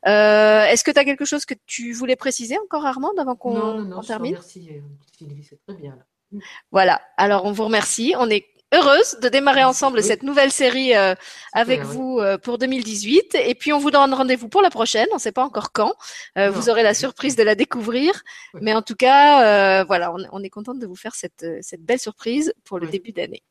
Euh, 0.07 0.65
Est-ce 0.65 0.83
que 0.83 0.91
tu 0.91 0.99
as 0.99 1.05
quelque 1.05 1.25
chose 1.25 1.45
que 1.45 1.53
tu 1.65 1.93
voulais 1.93 2.15
préciser 2.15 2.57
encore, 2.59 2.85
Armand, 2.85 3.11
avant 3.17 3.35
qu'on 3.35 3.53
non, 3.53 3.73
non, 3.79 3.83
non, 3.85 4.01
termine? 4.01 4.33
Merci, 4.33 4.69
euh, 4.71 4.79
Sylvie, 5.17 5.43
c'est 5.43 5.59
très 5.67 5.75
bien. 5.75 5.95
Là. 5.95 6.39
Voilà. 6.71 7.01
Alors, 7.17 7.45
on 7.45 7.51
vous 7.51 7.65
remercie. 7.65 8.13
On 8.17 8.29
est 8.29 8.45
heureuse 8.73 9.17
de 9.21 9.29
démarrer 9.29 9.63
ensemble 9.63 9.99
Oui. 9.99 10.03
cette 10.03 10.23
nouvelle 10.23 10.51
série 10.51 10.95
euh, 10.95 11.15
avec 11.53 11.81
vous 11.83 12.19
euh, 12.19 12.37
pour 12.37 12.57
2018. 12.57 13.35
Et 13.35 13.55
puis, 13.55 13.71
on 13.73 13.79
vous 13.79 13.89
donne 13.91 14.13
rendez-vous 14.13 14.49
pour 14.49 14.61
la 14.61 14.69
prochaine. 14.69 15.07
On 15.11 15.15
ne 15.15 15.19
sait 15.19 15.31
pas 15.31 15.43
encore 15.43 15.71
quand. 15.71 15.93
Euh, 16.37 16.49
vous 16.51 16.69
aurez 16.69 16.83
la 16.83 16.93
surprise 16.93 17.35
de 17.35 17.43
la 17.43 17.55
découvrir. 17.55 18.21
Oui. 18.53 18.59
Mais 18.63 18.73
en 18.73 18.81
tout 18.81 18.95
cas, 18.95 19.79
euh, 19.81 19.83
voilà, 19.85 20.11
on, 20.13 20.17
on 20.31 20.43
est 20.43 20.49
contente 20.49 20.79
de 20.79 20.87
vous 20.87 20.95
faire 20.95 21.15
cette, 21.15 21.43
euh, 21.43 21.59
cette 21.61 21.81
belle 21.83 21.99
surprise 21.99 22.53
pour 22.65 22.79
le 22.79 22.85
Oui. 22.87 22.91
début 22.91 23.11
d'année. 23.11 23.43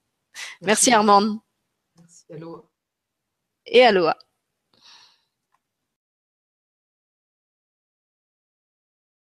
Merci, 0.62 0.92
Armand. 0.92 1.38
Merci. 1.98 2.24
Allô. 2.32 2.64
Et 3.66 3.82
aloha. 3.84 4.16